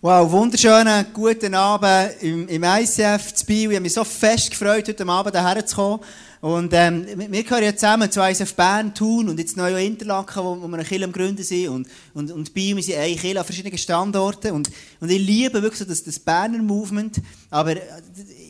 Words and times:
Wow, 0.00 0.30
wunderschönen 0.30 1.06
guten 1.12 1.56
Abend 1.56 2.22
im, 2.22 2.46
im 2.46 2.62
ICF 2.62 3.34
zu 3.34 3.44
Biel. 3.44 3.70
Ich 3.70 3.74
habe 3.74 3.80
mich 3.80 3.94
so 3.94 4.04
fest 4.04 4.48
gefreut, 4.48 4.86
heute 4.86 5.08
Abend 5.08 5.34
hierher 5.36 5.66
zu 5.66 5.74
kommen. 5.74 6.00
Und 6.40 6.72
ähm, 6.72 7.04
wir 7.16 7.42
gehören 7.42 7.64
ja 7.64 7.74
zusammen 7.74 8.10
zu 8.10 8.20
ICF 8.20 8.54
Bern, 8.54 8.94
Thun 8.94 9.28
und 9.28 9.38
jetzt 9.38 9.56
neu 9.56 9.84
Interlaken, 9.84 10.44
wo, 10.44 10.62
wo 10.62 10.68
wir 10.68 10.74
eine 10.74 10.84
Kirche 10.84 11.04
am 11.04 11.12
Gründen 11.12 11.42
sind. 11.42 11.68
Und, 11.68 11.88
und, 12.14 12.30
und 12.30 12.54
Biel, 12.54 12.76
wir 12.76 12.82
sind 12.82 12.96
eine 12.96 13.16
Kirche 13.16 13.40
an 13.40 13.44
verschiedenen 13.44 13.76
Standorten. 13.76 14.52
Und, 14.52 14.70
und 15.00 15.10
ich 15.10 15.18
liebe 15.18 15.60
wirklich 15.60 15.80
so 15.80 15.84
das, 15.84 16.04
das 16.04 16.18
Berner 16.18 16.58
Movement. 16.58 17.20
Aber 17.50 17.72
äh, 17.72 17.80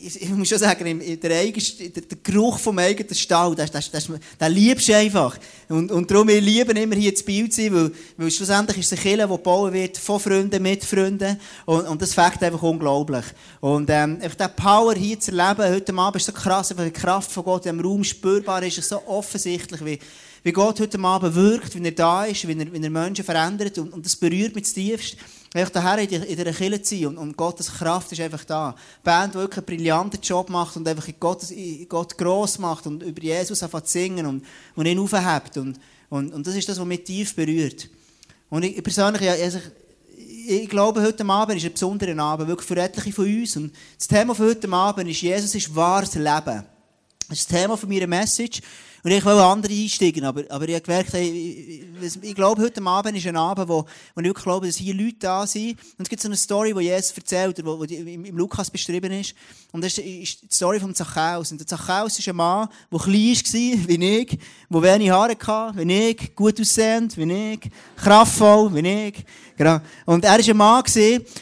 ich, 0.03 0.21
ich 0.21 0.29
muss 0.29 0.47
schon 0.47 0.59
sagen, 0.59 0.99
der, 1.21 1.39
eigen, 1.39 1.63
der, 1.79 2.03
der 2.03 2.17
Geruch 2.21 2.59
vom 2.59 2.77
eigenen 2.77 3.15
Stall, 3.15 3.55
das, 3.55 3.71
das, 3.71 3.89
das, 3.89 4.07
das 4.37 4.49
liebst 4.49 4.87
du 4.87 4.95
einfach. 4.95 5.37
Und, 5.67 5.91
und 5.91 6.09
darum, 6.11 6.27
wir 6.27 6.41
lieben 6.41 6.77
immer 6.77 6.95
hier 6.95 7.13
zu 7.15 7.25
Biel 7.25 7.49
zu 7.49 7.61
sein, 7.61 7.73
weil, 7.73 7.91
weil 8.17 8.31
schlussendlich 8.31 8.77
ist 8.77 8.91
es 8.91 8.99
eine 8.99 9.01
Kirche, 9.01 9.27
die 9.27 9.33
gebaut 9.33 9.73
wird 9.73 9.97
von 9.97 10.19
Freunden, 10.19 10.61
mit 10.61 10.85
Freunden. 10.85 11.39
Und, 11.65 11.87
und 11.87 12.01
das 12.01 12.13
fängt 12.13 12.41
einfach 12.43 12.61
unglaublich. 12.61 13.25
Und 13.61 13.89
ähm, 13.89 14.19
einfach 14.21 14.35
diese 14.35 14.49
Power 14.49 14.93
hier 14.93 15.19
zu 15.19 15.31
erleben, 15.31 15.73
heute 15.73 15.93
Abend 15.93 16.17
ist 16.17 16.25
so 16.25 16.31
krass, 16.31 16.71
einfach 16.71 16.85
die 16.85 16.91
Kraft 16.91 17.31
von 17.31 17.43
Gott 17.43 17.65
im 17.79 17.85
Raum 17.85 18.03
spürbar 18.03 18.63
ist, 18.63 18.77
ist 18.77 18.89
so 18.89 19.01
offensichtlich, 19.07 19.83
wie, 19.83 19.99
wie 20.43 20.51
Gott 20.51 20.79
heute 20.79 20.99
Abend 20.99 21.35
wirkt, 21.35 21.75
wie 21.75 21.83
er 21.83 21.91
da 21.91 22.25
ist, 22.25 22.47
wie 22.47 22.57
er, 22.57 22.71
wie 22.71 22.81
er 22.81 22.89
Menschen 22.89 23.25
verändert. 23.25 23.77
Und, 23.77 23.93
und 23.93 24.05
das 24.05 24.15
berührt 24.15 24.55
mich 24.55 24.65
zutiefst. 24.65 25.17
Einfach 25.53 25.71
daher 25.71 25.97
in, 25.97 26.23
in 26.23 26.37
dieser 26.37 26.53
Kirche 26.53 26.81
zu 26.81 27.07
und, 27.07 27.17
und 27.17 27.35
Gottes 27.35 27.73
Kraft 27.73 28.11
ist 28.11 28.21
einfach 28.21 28.43
da. 28.45 28.75
Die 28.99 29.03
Band, 29.03 29.33
die 29.33 29.39
wirklich 29.39 29.57
einen 29.57 29.65
brillanten 29.65 30.21
Job 30.21 30.49
macht 30.49 30.77
und 30.77 30.87
einfach 30.87 31.07
Gott, 31.19 31.41
Gott 31.87 32.17
gross 32.17 32.59
macht 32.59 32.85
und 32.85 33.01
über 33.01 33.21
Jesus 33.21 33.63
anfängt 33.63 33.87
zu 33.87 33.93
singen 33.93 34.25
und, 34.27 34.45
und 34.75 34.85
ihn 34.85 34.99
aufhebt. 34.99 35.57
Und, 35.57 35.79
und, 36.09 36.33
und 36.33 36.45
das 36.45 36.55
ist 36.55 36.69
das, 36.69 36.79
was 36.79 36.85
mich 36.85 37.03
tief 37.03 37.35
berührt. 37.35 37.89
Und 38.49 38.63
ich 38.63 38.81
persönlich, 38.83 39.21
ja, 39.21 39.33
also 39.33 39.59
ich, 40.17 40.61
ich 40.63 40.69
glaube, 40.69 41.01
heute 41.01 41.25
Abend 41.25 41.57
ist 41.57 41.65
ein 41.65 41.73
besonderer 41.73 42.17
Abend, 42.21 42.47
wirklich 42.47 42.67
für 42.67 42.77
etliche 42.77 43.13
von 43.13 43.25
uns. 43.25 43.57
Und 43.57 43.73
das 43.97 44.07
Thema 44.07 44.35
von 44.35 44.47
heute 44.47 44.71
Abend 44.71 45.09
ist, 45.09 45.21
Jesus 45.21 45.55
ist 45.55 45.75
wahres 45.75 46.13
Leben. 46.13 46.63
Das 47.29 47.39
ist 47.39 47.51
das 47.51 47.61
Thema 47.61 47.77
von 47.77 47.87
meiner 47.87 48.07
Message. 48.07 48.59
Und 49.03 49.11
ich 49.11 49.23
wollte 49.23 49.43
andere 49.43 49.73
einsteigen, 49.73 50.25
aber, 50.25 50.43
aber 50.49 50.67
ich 50.67 50.75
habe 50.75 50.83
gemerkt, 50.83 51.13
ich, 51.13 51.83
ich, 52.01 52.23
ich 52.23 52.35
glaube, 52.35 52.61
heute 52.61 52.81
Abend 52.83 53.17
ist 53.17 53.27
ein 53.27 53.37
Abend, 53.37 53.67
wo, 53.69 53.85
wo 54.15 54.21
ich 54.21 54.25
wirklich 54.25 54.43
glaube, 54.43 54.67
dass 54.67 54.75
hier 54.75 54.93
Leute 54.93 55.17
da 55.19 55.47
sind. 55.47 55.79
Und 55.97 56.03
es 56.03 56.09
gibt 56.09 56.21
so 56.21 56.27
eine 56.27 56.35
Story, 56.35 56.73
die 56.73 56.85
Jesus 56.85 57.11
erzählt, 57.17 57.63
wo, 57.65 57.79
wo 57.79 57.83
im, 57.83 58.25
im 58.25 58.37
Lukas 58.37 58.69
beschrieben 58.69 59.11
ist. 59.11 59.33
Und 59.71 59.83
das 59.83 59.97
ist, 59.97 60.41
die 60.41 60.47
Story 60.51 60.79
von 60.79 60.93
Zachäus. 60.95 61.51
Und 61.51 61.59
der 61.59 61.67
Zachäus 61.67 62.17
ist 62.17 62.27
ein 62.27 62.35
Mann, 62.35 62.67
der 62.91 62.99
klein 62.99 63.13
war, 63.13 63.87
wie 63.87 64.17
ich, 64.19 64.39
der 64.69 64.81
wenig 64.81 65.09
Haare 65.11 65.37
hatte, 65.39 65.77
wie 65.77 66.09
ich, 66.09 66.35
gut 66.35 66.59
aussehend, 66.59 67.15
wie 67.17 67.53
ich, 67.53 67.59
kraftvoll, 67.95 68.73
wie 68.73 69.07
ich. 69.07 69.25
Genau. 69.59 69.79
Und 70.05 70.23
er 70.23 70.31
war 70.31 70.39
ein 70.39 70.57
Mann, 70.57 70.83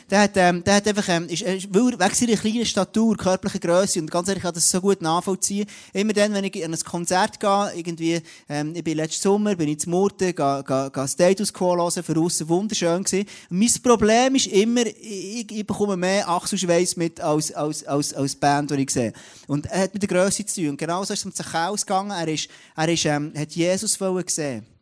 der 0.10 0.20
hat, 0.20 0.32
ähm, 0.38 0.64
der 0.64 0.76
hat 0.76 0.88
einfach, 0.88 1.08
ähm, 1.08 1.30
ist, 1.30 1.44
ist, 1.44 1.72
wegen 1.72 2.14
seiner 2.14 2.36
kleinen 2.36 2.66
Statur, 2.66 3.16
körperliche 3.16 3.60
Größe, 3.60 4.00
und 4.00 4.10
ganz 4.10 4.28
ehrlich, 4.28 4.40
ich 4.40 4.44
kann 4.44 4.56
das 4.56 4.72
so 4.72 4.82
gut 4.82 5.02
nachvollziehen. 5.04 5.68
Immer 5.94 6.14
dann, 6.14 6.34
wenn 6.34 6.44
ich 6.44 6.66
an 6.66 6.74
ein 6.74 6.80
Konzert 6.80 7.40
gehe, 7.40 7.47
irgendwie, 7.76 8.22
ähm, 8.50 8.76
ich 8.76 8.84
bin 8.84 8.98
letzten 8.98 9.22
Sommer, 9.22 9.56
bin 9.56 9.70
ich 9.70 9.80
zu 9.80 9.90
Murten, 9.90 10.34
gehe, 10.36 11.08
Status 11.08 11.54
Quo 11.54 11.76
hören, 11.76 12.04
für 12.04 12.20
aussen 12.20 12.50
wunderschön 12.50 13.04
gewesen. 13.04 13.28
Und 13.50 13.60
mein 13.60 13.70
Problem 13.84 14.36
ist 14.36 14.48
immer, 14.48 14.86
ich, 14.86 15.52
ich 15.52 15.66
bekomme 15.66 15.98
mehr 15.98 16.28
Achselschweiß 16.28 16.98
mit 16.98 17.20
als, 17.20 17.52
als, 17.52 17.84
als, 17.86 18.14
als 18.14 18.36
Band, 18.36 18.72
die 18.72 18.84
ich 18.84 18.90
sehe. 18.90 19.14
Und 19.48 19.66
er 19.68 19.84
hat 19.84 19.94
mit 19.94 20.04
der 20.04 20.10
Größe 20.10 20.46
zu 20.46 20.62
tun. 20.62 20.70
Und 20.72 20.78
genau 20.78 21.04
so 21.04 21.14
ist 21.14 21.20
es 21.20 21.26
um 21.26 21.34
Zachäus 21.34 21.86
gegangen. 21.86 22.12
Er 22.12 22.28
ist, 22.28 22.50
er 22.76 22.90
ist, 22.90 23.06
ähm, 23.06 23.34
hat 23.36 23.52
Jesus 23.52 24.00
wollen 24.00 24.26
sehen. 24.28 24.77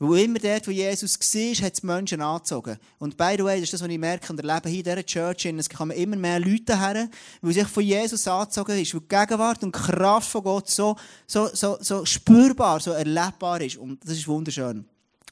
Weil 0.00 0.24
immer 0.24 0.38
dort, 0.38 0.66
wo 0.66 0.70
Jesus 0.70 1.18
war, 1.18 1.66
hat 1.66 1.74
es 1.74 1.82
Menschen 1.82 2.20
angezogen. 2.20 2.78
Und 2.98 3.16
by 3.16 3.34
the 3.36 3.44
way, 3.44 3.56
das 3.56 3.64
ist 3.64 3.72
das, 3.72 3.82
was 3.82 3.88
ich 3.88 3.98
merke 3.98 4.32
und 4.32 4.38
erlebe 4.38 4.68
hier 4.68 4.78
in 4.78 4.84
dieser 4.84 5.04
Church, 5.04 5.44
es 5.44 5.68
kommen 5.68 5.96
immer 5.96 6.16
mehr 6.16 6.38
Leute 6.38 6.78
her, 6.78 7.08
weil 7.42 7.52
sich 7.52 7.66
von 7.66 7.82
Jesus 7.82 8.28
angezogen 8.28 8.78
ist, 8.78 8.94
weil 8.94 9.00
die 9.00 9.08
Gegenwart 9.08 9.62
und 9.64 9.74
die 9.74 9.80
Kraft 9.80 10.30
von 10.30 10.44
Gott 10.44 10.70
so, 10.70 10.96
so, 11.26 11.48
so, 11.52 11.78
so 11.80 12.04
spürbar, 12.04 12.78
so 12.78 12.92
erlebbar 12.92 13.60
ist. 13.60 13.76
Und 13.76 14.02
das 14.04 14.12
ist 14.12 14.28
wunderschön. 14.28 14.84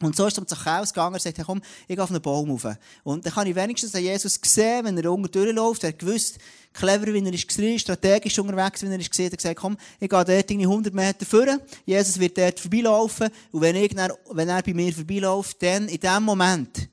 Und 0.03 0.15
so 0.15 0.27
ist 0.27 0.34
er 0.37 0.47
zum 0.47 0.47
Zachäus 0.47 0.93
gegangen 0.93 1.15
und 1.15 1.23
sagt, 1.23 1.39
hey, 1.39 1.45
komm, 1.45 1.62
ich 1.89 1.97
gehe 1.97 2.03
auf 2.03 2.11
einen 2.11 2.21
Baum 2.21 2.51
rauf. 2.51 2.67
Und 3.03 3.25
dann 3.25 3.33
kann 3.33 3.47
ich 3.47 3.55
wenigstens 3.55 3.95
an 3.95 4.03
Jesus 4.03 4.39
sehen, 4.45 4.84
wenn 4.84 4.99
er 4.99 5.11
unten 5.11 5.31
durchläuft. 5.31 5.84
Er 5.84 5.89
hat 5.89 5.99
gewusst, 5.99 6.39
clever, 6.75 7.07
wie 7.07 7.25
er 7.25 7.33
ist, 7.33 7.81
strategisch 7.81 8.39
unterwegs, 8.39 8.83
wie 8.83 8.87
er 8.87 8.99
er 8.99 9.31
hat 9.31 9.37
gesagt, 9.37 9.57
komm, 9.57 9.77
ich 9.99 10.09
gehe 10.09 10.25
dort 10.25 10.29
irgendwie 10.29 10.67
100 10.67 10.93
Meter 10.93 11.25
vor. 11.25 11.47
Jesus 11.87 12.19
wird 12.19 12.37
dort 12.37 12.61
vorbeilaufen. 12.61 13.31
Und 13.53 13.61
wenn, 13.62 13.77
ich 13.77 13.95
dann, 13.95 14.12
wenn 14.31 14.49
er 14.51 14.62
bei 14.62 14.75
mir 14.75 14.93
vorbeiläuft, 14.93 15.62
dann 15.62 15.89
in 15.89 16.01
dem 16.01 16.23
Moment 16.23 16.89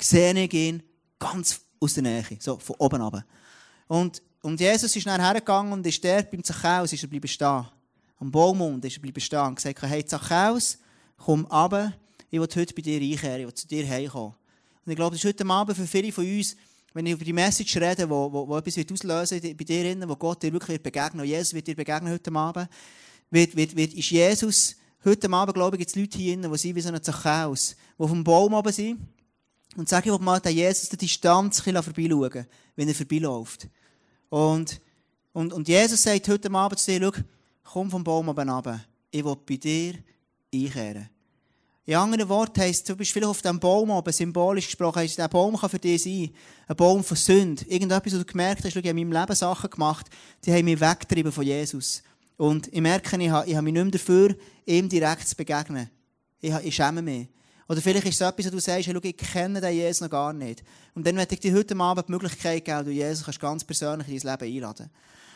sehe 0.00 0.32
ich 0.32 0.54
ihn 0.54 0.82
ganz 1.18 1.60
aus 1.78 1.94
der 1.94 2.04
Nähe. 2.04 2.24
So, 2.38 2.58
von 2.58 2.76
oben 2.78 3.02
runter. 3.02 3.24
Und, 3.86 4.22
und 4.42 4.58
Jesus 4.58 4.96
ist 4.96 5.06
dann 5.06 5.20
hergegangen 5.20 5.72
und 5.72 5.86
ist 5.86 6.02
dort 6.02 6.30
beim 6.30 6.42
Zachäus, 6.42 6.92
ist 6.92 7.02
er 7.02 7.08
bleiben 7.08 7.28
stehen. 7.28 7.66
Am 8.20 8.30
Baumund 8.30 8.84
ist 8.84 8.96
er 8.96 9.02
bleiben 9.02 9.20
stehen 9.20 9.40
und 9.40 9.56
gesagt, 9.56 9.82
hey, 9.82 10.04
Zachäus, 10.04 10.78
komm 11.18 11.44
runter, 11.44 11.92
ich 12.30 12.40
will 12.40 12.48
heute 12.54 12.74
bei 12.74 12.82
dir 12.82 13.00
einkehren, 13.00 13.40
ich 13.40 13.46
will 13.46 13.54
zu 13.54 13.68
dir 13.68 13.86
heimkommen. 13.86 14.34
Und 14.84 14.92
ich 14.92 14.96
glaube, 14.96 15.16
das 15.16 15.24
ist 15.24 15.28
heute 15.28 15.46
Abend 15.46 15.76
für 15.76 15.86
viele 15.86 16.12
von 16.12 16.24
uns, 16.24 16.56
wenn 16.94 17.06
ich 17.06 17.12
über 17.12 17.24
die 17.24 17.32
Message 17.32 17.76
rede, 17.76 18.08
wo, 18.08 18.32
wo, 18.32 18.48
wo 18.48 18.56
etwas 18.56 18.76
wird 18.76 18.90
auslösen 18.90 19.40
bei 19.40 19.64
dir, 19.64 19.92
innen, 19.92 20.08
wo 20.08 20.16
Gott 20.16 20.42
dir 20.42 20.52
wirklich 20.52 20.82
begegnen 20.82 21.22
wird, 21.22 21.28
Jesus 21.28 21.52
wird 21.52 21.66
dir 21.66 21.76
begegnen 21.76 22.12
heute 22.12 22.32
Abend, 22.32 22.68
wird, 23.30 23.54
wird, 23.54 23.76
wird, 23.76 23.92
ist 23.94 24.10
Jesus, 24.10 24.76
heute 25.04 25.30
Abend, 25.30 25.54
glaube 25.54 25.76
ich, 25.76 25.80
gibt 25.80 25.90
es 25.90 25.96
Leute 25.96 26.18
hier 26.18 26.34
innen, 26.34 26.50
die 26.50 26.58
sind 26.58 26.74
wie 26.74 26.80
so 26.80 26.88
ein 26.88 27.02
Zachäus, 27.02 27.76
die 27.98 28.02
auf 28.02 28.10
dem 28.10 28.24
Baum 28.24 28.54
oben 28.54 28.72
sind 28.72 28.98
und 29.76 29.88
sagen, 29.88 30.08
ich 30.08 30.14
will 30.14 30.24
mal 30.24 30.40
den 30.40 30.56
Jesus 30.56 30.88
der 30.88 30.98
Distanz 30.98 31.60
vorbeischauen, 31.60 32.46
wenn 32.76 32.88
er 32.88 32.94
vorbeiläuft. 32.94 33.68
Und, 34.30 34.80
und, 35.32 35.52
und 35.52 35.68
Jesus 35.68 36.02
sagt 36.02 36.28
heute 36.28 36.50
Abend 36.50 36.78
zu 36.78 36.98
dir, 36.98 37.12
komm 37.62 37.90
vom 37.90 38.02
Baum 38.02 38.28
oben 38.28 38.48
runter, 38.48 38.80
ich 39.10 39.24
will 39.24 39.36
bei 39.46 39.56
dir 39.56 39.94
einkehren. 40.54 41.08
In 41.88 41.94
anderen 41.94 42.28
Worten 42.28 42.60
heisst, 42.60 42.86
du 42.86 42.94
bist 42.96 43.12
vielleicht 43.12 43.30
auf 43.30 43.40
diesem 43.40 43.58
Baum 43.58 43.88
oben, 43.90 44.12
symbolisch 44.12 44.66
gesprochen, 44.66 44.98
heisst, 44.98 45.16
der 45.16 45.28
Baum 45.28 45.56
kann 45.56 45.70
für 45.70 45.78
dich 45.78 46.02
sein, 46.02 46.30
ein 46.66 46.76
Baum 46.76 47.02
von 47.02 47.16
Sünde. 47.16 47.64
Irgendetwas, 47.66 48.12
was 48.12 48.20
du 48.20 48.26
gemerkt 48.26 48.58
hast, 48.64 48.76
ich 48.76 48.76
habe 48.76 48.88
in 48.88 48.96
meinem 48.96 49.12
Leben 49.12 49.34
Sachen 49.34 49.70
gemacht, 49.70 50.06
die 50.44 50.52
haben 50.52 50.66
mich 50.66 50.78
weggetrieben 50.78 51.32
von 51.32 51.44
Jesus. 51.44 52.02
Und 52.36 52.68
ich 52.68 52.80
merke, 52.82 53.16
ich 53.16 53.30
habe, 53.30 53.48
ich 53.48 53.56
habe 53.56 53.64
mich 53.64 53.72
nicht 53.72 53.82
mehr 53.82 53.92
dafür, 53.92 54.36
ihm 54.66 54.88
direkt 54.88 55.28
zu 55.28 55.34
begegnen. 55.34 55.88
Ich, 56.40 56.52
ich 56.62 56.74
schäme 56.74 57.00
mich. 57.00 57.28
Oder 57.68 57.80
vielleicht 57.80 58.06
ist 58.06 58.20
es 58.20 58.20
etwas, 58.20 58.46
wo 58.46 58.50
du 58.50 58.60
sagst, 58.60 58.86
hey, 58.86 59.00
ich 59.02 59.16
kenne 59.16 59.60
den 59.60 59.74
Jesus 59.74 60.00
noch 60.02 60.10
gar 60.10 60.32
nicht. 60.32 60.62
Und 60.94 61.06
dann 61.06 61.16
werde 61.16 61.34
ich 61.34 61.40
dir 61.40 61.54
heute 61.54 61.76
Abend 61.76 62.08
die 62.08 62.12
Möglichkeit 62.12 62.64
geben, 62.64 62.84
du 62.84 62.90
Jesus 62.90 63.24
kannst 63.24 63.40
ganz 63.40 63.64
persönlich 63.64 64.08
in 64.08 64.18
dein 64.18 64.38
Leben 64.38 64.56
einladen. 64.56 64.90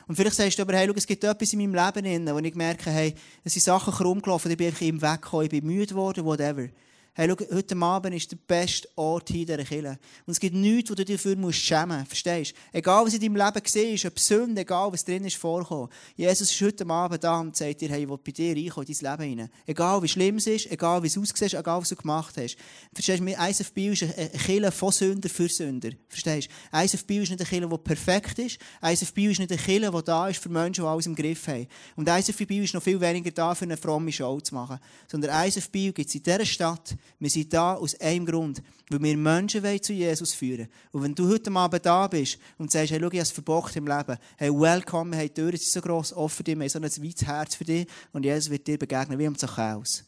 Und 0.06 0.16
vielleicht 0.16 0.36
sagst 0.36 0.58
du 0.58 0.62
aber, 0.62 0.74
hey, 0.74 0.86
schau, 0.86 0.94
es 0.96 1.06
gibt 1.06 1.24
etwas 1.24 1.52
in 1.52 1.58
meinem 1.58 1.74
Leben, 1.74 2.26
wo 2.34 2.38
ich 2.38 2.54
merke, 2.54 2.90
hey, 2.90 3.14
es 3.44 3.52
sind 3.52 3.62
Sachen 3.62 3.92
krumm 3.92 4.20
gelaufen, 4.20 4.50
ich 4.50 4.56
bin 4.56 4.66
einfach 4.68 4.80
ihm 4.80 5.00
weggekommen, 5.00 5.44
ich 5.44 5.50
bin 5.50 5.66
müde 5.66 5.86
geworden, 5.86 6.24
whatever. 6.24 6.68
Hey, 7.14 7.28
schau, 7.28 7.54
heute 7.54 7.76
Abend 7.76 8.14
ist 8.14 8.32
der 8.32 8.38
beste 8.38 8.88
Ort 8.96 9.28
hier 9.28 9.40
in 9.40 9.46
dieser 9.46 9.64
Kirche. 9.64 9.98
Und 10.24 10.32
es 10.32 10.40
gibt 10.40 10.56
nichts, 10.56 10.90
wo 10.90 10.94
du 10.94 11.04
dir 11.04 11.16
dafür 11.16 11.36
musst 11.36 11.58
schämen 11.58 11.98
musst. 11.98 12.08
Verstehst 12.08 12.52
du? 12.52 12.78
Egal, 12.78 13.04
was 13.04 13.12
in 13.12 13.20
deinem 13.20 13.36
Leben 13.36 13.60
siehst, 13.66 14.06
ob 14.06 14.18
Sünde, 14.18 14.62
egal, 14.62 14.90
was 14.90 15.04
drin 15.04 15.22
ist, 15.26 15.36
vorkommen. 15.36 15.90
Jesus 16.16 16.50
ist 16.50 16.60
heute 16.62 16.88
Abend 16.88 17.22
da 17.22 17.40
und 17.40 17.54
sagt 17.54 17.82
dir, 17.82 17.90
hey, 17.90 18.04
ich 18.04 18.08
will 18.08 18.16
bei 18.16 18.32
dir 18.32 18.56
reinkommen, 18.56 18.88
in 18.88 18.96
dein 18.98 19.18
Leben 19.18 19.40
rein. 19.40 19.50
Egal, 19.66 20.02
wie 20.02 20.08
schlimm 20.08 20.36
es 20.36 20.46
ist, 20.46 20.70
egal, 20.70 21.02
wie 21.02 21.08
es 21.08 21.18
aussieht, 21.18 21.52
egal, 21.52 21.82
was 21.82 21.90
du 21.90 21.96
gemacht 21.96 22.34
hast. 22.38 22.56
Verstehst 22.94 23.20
du? 23.20 23.26
ISFB 23.26 23.78
ist 23.88 24.04
eine 24.04 24.30
Kirche 24.30 24.72
von 24.72 24.90
Sünder 24.90 25.28
für 25.28 25.50
Sünder. 25.50 25.90
Verstehst 26.08 26.48
du? 26.72 26.82
ISFB 26.82 27.10
ist 27.10 27.28
nicht 27.28 27.40
eine 27.42 27.46
Kirche, 27.46 27.68
die 27.68 27.78
perfekt 27.78 28.38
ist. 28.38 28.58
ISFB 28.82 29.18
ist 29.32 29.38
nicht 29.38 29.52
eine 29.52 29.60
Kirche, 29.60 29.90
die 29.90 30.02
da 30.02 30.28
ist 30.28 30.42
für 30.42 30.48
Menschen, 30.48 30.84
die 30.84 30.88
alles 30.88 31.04
im 31.04 31.14
Griff 31.14 31.46
haben. 31.46 31.66
Und 31.94 32.08
ISFB 32.08 32.52
ist 32.52 32.72
noch 32.72 32.82
viel 32.82 32.98
weniger 32.98 33.32
da, 33.32 33.54
für 33.54 33.66
eine 33.66 33.76
fromme 33.76 34.10
Show 34.10 34.40
zu 34.40 34.54
machen. 34.54 34.78
Sondern 35.08 35.46
ISFB 35.46 35.92
gibt 35.92 36.08
es 36.08 36.14
in 36.14 36.22
dieser 36.22 36.46
Stadt, 36.46 36.96
wir 37.18 37.30
sind 37.30 37.52
da 37.52 37.74
aus 37.74 37.94
einem 38.00 38.26
Grund, 38.26 38.62
weil 38.90 39.02
wir 39.02 39.16
Menschen 39.16 39.62
zu 39.82 39.92
Jesus 39.92 40.34
führen 40.34 40.68
Und 40.90 41.02
wenn 41.02 41.14
du 41.14 41.28
heute 41.28 41.52
Abend 41.52 41.86
da 41.86 42.08
bist 42.08 42.38
und 42.58 42.70
sagst, 42.70 42.90
hey, 42.90 42.98
schau, 43.00 43.06
ich 43.06 43.12
habe 43.12 43.22
es 43.22 43.30
verbockt 43.30 43.76
im 43.76 43.86
Leben, 43.86 44.18
hey, 44.36 44.50
welcome, 44.50 45.16
hey, 45.16 45.28
die 45.28 45.34
Türen 45.34 45.56
sind 45.56 45.70
so 45.70 45.80
gross 45.80 46.12
offen 46.12 46.36
für 46.36 46.42
dich, 46.42 46.56
wir 46.56 46.64
haben 46.64 46.68
so 46.68 46.78
ein 46.78 47.04
weites 47.04 47.26
Herz 47.26 47.54
für 47.54 47.64
dich 47.64 47.86
und 48.12 48.24
Jesus 48.24 48.50
wird 48.50 48.66
dir 48.66 48.76
begegnen, 48.76 49.18
wie 49.18 49.26
am 49.26 49.38
Zachäus. 49.38 50.04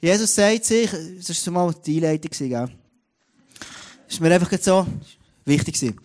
Jesus 0.00 0.34
sagt 0.34 0.66
sich, 0.66 0.90
das 0.90 1.46
war 1.46 1.52
mal 1.52 1.74
die 1.84 1.96
Einleitung, 1.96 2.30
gell? 2.30 2.68
Das 4.06 4.14
ist 4.14 4.20
mir 4.20 4.32
einfach 4.32 4.52
so 4.60 4.86
wichtig 5.44 5.74
gewesen. 5.74 5.98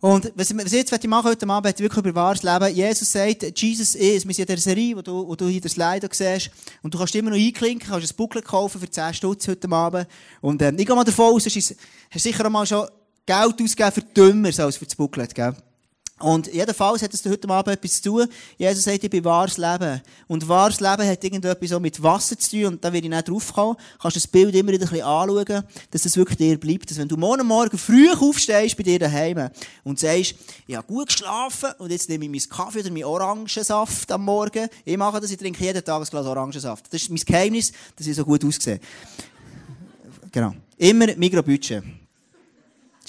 Und 0.00 0.32
was 0.34 0.50
ich 0.50 0.72
jetzt 0.72 1.06
machen 1.06 1.28
heute 1.28 1.46
Abend, 1.46 1.78
wirklich 1.78 1.98
über 1.98 2.14
wahres 2.14 2.42
Leben. 2.42 2.74
Jesus 2.74 3.12
sagt, 3.12 3.60
Jesus 3.60 3.94
ist, 3.94 4.26
wir 4.26 4.34
sind 4.34 4.38
in 4.38 4.46
der 4.46 4.56
Serie, 4.56 4.96
wo 4.96 5.02
du, 5.02 5.28
wo 5.28 5.36
du 5.36 5.46
hier 5.46 5.60
das 5.60 5.72
Slide 5.72 6.08
siehst. 6.10 6.50
Und 6.82 6.94
du 6.94 6.98
kannst 6.98 7.14
immer 7.14 7.30
noch 7.30 7.36
einklinken, 7.36 7.86
kannst 7.86 8.10
ein 8.10 8.16
Buckel 8.16 8.40
kaufen 8.40 8.80
für 8.80 8.88
10 8.88 9.12
Stutz 9.12 9.46
heute 9.46 9.70
Abend. 9.70 10.06
Und, 10.40 10.62
ähm, 10.62 10.78
ich 10.78 10.86
gehe 10.86 10.96
mal 10.96 11.04
davon 11.04 11.34
aus, 11.34 11.44
du 11.44 11.50
hast 11.50 11.76
sicher 12.22 12.46
auch 12.46 12.50
mal 12.50 12.66
schon 12.66 12.88
Geld 13.26 13.62
ausgegeben 13.62 13.92
für 13.92 14.02
Dümmer 14.02 14.48
als 14.58 14.78
für 14.78 14.86
das 14.86 14.96
Booklet, 14.96 15.34
gell? 15.34 15.54
Und 16.20 16.52
jedenfalls 16.52 17.02
hat 17.02 17.14
es 17.14 17.24
heute 17.24 17.48
Abend 17.48 17.74
etwas 17.74 18.02
zu 18.02 18.10
tun. 18.10 18.28
Jesus 18.58 18.84
sagt, 18.84 19.02
ich 19.02 19.08
bin 19.08 19.24
wahres 19.24 19.56
Leben. 19.56 20.02
Und 20.28 20.46
wahres 20.46 20.78
Leben 20.78 21.06
hat 21.06 21.24
irgendetwas 21.24 21.72
auch 21.72 21.80
mit 21.80 22.02
Wasser 22.02 22.38
zu 22.38 22.50
tun. 22.50 22.66
Und 22.66 22.84
da 22.84 22.92
werde 22.92 23.06
ich 23.06 23.10
nicht 23.10 23.28
drauf 23.28 23.52
kommen. 23.52 23.76
Kannst 24.00 24.16
du 24.16 24.20
das 24.20 24.26
Bild 24.26 24.54
immer 24.54 24.72
wieder 24.72 24.84
ein 24.84 24.90
bisschen 24.90 25.06
anschauen, 25.06 25.64
dass 25.90 26.04
es 26.04 26.16
wirklich 26.18 26.36
dir 26.36 26.60
bleibt. 26.60 26.90
Dass 26.90 26.98
wenn 26.98 27.08
du 27.08 27.16
morgen 27.16 27.46
Morgen 27.46 27.78
früh 27.78 28.10
aufstehst 28.10 28.76
bei 28.76 28.82
dir 28.82 28.98
daheim 28.98 29.48
und 29.82 29.98
sagst, 29.98 30.34
ich 30.66 30.76
habe 30.76 30.86
gut 30.86 31.08
geschlafen 31.08 31.70
und 31.78 31.90
jetzt 31.90 32.08
nehme 32.10 32.26
ich 32.26 32.30
meinen 32.30 32.48
Kaffee 32.50 32.80
oder 32.80 32.90
meinen 32.90 33.04
Orangensaft 33.04 34.12
am 34.12 34.24
Morgen. 34.24 34.68
Ich 34.84 34.96
mache 34.98 35.20
das, 35.20 35.30
ich 35.30 35.38
trinke 35.38 35.64
jeden 35.64 35.82
Tag 35.82 36.02
ein 36.02 36.08
Glas 36.08 36.26
Orangensaft. 36.26 36.92
Das 36.92 37.00
ist 37.00 37.08
mein 37.08 37.18
Geheimnis, 37.18 37.72
dass 37.96 38.06
ich 38.06 38.14
so 38.14 38.26
gut 38.26 38.44
aussehe. 38.44 38.78
Genau. 40.30 40.54
Immer 40.76 41.16
Mikrobudget. 41.16 41.82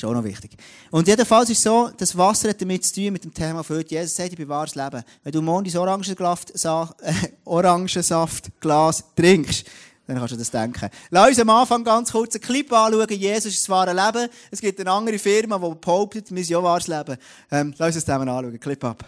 Das 0.02 0.10
ist 0.10 0.16
auch 0.16 0.20
noch 0.20 0.28
wichtig. 0.28 0.58
Und 0.90 1.08
jedenfalls 1.08 1.52
ist 1.52 1.60
es 1.60 1.64
so, 1.64 1.92
das 1.96 2.18
Wasser 2.18 2.50
hat 2.50 2.60
damit 2.60 2.84
zu 2.84 2.96
tun 2.96 3.14
mit 3.14 3.24
dem 3.24 3.32
Thema 3.32 3.64
von 3.64 3.78
heute. 3.78 3.94
Jesus 3.94 4.16
sagt, 4.16 4.32
ich 4.32 4.38
bewahre 4.38 4.66
das 4.66 4.74
Leben. 4.74 5.04
Wenn 5.24 5.32
du 5.32 5.44
morgen 5.44 5.70
dein 5.70 5.78
Orangensaft, 5.78 6.52
äh, 6.56 7.14
Orangensaftglas 7.46 9.04
trinkst, 9.16 9.64
dann 10.08 10.18
kannst 10.18 10.34
du 10.34 10.38
das 10.38 10.50
denken. 10.50 10.90
Lass 11.12 11.30
uns 11.30 11.40
am 11.40 11.52
Anfang 11.52 11.84
ganz 11.84 12.12
kurz 12.12 12.34
einen 12.34 12.42
Clip 12.42 12.74
anschauen. 12.74 13.10
Jesus 13.10 13.54
ist 13.54 13.62
das 13.62 13.70
wahre 13.70 13.94
Leben. 13.94 14.28
Es 14.50 14.60
gibt 14.60 14.80
eine 14.80 14.90
andere 14.90 15.20
Firma, 15.20 15.60
die 15.60 15.76
behauptet, 15.80 16.32
wir 16.32 16.44
sind 16.44 16.50
ja 16.50 16.64
wahres 16.64 16.88
Leben. 16.88 17.18
Ähm, 17.52 17.76
lass 17.78 17.90
uns 17.90 17.96
das 17.98 18.06
zusammen 18.06 18.28
anschauen. 18.28 18.60
Clip 18.60 18.84
ab. 18.84 19.06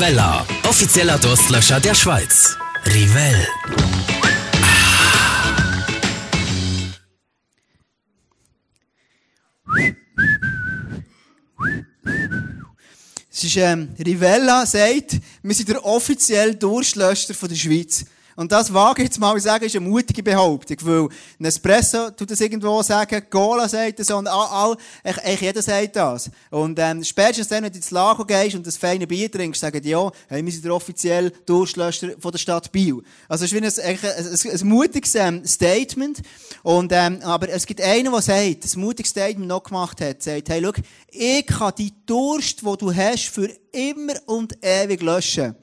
Rivella, 0.00 0.46
offizieller 0.66 1.18
Durstlöscher 1.18 1.78
der 1.78 1.94
Schweiz. 1.94 2.56
Rivell. 2.86 3.46
Es 13.30 13.44
ist, 13.44 13.56
ähm, 13.56 13.90
Rivella 13.98 14.64
sagt, 14.64 15.20
wir 15.42 15.54
sind 15.54 15.68
der 15.68 15.84
offizielle 15.84 16.54
Durstlöscher 16.54 17.34
der 17.34 17.54
Schweiz. 17.54 18.06
Und 18.40 18.50
das 18.52 18.72
wage 18.72 19.02
ich 19.02 19.08
jetzt 19.08 19.20
mal 19.20 19.38
sagen, 19.38 19.66
ist 19.66 19.76
eine 19.76 19.86
mutige 19.86 20.22
Behauptung, 20.22 20.78
weil 20.80 21.08
ein 21.38 21.44
Espresso 21.44 22.10
tut 22.10 22.30
das 22.30 22.40
irgendwo 22.40 22.82
sagen, 22.82 23.22
Cola 23.28 23.68
sagt 23.68 23.98
das 23.98 24.10
und 24.10 24.26
all, 24.26 24.46
all, 24.46 24.76
eigentlich 25.04 25.42
jeder 25.42 25.60
sagt 25.60 25.96
das. 25.96 26.30
Und 26.48 26.78
ähm, 26.78 27.04
spätestens 27.04 27.48
dann, 27.48 27.64
wenn 27.64 27.70
du 27.70 27.76
ins 27.76 27.90
Lager 27.90 28.24
gehst 28.24 28.56
und 28.56 28.66
das 28.66 28.78
feine 28.78 29.06
Bier 29.06 29.30
trinkst, 29.30 29.60
sagen 29.60 29.82
die, 29.82 29.90
ja, 29.90 30.10
hey, 30.28 30.42
wir 30.42 30.50
sind 30.50 30.64
der 30.64 30.74
offizielle 30.74 31.30
Durchlöscher 31.44 32.12
von 32.18 32.32
der 32.32 32.38
Stadt 32.38 32.72
Biel. 32.72 33.02
Also 33.28 33.44
es 33.44 33.52
ist 33.52 33.60
wie 33.60 33.82
ein, 33.82 33.88
ein, 33.90 33.98
ein, 34.00 34.60
ein 34.62 34.68
mutiges 34.68 35.14
ähm, 35.16 35.44
Statement. 35.44 36.22
Und, 36.62 36.92
ähm, 36.94 37.20
aber 37.20 37.50
es 37.50 37.66
gibt 37.66 37.82
einen, 37.82 38.10
der 38.10 38.22
sagt, 38.22 38.64
das 38.64 38.74
mutiges 38.74 39.10
Statement 39.10 39.48
noch 39.48 39.64
gemacht 39.64 40.00
hat, 40.00 40.22
sagt, 40.22 40.48
hey, 40.48 40.62
schau, 40.64 40.72
ich 41.10 41.46
kann 41.46 41.74
die 41.76 41.92
Durst, 42.06 42.62
die 42.62 42.76
du 42.78 42.94
hast, 42.94 43.28
für 43.28 43.50
immer 43.70 44.14
und 44.24 44.56
ewig 44.64 45.02
löschen. 45.02 45.54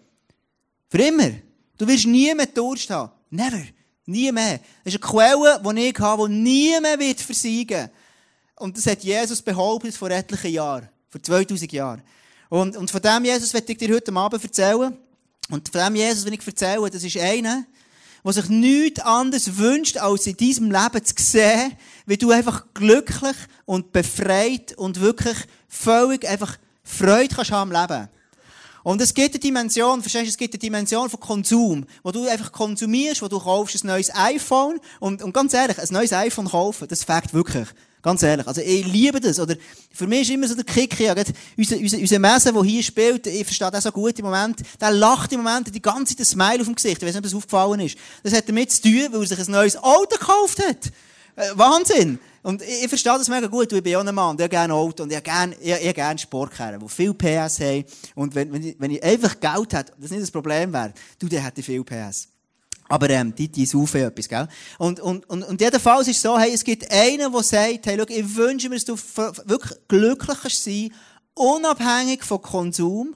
Für 0.89 0.99
immer. 0.99 1.46
Du 1.77 1.87
wirst 1.87 2.05
nie 2.05 2.33
mehr 2.33 2.47
Durst 2.47 2.89
haben. 2.89 3.11
Never. 3.29 3.61
Nie 4.05 4.31
mehr. 4.31 4.59
Das 4.83 4.93
ist 4.93 5.03
eine 5.03 5.11
Quelle, 5.11 5.61
die 5.75 5.89
ich 5.89 5.99
habe, 5.99 6.27
die 6.27 6.33
nie 6.33 6.79
mehr 6.79 6.97
wird 6.97 7.19
versiegen. 7.19 7.89
Und 8.55 8.77
das 8.77 8.85
hat 8.87 9.03
Jesus 9.03 9.41
behauptet 9.41 9.95
vor 9.95 10.09
etlichen 10.09 10.51
Jahren. 10.51 10.89
Vor 11.09 11.21
2000 11.21 11.71
Jahren. 11.71 12.01
Und, 12.49 12.77
und 12.77 12.89
von 12.89 13.01
dem 13.01 13.25
Jesus 13.25 13.53
werde 13.53 13.71
ich 13.71 13.77
dir 13.77 13.93
heute 13.93 14.13
Abend 14.13 14.43
erzählen. 14.43 14.97
Und 15.49 15.69
von 15.69 15.81
dem 15.81 15.95
Jesus, 15.95 16.25
wenn 16.25 16.33
ich 16.33 16.45
erzähle, 16.45 16.89
das 16.89 17.03
ist 17.03 17.17
einer, 17.17 17.65
der 18.23 18.33
sich 18.33 18.49
nichts 18.49 18.99
anderes 19.01 19.57
wünscht, 19.57 19.97
als 19.97 20.27
in 20.27 20.37
diesem 20.37 20.71
Leben 20.71 21.03
zu 21.03 21.13
sehen, 21.17 21.73
wie 22.05 22.17
du 22.17 22.31
einfach 22.31 22.65
glücklich 22.73 23.35
und 23.65 23.91
befreit 23.91 24.73
und 24.77 24.99
wirklich 24.99 25.37
völlig 25.67 26.27
einfach 26.27 26.57
Freude 26.83 27.35
kannst 27.35 27.51
haben 27.51 27.73
am 27.73 27.81
Leben. 27.81 28.09
Und 28.87 29.01
es 29.01 29.13
gibt 29.13 29.33
eine 29.33 29.39
Dimension, 29.39 30.01
verstehst 30.01 30.27
du, 30.27 30.29
es 30.29 30.37
gibt 30.37 30.53
eine 30.53 30.59
Dimension 30.59 31.09
von 31.09 31.19
Konsum, 31.19 31.85
wo 32.03 32.11
du 32.13 32.25
einfach 32.25 32.53
konsumierst, 32.53 33.21
wo 33.21 33.27
du 33.27 33.37
kaufst 33.37 33.83
ein 33.83 33.87
neues 33.87 34.15
iPhone 34.15 34.79
und, 35.01 35.21
und 35.21 35.33
ganz 35.33 35.53
ehrlich, 35.53 35.77
ein 35.77 35.89
neues 35.91 36.13
iPhone 36.13 36.47
kaufen, 36.47 36.87
das 36.87 37.03
fängt 37.03 37.33
wirklich. 37.33 37.67
Ganz 38.01 38.23
ehrlich. 38.23 38.47
Also, 38.47 38.61
ich 38.61 38.87
liebe 38.87 39.19
das. 39.19 39.41
Oder, 39.41 39.55
für 39.91 40.07
mich 40.07 40.21
ist 40.21 40.29
immer 40.29 40.47
so 40.47 40.55
der 40.55 40.63
Kick, 40.63 40.97
ja, 41.01 41.13
unser, 41.57 41.75
unser, 41.75 41.97
unser 41.97 42.19
Messe, 42.19 42.53
der 42.53 42.63
hier 42.63 42.81
spielt, 42.81 43.27
ich 43.27 43.43
verstehe 43.43 43.71
das 43.71 43.83
so 43.83 43.91
gut 43.91 44.17
im 44.19 44.23
Moment, 44.23 44.61
der 44.79 44.91
lacht 44.91 45.33
im 45.33 45.43
Moment 45.43 45.75
die 45.75 45.81
ganze 45.81 46.15
Zeit 46.15 46.21
ein 46.21 46.25
Smile 46.25 46.61
auf 46.61 46.67
dem 46.67 46.75
Gesicht. 46.75 47.03
Ich 47.03 47.05
weiß 47.05 47.13
nicht, 47.13 47.17
ob 47.17 47.23
das 47.23 47.33
aufgefallen 47.33 47.81
ist. 47.81 47.97
Das 48.23 48.31
hat 48.31 48.47
damit 48.47 48.71
zu 48.71 48.83
tun, 48.83 49.09
weil 49.11 49.19
er 49.19 49.27
sich 49.27 49.39
ein 49.39 49.51
neues 49.51 49.75
Auto 49.75 50.15
gekauft 50.17 50.65
hat. 50.65 50.87
Äh, 51.35 51.51
Wahnsinn! 51.55 52.19
Und 52.47 52.61
ich, 52.61 52.83
ich 52.83 52.87
verstehe 52.87 53.17
das 53.17 53.27
mega 53.27 53.47
gut, 53.47 53.69
weil 53.73 53.79
ich 53.79 53.83
bin 53.83 53.97
auch 53.97 54.05
ein 54.05 54.15
Mann, 54.15 54.37
der 54.37 54.47
gerne 54.47 54.73
Auto 54.73 55.03
und 55.03 55.11
ich 55.11 55.21
gerne, 55.21 55.53
ich, 55.59 55.69
ich 55.69 55.93
gerne 55.93 56.17
Sportkarren, 56.17 56.79
die 56.79 56.87
viel 56.87 57.13
PS 57.13 57.59
haben. 57.59 57.83
Und 58.15 58.35
wenn, 58.35 58.53
wenn, 58.53 58.63
ich, 58.63 58.75
wenn 58.79 58.89
ich 58.89 59.03
einfach 59.03 59.37
Geld 59.37 59.73
hätte, 59.73 59.91
das 59.97 60.11
nicht 60.11 60.23
das 60.23 60.31
Problem 60.31 60.71
wäre, 60.71 60.93
du, 61.19 61.27
der 61.27 61.43
hätte 61.43 61.61
viel 61.61 61.83
PS. 61.83 62.29
Aber, 62.87 63.09
ähm, 63.09 63.35
die, 63.35 63.49
die 63.49 63.65
saufen 63.65 63.99
etwas, 63.99 64.29
gell? 64.29 64.47
Und, 64.77 65.01
und, 65.01 65.29
und, 65.29 65.43
und 65.43 65.59
jedenfalls 65.59 66.07
ist 66.07 66.15
es 66.15 66.21
so, 66.21 66.39
hey, 66.39 66.53
es 66.53 66.63
gibt 66.63 66.89
einen, 66.89 67.33
der 67.33 67.43
sagt, 67.43 67.85
hey, 67.85 67.97
schau, 67.97 68.05
ich 68.07 68.35
wünsche 68.37 68.69
mir, 68.69 68.75
dass 68.75 68.85
du 68.85 68.95
wirklich 68.95 69.77
glücklicher 69.89 70.49
sein, 70.49 70.93
unabhängig 71.33 72.23
von 72.23 72.41
Konsum, 72.41 73.13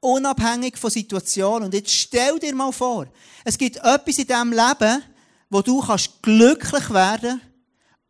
unabhängig 0.00 0.76
von 0.76 0.90
Situationen. 0.90 1.66
Und 1.66 1.74
jetzt 1.74 1.92
stell 1.92 2.36
dir 2.40 2.52
mal 2.56 2.72
vor, 2.72 3.06
es 3.44 3.56
gibt 3.56 3.76
etwas 3.76 4.18
in 4.18 4.26
diesem 4.26 4.50
Leben, 4.50 5.04
wo 5.50 5.62
du 5.62 5.80
kannst 5.82 6.20
glücklich 6.20 6.90
werden 6.90 7.40
kannst, 7.40 7.51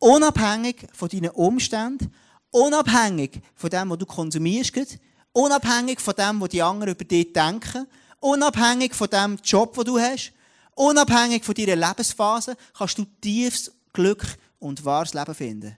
Unabhängig 0.02 0.88
von 0.93 1.08
deinen 1.08 1.31
Umständen, 1.31 2.12
unabhängig 2.50 3.40
von 3.54 3.70
dem, 3.70 3.88
was 3.88 3.99
du 3.99 4.06
konsumierst, 4.06 4.99
unabhängig 5.31 6.00
von 6.00 6.14
dem, 6.16 6.40
was 6.40 6.49
die 6.49 6.60
anderen 6.60 6.94
über 6.94 7.04
dich 7.04 7.32
denken, 7.32 7.87
unabhängig 8.19 8.96
von 8.96 9.08
dem 9.08 9.38
Job, 9.44 9.76
den 9.76 9.84
du 9.84 10.00
hast, 10.00 10.32
unabhängig 10.75 11.44
von 11.44 11.54
deiner 11.54 11.76
Lebensphase, 11.76 12.56
kannst 12.76 12.99
du 12.99 13.04
tiefes 13.20 13.70
Glück 13.93 14.26
und 14.58 14.84
wahres 14.84 15.14
Leben 15.14 15.37
finden. 15.37 15.76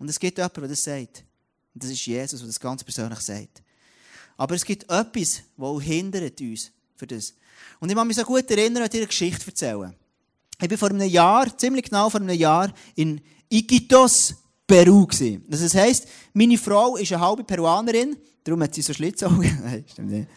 Und 0.00 0.08
es 0.08 0.18
gibt 0.18 0.36
jemanden, 0.36 0.60
der 0.62 0.70
das 0.70 0.82
sagt. 0.82 1.22
Und 1.74 1.84
das 1.84 1.92
ist 1.92 2.04
Jesus, 2.04 2.40
der 2.40 2.48
das 2.48 2.58
ganz 2.58 2.82
persönlich 2.82 3.20
sagt. 3.20 3.62
Aber 4.36 4.56
es 4.56 4.64
gibt 4.64 4.90
etwas, 4.90 5.42
das 5.56 5.82
hindert 5.84 6.40
uns 6.40 6.72
für 6.96 7.06
das. 7.06 7.34
Und 7.78 7.88
ich 7.88 7.94
kann 7.94 8.08
mich 8.08 8.16
so 8.16 8.24
gut 8.24 8.50
erinnern, 8.50 8.82
an 8.82 8.90
dir 8.90 8.98
eine 8.98 9.06
Geschichte 9.06 9.46
erzählen. 9.46 9.94
Ich 10.60 10.68
bin 10.68 10.76
vor 10.76 10.90
einem 10.90 11.08
Jahr, 11.08 11.56
ziemlich 11.56 11.84
genau 11.84 12.10
vor 12.10 12.20
einem 12.20 12.36
Jahr, 12.36 12.72
in 12.96 13.20
Iquitos, 13.48 14.34
Peru. 14.66 15.06
Das 15.48 15.74
heisst, 15.74 16.08
meine 16.32 16.58
Frau 16.58 16.96
ist 16.96 17.12
eine 17.12 17.20
halbe 17.20 17.44
Peruanerin, 17.44 18.16
darum 18.42 18.62
hat 18.62 18.74
sie 18.74 18.82
so 18.82 18.92
Schlitzaugen. 18.92 19.60
Nein, 19.64 19.84
stimmt 19.90 20.10
nicht. 20.10 20.28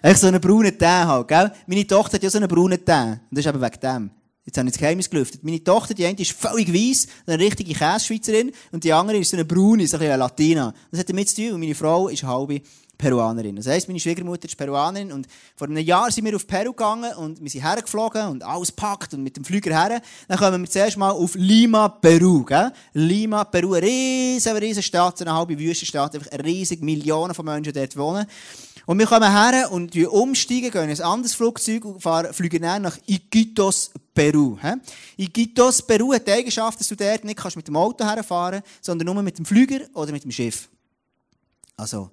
Echt 0.00 0.20
so 0.20 0.28
einen 0.28 0.40
braunen 0.40 0.78
Teint 0.78 1.08
halt, 1.08 1.28
gell? 1.28 1.52
Meine 1.66 1.86
Tochter 1.86 2.14
hat 2.14 2.22
ja 2.22 2.30
so 2.30 2.38
einen 2.38 2.48
braunen 2.48 2.84
Teint. 2.84 3.20
Und 3.30 3.36
das 3.36 3.44
ist 3.44 3.48
eben 3.48 3.60
wegen 3.60 3.80
dem. 3.80 4.10
Jetzt 4.44 4.56
habe 4.56 4.68
ich 4.68 4.72
das 4.72 4.80
Geheimnis 4.80 5.10
gelüftet. 5.10 5.44
Meine 5.44 5.62
Tochter, 5.62 5.92
die 5.92 6.06
eine 6.06 6.18
ist 6.18 6.32
völlig 6.32 6.72
weiss, 6.72 7.06
eine 7.26 7.38
richtige 7.38 7.74
Käseschweizerin, 7.74 8.52
und 8.72 8.84
die 8.84 8.92
andere 8.92 9.18
ist 9.18 9.30
so 9.30 9.36
eine 9.36 9.44
braune, 9.44 9.86
so 9.86 9.96
ein 9.96 10.00
bisschen 10.00 10.12
eine 10.12 10.16
Latina. 10.16 10.72
Das 10.90 11.00
hat 11.00 11.08
damit 11.10 11.28
zu 11.28 11.36
tun, 11.36 11.52
weil 11.52 11.58
meine 11.58 11.74
Frau 11.74 12.08
ist 12.08 12.22
halbe 12.22 12.62
Peruanerin. 12.98 13.54
Das 13.54 13.68
heisst, 13.68 13.86
meine 13.86 14.00
Schwiegermutter 14.00 14.46
ist 14.46 14.56
Peruanerin 14.56 15.12
und 15.12 15.28
vor 15.56 15.68
einem 15.68 15.78
Jahr 15.78 16.10
sind 16.10 16.24
wir 16.24 16.34
auf 16.34 16.46
Peru 16.46 16.72
gegangen 16.72 17.14
und 17.14 17.40
wir 17.40 17.48
sind 17.48 17.62
hergeflogen 17.62 18.26
und 18.26 18.42
alles 18.42 18.72
packt 18.72 19.14
und 19.14 19.22
mit 19.22 19.36
dem 19.36 19.44
Flüger 19.44 19.70
her. 19.70 20.02
Dann 20.26 20.38
kommen 20.38 20.62
wir 20.62 20.68
zuerst 20.68 20.96
mal 20.96 21.12
auf 21.12 21.36
Lima, 21.36 21.88
Peru. 21.88 22.44
Gell? 22.44 22.72
Lima, 22.92 23.44
Peru, 23.44 23.74
eine 23.74 23.86
riesen, 23.86 24.56
riesen 24.56 24.82
Stadt, 24.82 25.22
eine 25.22 25.32
halbe 25.32 25.56
Wüstenstadt, 25.56 26.16
einfach 26.16 26.44
riesig, 26.44 26.82
Millionen 26.82 27.34
von 27.34 27.44
Menschen 27.44 27.72
dort 27.72 27.96
wohnen. 27.96 28.26
Und 28.88 28.98
wir 28.98 29.06
kommen 29.06 29.30
her 29.30 29.70
und 29.70 29.94
umsteigen, 29.94 30.70
gehen 30.70 30.84
in 30.84 30.90
ein 30.90 31.00
anderes 31.02 31.34
Flugzeug 31.34 31.84
und 31.84 32.00
fahren, 32.00 32.32
fliegen 32.32 32.62
dann 32.62 32.82
nach 32.82 32.96
Iquitos, 33.06 33.90
Peru. 34.14 34.56
Iquitos, 35.16 35.82
Peru 35.82 36.14
hat 36.14 36.26
die 36.26 36.32
Eigenschaft, 36.32 36.80
dass 36.80 36.88
du 36.88 36.96
dort 36.96 37.22
nicht 37.22 37.36
kannst 37.36 37.56
mit 37.56 37.68
dem 37.68 37.76
Auto 37.76 38.04
herfahren 38.04 38.62
kannst, 38.62 38.84
sondern 38.84 39.04
nur 39.04 39.22
mit 39.22 39.38
dem 39.38 39.44
Flüger 39.44 39.80
oder 39.92 40.10
mit 40.10 40.24
dem 40.24 40.32
Schiff. 40.32 40.70
Also, 41.76 42.10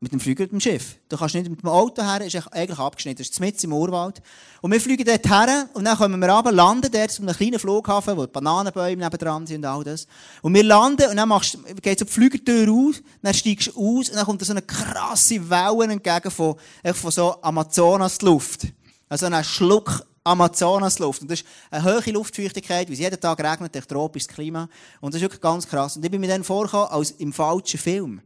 mit 0.00 0.12
dem 0.12 0.20
Flüger 0.20 0.44
und 0.44 0.52
dem 0.52 0.60
Schiff. 0.60 0.96
Du 1.08 1.16
kannst 1.16 1.34
nicht 1.34 1.50
mit 1.50 1.62
dem 1.62 1.68
Auto 1.68 2.02
her, 2.02 2.20
ist 2.20 2.36
eigentlich 2.52 2.78
abgeschnitten. 2.78 3.18
Das 3.18 3.30
ist 3.30 3.40
mitten 3.40 3.66
im 3.66 3.72
Urwald. 3.72 4.22
Und 4.60 4.70
wir 4.70 4.80
fliegen 4.80 5.04
dort 5.04 5.28
her 5.28 5.68
und 5.74 5.84
dann 5.84 5.96
kommen 5.96 6.20
wir 6.20 6.28
runter, 6.28 6.52
landen 6.52 6.90
dort 6.92 7.10
zu 7.10 7.22
einem 7.22 7.34
kleinen 7.34 7.58
Flughafen, 7.58 8.16
wo 8.16 8.26
Bananenbäume 8.26 9.02
nebendran 9.02 9.46
sind 9.46 9.64
und 9.64 9.70
all 9.70 9.82
das. 9.82 10.06
Und 10.40 10.54
wir 10.54 10.62
landen 10.62 11.10
und 11.10 11.16
dann 11.16 11.28
machst, 11.28 11.58
geht 11.82 11.98
so 11.98 12.04
die 12.04 12.12
Flügertür 12.12 12.72
aus, 12.72 13.02
dann 13.22 13.34
steigst 13.34 13.68
du 13.68 13.98
aus 13.98 14.08
und 14.08 14.16
dann 14.16 14.24
kommt 14.24 14.44
so 14.44 14.52
eine 14.52 14.62
krasse 14.62 15.50
Welle 15.50 15.92
entgegen 15.92 16.30
von, 16.30 16.54
von 16.94 17.10
so 17.10 17.42
Amazonas 17.42 18.22
Luft. 18.22 18.68
Also 19.08 19.26
ein 19.26 19.42
Schluck 19.42 20.04
Amazonasluft. 20.22 21.22
Und 21.22 21.30
das 21.30 21.40
ist 21.40 21.48
eine 21.70 21.84
hohe 21.84 22.12
Luftfeuchtigkeit, 22.12 22.86
weil 22.86 22.92
es 22.92 23.00
jeden 23.00 23.18
Tag 23.18 23.42
regnet, 23.42 23.74
durch 23.74 23.86
tropisches 23.86 24.28
Klima. 24.28 24.68
Und 25.00 25.12
das 25.12 25.20
ist 25.20 25.22
wirklich 25.22 25.40
ganz 25.40 25.66
krass. 25.66 25.96
Und 25.96 26.04
ich 26.04 26.10
bin 26.10 26.20
mir 26.20 26.28
dann 26.28 26.44
vorgekommen 26.44 26.88
als 26.88 27.12
im 27.12 27.32
falschen 27.32 27.80
Film. 27.80 28.20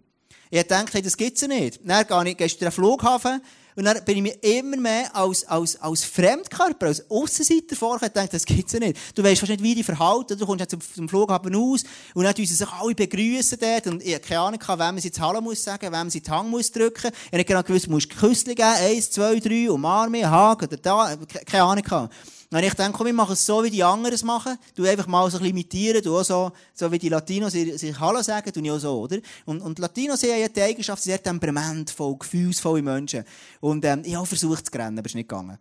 Ich 0.55 0.67
dachte, 0.67 0.93
hey, 0.93 1.03
das 1.03 1.17
gibt's 1.17 1.41
ja 1.41 1.49
nicht. 1.49 1.81
Dann 1.83 2.07
gehe 2.07 2.47
ich, 2.47 2.59
du 2.59 2.65
den 2.67 2.73
Flughafen, 2.73 3.41
und 3.75 3.85
dann 3.85 4.05
bin 4.05 4.19
ich 4.19 4.23
mir 4.23 4.59
immer 4.59 4.77
mehr 4.77 5.17
als, 5.17 5.45
als, 5.47 5.81
als 5.81 6.05
Fremdkörper, 6.05 6.89
als 6.89 7.11
Aussenseiter 7.11 7.75
vorgekommen. 7.75 8.09
Ich 8.09 8.13
dachte, 8.13 8.33
das 8.33 8.45
gibt's 8.45 8.75
ja 8.75 8.81
nicht. 8.81 8.99
Du 9.17 9.23
weißt 9.25 9.41
fast 9.41 9.51
nicht, 9.51 9.63
wie 9.63 9.75
die 9.75 9.83
verhalten. 9.83 10.39
Du 10.39 10.45
kommst 10.45 10.61
jetzt 10.61 10.95
zum, 10.95 11.09
Flughafen 11.09 11.55
aus 11.55 11.85
und 12.13 12.25
dann 12.25 12.35
müssen 12.37 12.55
sich 12.55 12.69
alle 12.69 12.95
begrüßen 12.95 13.59
dort. 13.59 13.87
Und 13.87 14.03
ich 14.03 14.13
habe 14.13 14.25
keine 14.25 14.41
Ahnung, 14.41 14.61
wem 14.61 14.77
man 14.77 14.99
jetzt 14.99 15.19
Hallo 15.19 15.41
muss 15.41 15.65
sagen, 15.65 15.87
wem 15.87 15.91
man 15.93 16.11
die 16.11 16.23
Hang 16.29 16.51
muss 16.51 16.71
drücken. 16.71 17.13
Ich 17.13 17.27
habe 17.29 17.37
nicht 17.39 17.47
genau 17.47 17.63
gewusst, 17.63 17.87
du 17.87 17.91
musst 17.91 18.11
Küssli 18.11 18.55
geben, 18.55 18.69
eins, 18.69 19.11
zwei, 19.11 19.41
drei, 19.41 19.71
umarmen, 19.71 20.31
Haken 20.31 20.69
oder 20.69 20.77
da. 20.77 21.17
Keine 21.47 21.65
Ahnung. 21.65 22.11
Dann 22.53 22.65
ich 22.65 22.75
denke, 22.75 22.93
komm, 22.93 23.07
ich 23.07 23.15
mache 23.15 23.33
es 23.33 23.47
so, 23.47 23.65
wie 23.65 23.71
die 23.71 23.83
anderen 23.83 24.15
es 24.15 24.23
machen. 24.23 24.59
Du 24.75 24.85
einfach 24.85 25.07
mal 25.07 25.31
so 25.31 25.39
ein 25.39 25.41
bisschen 25.41 25.57
imitieren, 25.57 26.03
du 26.03 26.19
auch 26.19 26.23
so, 26.23 26.53
so 26.75 26.93
wie 26.93 26.99
die 26.99 27.09
Latinos 27.09 27.53
sich 27.53 27.99
Hallo 27.99 28.21
sagen, 28.21 28.53
du 28.53 28.61
ich 28.61 28.71
auch 28.71 28.79
so, 28.79 29.01
oder? 29.01 29.19
Und, 29.47 29.63
und 29.63 29.79
Latinos 29.79 30.23
haben 30.23 30.39
ja 30.39 30.49
die 30.49 30.61
Eigenschaft, 30.61 31.03
sie 31.03 31.09
sind 31.09 31.25
sehr 31.25 31.33
temperamentvoll, 31.33 32.19
gefühlsvolle 32.19 32.83
Menschen. 32.83 33.25
Und, 33.61 33.87
ähm, 33.87 34.03
ich 34.05 34.15
habe 34.15 34.27
versucht 34.27 34.67
zu 34.67 34.79
rennen, 34.79 34.99
aber 34.99 35.07
es 35.07 35.13
ist 35.13 35.15
nicht 35.15 35.31
gegangen. 35.31 35.57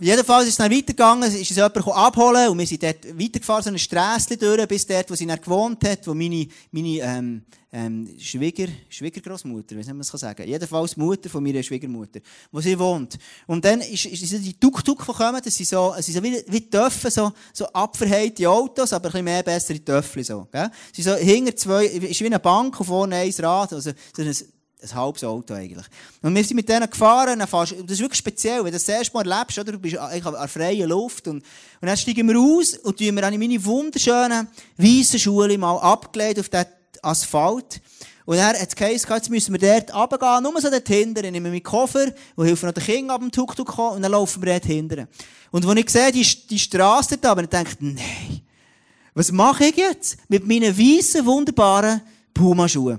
Jedenfalls 0.00 0.44
ist 0.44 0.50
es 0.50 0.56
dann 0.56 0.72
weitergegangen, 0.72 1.30
ist 1.32 1.50
es 1.50 1.56
jemand 1.56 1.76
abholen 1.76 2.48
und 2.48 2.58
wir 2.58 2.66
sind 2.66 2.82
dort 2.82 3.06
weitergefahren, 3.18 3.62
so 3.62 3.68
eine 3.68 3.78
Strasse 3.78 4.36
durch, 4.36 4.66
bis 4.66 4.86
dort, 4.86 5.08
wo 5.10 5.14
sie 5.14 5.26
dann 5.26 5.40
gewohnt 5.40 5.84
hat, 5.84 6.06
wo 6.06 6.14
meine, 6.14 6.48
meine, 6.72 6.98
ähm, 6.98 7.42
ähm, 7.72 8.08
Schwieger, 8.18 8.68
Schwiegergroßmutter, 8.88 9.76
wie 9.76 9.82
soll 9.82 9.94
man 9.94 10.06
das 10.08 10.20
sagen? 10.20 10.46
Jedenfalls 10.46 10.94
die 10.94 11.00
Mutter 11.00 11.28
von 11.28 11.42
meiner 11.42 11.62
Schwiegermutter, 11.62 12.20
wo 12.52 12.60
sie 12.60 12.78
wohnt. 12.78 13.18
Und 13.46 13.64
dann 13.64 13.80
ist, 13.80 14.06
ist, 14.06 14.22
ist 14.22 14.44
die 14.44 14.58
Tuk-Tuk 14.58 15.04
gekommen, 15.04 15.40
das 15.44 15.56
sind 15.56 15.68
so, 15.68 15.94
es 15.96 16.06
sind 16.06 16.14
so 16.14 16.22
wie, 16.22 16.42
wie 16.46 16.70
Töpfe, 16.70 17.10
so, 17.10 17.32
so 17.52 17.66
abverheite 17.66 18.48
Autos, 18.48 18.92
aber 18.92 19.06
ein 19.06 19.12
bisschen 19.12 19.24
mehr 19.24 19.42
bessere 19.42 19.84
Töpfe, 19.84 20.22
so, 20.22 20.46
gell? 20.52 20.70
Sie 20.92 21.02
so 21.02 21.14
hinter 21.14 21.56
zwei, 21.56 21.86
ist 21.86 22.20
wie 22.20 22.26
eine 22.26 22.38
Bank 22.38 22.78
und 22.78 22.86
vorne 22.86 23.16
ein 23.16 23.34
Rad, 23.38 23.72
also, 23.72 23.90
so 24.14 24.22
ein, 24.22 24.36
ein 24.84 24.94
halbes 24.94 25.24
Auto 25.24 25.54
eigentlich. 25.54 25.86
Und 26.22 26.34
wir 26.34 26.44
sind 26.44 26.56
mit 26.56 26.68
denen 26.68 26.88
gefahren, 26.88 27.38
das 27.38 27.70
ist 27.72 28.00
wirklich 28.00 28.18
speziell, 28.18 28.58
wenn 28.58 28.66
du 28.66 28.72
das 28.72 28.88
erste 28.88 29.16
Mal 29.16 29.28
erlebst, 29.30 29.58
oder? 29.58 29.72
du 29.72 29.78
bist 29.78 29.96
eigentlich 29.96 30.26
an 30.26 30.48
freier 30.48 30.86
Luft 30.86 31.28
und, 31.28 31.36
und 31.80 31.88
dann 31.88 31.96
steigen 31.96 32.28
wir 32.28 32.38
aus 32.38 32.74
und 32.78 32.98
tun 32.98 33.18
an 33.18 33.38
meine 33.38 33.64
wunderschönen 33.64 34.48
weißen 34.76 35.18
Schuhe 35.18 35.56
mal 35.58 35.78
abgelegt 35.78 36.40
auf 36.40 36.48
den 36.48 36.64
Asphalt. 37.02 37.80
Und 38.26 38.36
dann 38.36 38.56
hat 38.56 38.74
geheißen, 38.74 39.10
jetzt 39.10 39.30
müssen 39.30 39.52
wir 39.52 39.60
dort 39.60 39.94
runtergehen, 39.94 40.42
nur 40.42 40.58
so 40.60 40.70
dort 40.70 40.88
hinten, 40.88 41.20
nehmen 41.20 41.44
wir 41.44 41.50
meinen 41.50 41.62
Koffer 41.62 42.06
und 42.36 42.46
helfen 42.46 42.66
noch 42.66 42.72
den 42.72 42.84
Kindern 42.84 43.10
ab 43.10 43.20
dem 43.20 43.30
Tuk-Tuk 43.30 43.78
und 43.78 44.00
dann 44.00 44.12
laufen 44.12 44.42
wir 44.42 44.52
dort 44.52 44.64
hinten. 44.64 45.06
Und 45.50 45.66
als 45.66 45.78
ich 45.78 45.90
sehe, 45.90 46.10
die, 46.10 46.26
die 46.48 46.58
Straße 46.58 47.18
da, 47.18 47.34
denke 47.34 47.72
ich, 47.72 47.80
nein, 47.80 48.40
was 49.12 49.30
mache 49.30 49.66
ich 49.66 49.76
jetzt 49.76 50.16
mit 50.28 50.46
meinen 50.46 50.76
weißen, 50.76 51.24
wunderbaren 51.24 52.00
Puma-Schuhen? 52.32 52.98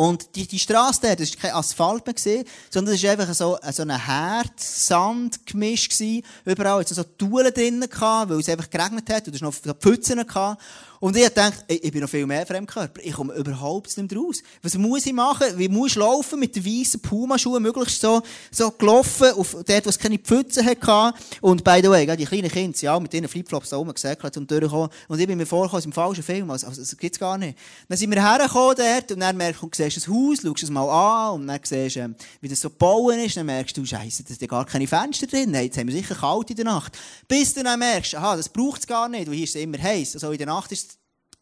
Und 0.00 0.34
die, 0.34 0.46
die 0.46 0.58
Straße 0.58 0.98
dort, 1.02 1.20
das 1.20 1.34
war 1.34 1.42
kein 1.42 1.52
Asphalt 1.52 2.06
mehr, 2.06 2.14
gewesen, 2.14 2.44
sondern 2.70 2.94
es 2.94 3.02
war 3.02 3.10
einfach 3.10 3.34
so, 3.34 3.58
so 3.70 3.82
ein 3.82 3.90
Herd, 3.90 4.58
Sand 4.58 5.44
gemischt 5.44 5.90
gewesen. 5.90 6.24
Überall 6.46 6.80
hatte 6.80 6.94
es 6.94 6.96
so 6.96 7.02
Tulen 7.04 7.52
drinnen 7.52 7.86
weil 8.30 8.40
es 8.40 8.48
einfach 8.48 8.70
geregnet 8.70 9.10
hat 9.10 9.28
und 9.28 9.34
es 9.34 9.42
noch 9.42 9.52
Pfützen 9.52 10.26
gehabt. 10.26 10.62
Und 11.00 11.16
ich 11.16 11.26
dachte, 11.30 11.64
ich 11.66 11.90
bin 11.90 12.02
noch 12.02 12.10
viel 12.10 12.26
mehr 12.26 12.44
Fremdkörper. 12.44 13.00
Ich 13.02 13.14
komme 13.14 13.32
überhaupt 13.32 13.96
nicht 13.96 14.14
raus. 14.14 14.42
Was 14.62 14.76
muss 14.76 15.06
ich 15.06 15.14
machen? 15.14 15.46
Wie 15.56 15.68
muss 15.70 15.92
ich 15.92 15.96
laufen 15.96 16.38
mit 16.38 16.54
den 16.54 16.62
weißen 16.62 17.00
Pumaschuhen, 17.00 17.62
möglichst 17.62 18.02
so, 18.02 18.20
so 18.50 18.70
gelaufen, 18.70 19.32
auf 19.32 19.56
dort, 19.66 19.86
wo 19.86 19.88
es 19.88 19.98
keine 19.98 20.18
Pfütze 20.18 20.62
hatte. 20.62 21.14
Und 21.40 21.64
by 21.64 21.80
the 21.82 21.88
way, 21.88 22.06
die 22.16 22.26
kleinen 22.26 22.50
Kinder 22.50 22.78
ja 22.78 23.00
mit 23.00 23.14
ihren 23.14 23.28
Flipflops 23.28 23.70
da 23.70 23.78
oben 23.78 23.94
gesäckelt 23.94 24.36
und 24.36 24.50
durchgekommen. 24.50 24.90
Und 25.08 25.18
ich 25.18 25.26
bin 25.26 25.38
mir 25.38 25.46
vorgekommen, 25.46 25.86
im 25.86 25.92
falschen 25.92 26.22
Film. 26.22 26.50
Also, 26.50 26.66
also 26.66 26.82
das 26.82 26.94
gibt's 26.94 27.18
gar 27.18 27.38
nicht. 27.38 27.56
Dann 27.88 27.96
sind 27.96 28.10
wir 28.10 28.22
hergekommen 28.22 28.76
dort 28.76 29.12
und 29.12 29.20
dann 29.20 29.38
merkst 29.38 29.62
du, 29.62 29.68
du 29.68 29.76
siehst 29.76 29.96
das 29.96 30.06
Haus, 30.06 30.42
schaust 30.42 30.62
es 30.64 30.70
mal 30.70 30.86
an 30.86 31.40
und 31.40 31.46
dann 31.46 31.60
siehst 31.62 31.96
du, 31.96 32.14
wie 32.42 32.48
das 32.48 32.60
so 32.60 32.68
gebaut 32.68 33.14
ist. 33.14 33.38
Dann 33.38 33.46
merkst 33.46 33.74
du, 33.74 33.86
Scheiße, 33.86 34.22
da 34.24 34.34
sind 34.34 34.48
gar 34.48 34.66
keine 34.66 34.86
Fenster 34.86 35.26
drin. 35.26 35.54
Jetzt 35.54 35.78
haben 35.78 35.88
wir 35.88 35.94
sicher 35.94 36.14
kalt 36.14 36.50
in 36.50 36.56
der 36.56 36.66
Nacht. 36.66 36.98
Bis 37.26 37.54
du 37.54 37.62
dann 37.62 37.78
merkst, 37.78 38.16
aha, 38.16 38.36
das 38.36 38.50
braucht 38.50 38.80
es 38.80 38.86
gar 38.86 39.08
nicht, 39.08 39.26
weil 39.26 39.34
hier 39.34 39.44
ist 39.44 39.56
es 39.56 39.62
immer 39.62 39.78
heiß. 39.78 40.14
Also 40.16 40.30
in 40.32 40.36
der 40.36 40.46
Nacht 40.46 40.70
ist 40.72 40.89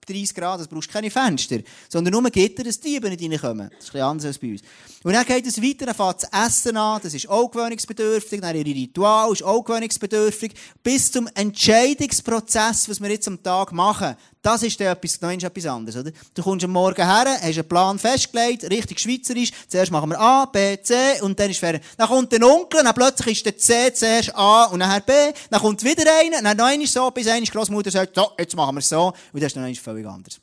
30 0.08 0.34
Grad, 0.34 0.60
das 0.60 0.68
brauchst 0.68 0.90
keine 0.90 1.10
Fenster. 1.10 1.58
Sondern 1.88 2.12
nur 2.12 2.30
Gitter, 2.30 2.64
dass 2.64 2.80
die 2.80 2.94
Diebe 2.94 3.08
nicht 3.08 3.22
reinkommen. 3.22 3.70
Das 3.76 3.88
ist 3.88 3.94
ein 3.94 4.02
anders 4.02 4.26
als 4.26 4.38
bei 4.38 4.52
uns. 4.52 4.62
Und 5.04 5.12
dann 5.12 5.24
geht 5.24 5.46
es 5.46 5.62
weiter, 5.62 5.86
dann 5.86 5.94
fängt 5.94 6.22
das 6.22 6.46
Essen 6.46 6.76
an, 6.76 7.00
das 7.02 7.14
ist 7.14 7.28
auch 7.28 7.50
gewöhnungsbedürftig, 7.50 8.40
dann 8.40 8.56
ihre 8.56 8.66
Ritual 8.66 9.32
ist 9.32 9.44
auch 9.44 9.62
gewöhnungsbedürftig, 9.62 10.54
bis 10.82 11.12
zum 11.12 11.28
Entscheidungsprozess, 11.34 12.88
was 12.88 13.00
wir 13.00 13.10
jetzt 13.10 13.28
am 13.28 13.42
Tag 13.42 13.72
machen. 13.72 14.16
Das 14.40 14.62
ist 14.62 14.78
dann 14.80 14.88
etwas, 14.88 15.20
noch 15.20 15.30
etwas 15.30 15.66
anderes, 15.66 16.00
oder? 16.00 16.12
Du 16.32 16.42
kommst 16.42 16.64
am 16.64 16.70
Morgen 16.70 17.04
her, 17.04 17.38
hast 17.40 17.58
einen 17.58 17.68
Plan 17.68 17.98
festgelegt, 17.98 18.64
richtig 18.70 19.00
schweizerisch. 19.00 19.50
Zuerst 19.66 19.90
machen 19.90 20.10
wir 20.10 20.20
A, 20.20 20.46
B, 20.46 20.80
C 20.80 21.20
und 21.22 21.38
dann 21.38 21.50
ist 21.50 21.58
fertig. 21.58 21.82
Dann 21.96 22.08
kommt 22.08 22.30
der 22.30 22.46
Onkel, 22.46 22.84
dann 22.84 22.94
plötzlich 22.94 23.38
ist 23.38 23.46
der 23.46 23.58
C 23.58 23.92
zuerst 23.92 24.34
A 24.36 24.64
und 24.66 24.80
dann 24.80 25.02
B. 25.04 25.12
Dann 25.50 25.60
kommt 25.60 25.82
wieder 25.82 26.04
einer, 26.20 26.40
dann 26.40 26.56
noch 26.56 26.66
einer 26.66 26.86
so, 26.86 27.10
bis 27.10 27.26
eine 27.26 27.44
Großmutter 27.44 27.90
sagt, 27.90 28.14
so, 28.14 28.30
jetzt 28.38 28.54
machen 28.54 28.76
wir 28.76 28.80
es 28.80 28.88
so. 28.88 29.12
Und 29.32 29.42
das 29.42 29.48
ist 29.52 29.56
dann 29.56 29.74
völlig 29.74 30.06
anders. 30.06 30.40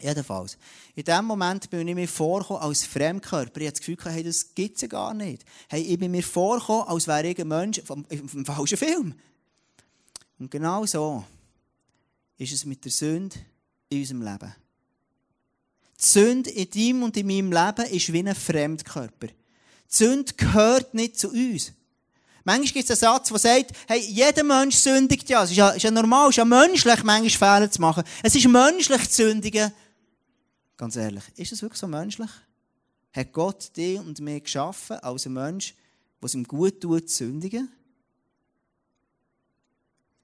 Jedenfalls. 0.00 0.56
In 0.94 1.04
dem 1.04 1.24
Moment 1.24 1.70
bin 1.70 1.86
ich 1.86 1.94
mir 1.94 2.08
vorgekommen 2.08 2.62
als 2.62 2.84
Fremdkörper. 2.84 3.60
Ich 3.60 3.66
hatte 3.68 3.80
das 3.80 3.86
Gefühl, 3.86 4.12
hey, 4.12 4.22
das 4.22 4.54
gibt 4.54 4.76
es 4.76 4.82
ja 4.82 4.88
gar 4.88 5.14
nicht. 5.14 5.44
Hey, 5.68 5.82
ich 5.82 5.98
bin 5.98 6.10
mir 6.10 6.22
vorgekommen, 6.22 6.88
als 6.88 7.06
wäre 7.06 7.28
ich 7.28 7.38
ein 7.38 7.48
Mensch 7.48 7.80
vom, 7.84 8.04
vom 8.26 8.44
falschen 8.44 8.76
Film. 8.76 9.14
Und 10.38 10.50
genau 10.50 10.84
so 10.86 11.24
ist 12.40 12.52
es 12.52 12.64
mit 12.64 12.82
der 12.84 12.90
Sünde 12.90 13.36
in 13.90 14.00
unserem 14.00 14.22
Leben. 14.22 14.54
Die 16.00 16.06
Sünde 16.06 16.50
in 16.50 16.70
deinem 16.70 17.02
und 17.02 17.16
in 17.16 17.26
meinem 17.26 17.52
Leben 17.52 17.94
ist 17.94 18.12
wie 18.12 18.20
ein 18.20 18.34
Fremdkörper. 18.34 19.26
Die 19.26 19.34
Sünde 19.86 20.32
gehört 20.34 20.94
nicht 20.94 21.18
zu 21.18 21.28
uns. 21.28 21.72
Manchmal 22.44 22.72
gibt 22.72 22.88
es 22.88 23.02
einen 23.02 23.14
Satz, 23.14 23.28
der 23.28 23.38
sagt, 23.38 23.72
hey, 23.86 24.00
jeder 24.00 24.42
Mensch 24.42 24.76
sündigt 24.76 25.28
ja. 25.28 25.44
Es 25.44 25.50
ist 25.50 25.56
ja, 25.56 25.68
ist 25.70 25.82
ja 25.82 25.90
normal, 25.90 26.28
es 26.28 26.30
ist 26.30 26.36
ja 26.38 26.46
menschlich, 26.46 27.02
manchmal 27.02 27.58
Fehler 27.58 27.70
zu 27.70 27.82
machen. 27.82 28.04
Es 28.22 28.34
ist 28.34 28.48
menschlich 28.48 29.10
zu 29.10 29.16
sündigen. 29.16 29.70
Ganz 30.78 30.96
ehrlich, 30.96 31.24
ist 31.36 31.52
es 31.52 31.60
wirklich 31.60 31.78
so 31.78 31.86
menschlich? 31.86 32.30
Hat 33.12 33.32
Gott 33.32 33.76
dich 33.76 33.98
und 33.98 34.18
mich 34.20 34.44
geschaffen 34.44 34.96
als 35.00 35.26
ein 35.26 35.34
Mensch, 35.34 35.74
der 36.22 36.26
es 36.26 36.34
ihm 36.34 36.44
gut 36.44 36.80
tut, 36.80 37.10
zu 37.10 37.16
sündigen? 37.16 37.70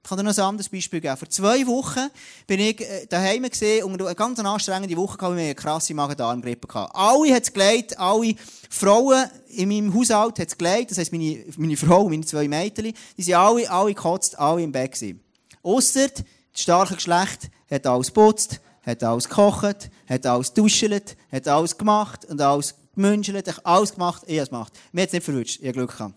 Ich 0.06 0.08
kann 0.08 0.18
dir 0.18 0.22
noch 0.22 0.38
ein 0.38 0.44
anderes 0.44 0.68
Beispiel 0.68 1.00
geben. 1.00 1.16
Vor 1.16 1.28
zwei 1.28 1.66
Wochen 1.66 2.08
bin 2.46 2.60
ich 2.60 2.80
äh, 2.80 3.06
daheim 3.06 3.42
gesehen 3.42 3.82
und 3.82 4.00
eine 4.00 4.14
ganz 4.14 4.38
anstrengende 4.38 4.96
Woche 4.96 5.18
gehabt, 5.18 5.34
wir 5.34 5.42
eine 5.42 5.54
krasse 5.56 5.94
Magen-Darm-Grippe 5.94 6.68
gehabt. 6.68 6.94
Alle 6.94 7.34
hat 7.34 7.42
es 7.42 7.52
gelegt, 7.52 7.98
alle 7.98 8.36
Frauen 8.70 9.24
in 9.48 9.68
meinem 9.68 9.92
Haushalt 9.92 10.38
hat 10.38 10.46
es 10.46 10.56
gelegt, 10.56 10.92
das 10.92 10.98
heisst 10.98 11.10
meine, 11.10 11.44
meine 11.56 11.76
Frau 11.76 12.08
meine 12.08 12.24
zwei 12.24 12.46
Mädchen, 12.46 12.92
die 13.16 13.22
sind 13.24 13.34
alle, 13.34 13.68
alle 13.68 13.94
gekotzt, 13.94 14.38
alle 14.38 14.62
im 14.62 14.70
Bett 14.70 14.92
gewesen. 14.92 15.18
Ausser 15.64 16.06
das 16.06 16.22
starke 16.54 16.94
Geschlecht 16.94 17.50
hat 17.68 17.84
alles 17.84 18.06
geputzt, 18.06 18.60
hat 18.82 19.02
alles 19.02 19.28
gekocht, 19.28 19.90
hat 20.08 20.24
alles 20.24 20.52
duschelt, 20.52 21.16
hat 21.32 21.48
alles 21.48 21.76
gemacht 21.76 22.26
und 22.26 22.40
alles 22.40 22.76
gemünschelt, 22.94 23.66
alles 23.66 23.94
gemacht, 23.94 24.22
ich 24.28 24.34
habe 24.34 24.42
es 24.44 24.50
gemacht. 24.50 24.72
Mir 24.92 25.02
hat 25.02 25.08
es 25.08 25.14
nicht 25.14 25.24
verwünscht, 25.24 25.58
ich 25.58 25.66
habe 25.66 25.78
Glück 25.78 25.98
gehabt. 25.98 26.14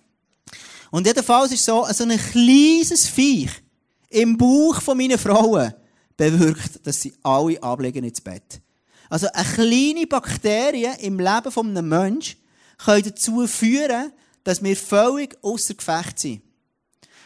Und 0.91 1.07
jedenfalls 1.07 1.51
ist 1.51 1.65
so, 1.65 1.87
so 1.91 2.03
ein 2.03 2.19
kleines 2.19 3.07
Viech, 3.07 3.63
im 4.09 4.37
Bauch 4.37 4.81
von 4.81 4.97
meinen 4.97 5.17
Frauen 5.17 5.73
bewirkt, 6.17 6.85
dass 6.85 7.01
sie 7.01 7.13
alle 7.23 7.61
ablegen 7.61 8.03
ins 8.03 8.21
Bett. 8.21 8.61
Also 9.09 9.27
eine 9.33 9.47
kleine 9.47 10.07
Bakterie 10.07 10.91
im 10.99 11.19
Leben 11.19 11.51
von 11.51 11.69
einem 11.69 11.87
Menschen 11.87 12.37
können 12.77 13.03
dazu 13.03 13.47
führen, 13.47 14.11
dass 14.43 14.63
wir 14.63 14.75
völlig 14.75 15.37
außer 15.41 15.73
Gefecht 15.73 16.19
sind. 16.19 16.41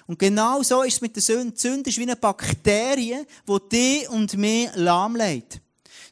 Und 0.06 0.20
genau 0.20 0.62
so 0.64 0.84
ist 0.84 0.96
es 0.96 1.02
mit 1.02 1.16
der 1.16 1.24
Sünde. 1.24 1.54
Die 1.54 1.62
Sünde 1.62 1.90
ist 1.90 1.98
wie 1.98 2.04
eine 2.04 2.16
Bakterie, 2.16 3.26
die 3.48 3.70
dich 3.72 4.10
und 4.10 4.38
mich 4.38 4.70
lahmlegt. 4.76 5.62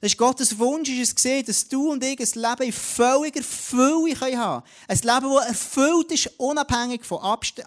Das 0.01 0.13
ist 0.13 0.17
Gottes 0.17 0.58
Wunsch, 0.58 0.89
ist 0.89 1.10
es 1.10 1.15
gesehen, 1.15 1.46
dass 1.46 1.67
du 1.67 1.91
und 1.91 2.03
ich 2.03 2.20
ein 2.20 2.41
Leben 2.41 2.63
in 2.63 2.74
völliger 2.74 3.43
Fülle 3.43 4.20
haben 4.20 4.63
können. 4.63 4.63
Ein 4.88 4.98
Leben, 4.98 5.36
das 5.36 5.48
erfüllt 5.48 6.12
ist, 6.12 6.31
unabhängig 6.39 7.05
von, 7.05 7.20
Abst 7.20 7.62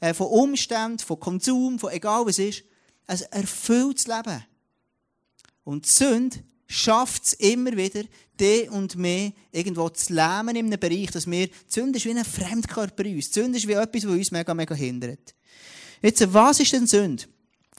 äh, 0.00 0.12
von 0.12 0.26
Umständen, 0.26 0.98
von 0.98 1.20
Konsum, 1.20 1.78
von 1.78 1.92
egal 1.92 2.26
was 2.26 2.40
ist. 2.40 2.64
Ein 3.06 3.20
erfülltes 3.30 4.08
Leben. 4.08 4.44
Und 5.62 5.86
die 5.86 5.90
Sünde 5.90 6.38
schafft 6.66 7.24
es 7.24 7.32
immer 7.34 7.76
wieder, 7.76 8.02
dich 8.38 8.68
und 8.68 8.96
mich 8.96 9.32
irgendwo 9.52 9.88
zu 9.88 10.12
lähmen 10.12 10.56
in 10.56 10.66
einem 10.66 10.80
Bereich, 10.80 11.12
dass 11.12 11.30
wir, 11.30 11.46
die 11.46 11.54
Sünde 11.68 11.98
ist 11.98 12.04
wie 12.04 12.10
ein 12.10 12.24
Fremdkörper 12.24 13.04
in 13.04 13.14
uns. 13.14 13.30
Die 13.30 13.40
Sünde 13.40 13.58
ist 13.58 13.68
wie 13.68 13.74
etwas, 13.74 14.04
was 14.04 14.12
uns 14.12 14.32
mega, 14.32 14.52
mega 14.54 14.74
hindert. 14.74 15.36
Jetzt, 16.02 16.34
was 16.34 16.58
ist 16.58 16.72
denn 16.72 16.88
Sünde? 16.88 17.26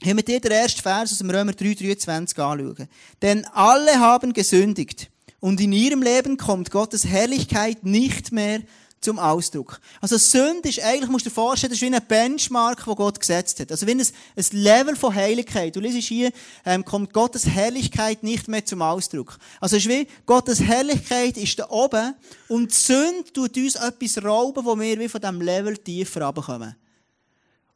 Wenn 0.00 0.16
wir 0.16 0.24
dir 0.24 0.40
den 0.40 0.52
ersten 0.52 0.80
Vers 0.80 1.12
aus 1.12 1.18
dem 1.18 1.30
Römer 1.30 1.52
3,23 1.52 2.40
anschauen. 2.40 2.88
Denn 3.20 3.44
alle 3.46 3.98
haben 3.98 4.32
gesündigt. 4.32 5.10
Und 5.40 5.60
in 5.60 5.72
ihrem 5.72 6.02
Leben 6.02 6.36
kommt 6.36 6.70
Gottes 6.70 7.04
Herrlichkeit 7.04 7.84
nicht 7.84 8.32
mehr 8.32 8.60
zum 9.00 9.18
Ausdruck. 9.18 9.80
Also 10.00 10.18
Sünde 10.18 10.68
ist 10.68 10.82
eigentlich, 10.82 11.08
musst 11.08 11.26
du 11.26 11.30
dir 11.30 11.34
vorstellen, 11.34 11.70
das 11.70 11.80
ist 11.80 11.88
wie 11.88 11.94
ein 11.94 12.02
Benchmark, 12.06 12.84
den 12.84 12.94
Gott 12.94 13.20
gesetzt 13.20 13.60
hat. 13.60 13.70
Also 13.70 13.86
wie 13.86 13.92
ein, 13.92 14.00
ein 14.00 14.44
Level 14.52 14.96
von 14.96 15.14
Heiligkeit. 15.14 15.74
Du 15.76 15.80
liest 15.80 16.08
hier, 16.08 16.32
ähm, 16.64 16.84
kommt 16.84 17.12
Gottes 17.12 17.46
Herrlichkeit 17.46 18.22
nicht 18.22 18.48
mehr 18.48 18.64
zum 18.64 18.82
Ausdruck. 18.82 19.38
Also 19.60 19.76
es 19.76 19.86
ist 19.86 19.88
wie, 19.88 20.06
Gottes 20.26 20.60
Herrlichkeit 20.60 21.36
ist 21.36 21.58
da 21.58 21.70
oben 21.70 22.14
und 22.48 22.72
Sünde 22.72 23.32
tut 23.32 23.56
uns 23.56 23.76
etwas 23.76 24.24
rauben, 24.24 24.64
wo 24.64 24.78
wir 24.78 24.98
wie 24.98 25.08
von 25.08 25.20
diesem 25.20 25.40
Level 25.40 25.76
tiefer 25.76 26.22
runterkommen. 26.22 26.74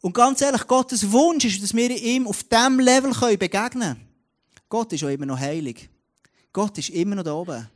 Und 0.02 0.12
ganz 0.12 0.42
ehrlich, 0.42 0.66
Gottes 0.66 1.10
Wunsch 1.10 1.46
ist, 1.46 1.62
dass 1.62 1.74
wir 1.74 1.90
ihm 1.90 2.26
auf 2.26 2.44
diesem 2.44 2.78
Level 2.78 3.12
begegnen 3.38 3.70
können. 3.70 4.00
Gott 4.68 4.92
ist 4.92 5.04
auch 5.04 5.08
immer 5.08 5.26
noch 5.26 5.38
heilig. 5.38 5.88
Gott 6.52 6.76
ist 6.76 6.90
immer 6.90 7.14
noch 7.14 7.24
da 7.24 7.32
oben. 7.32 7.66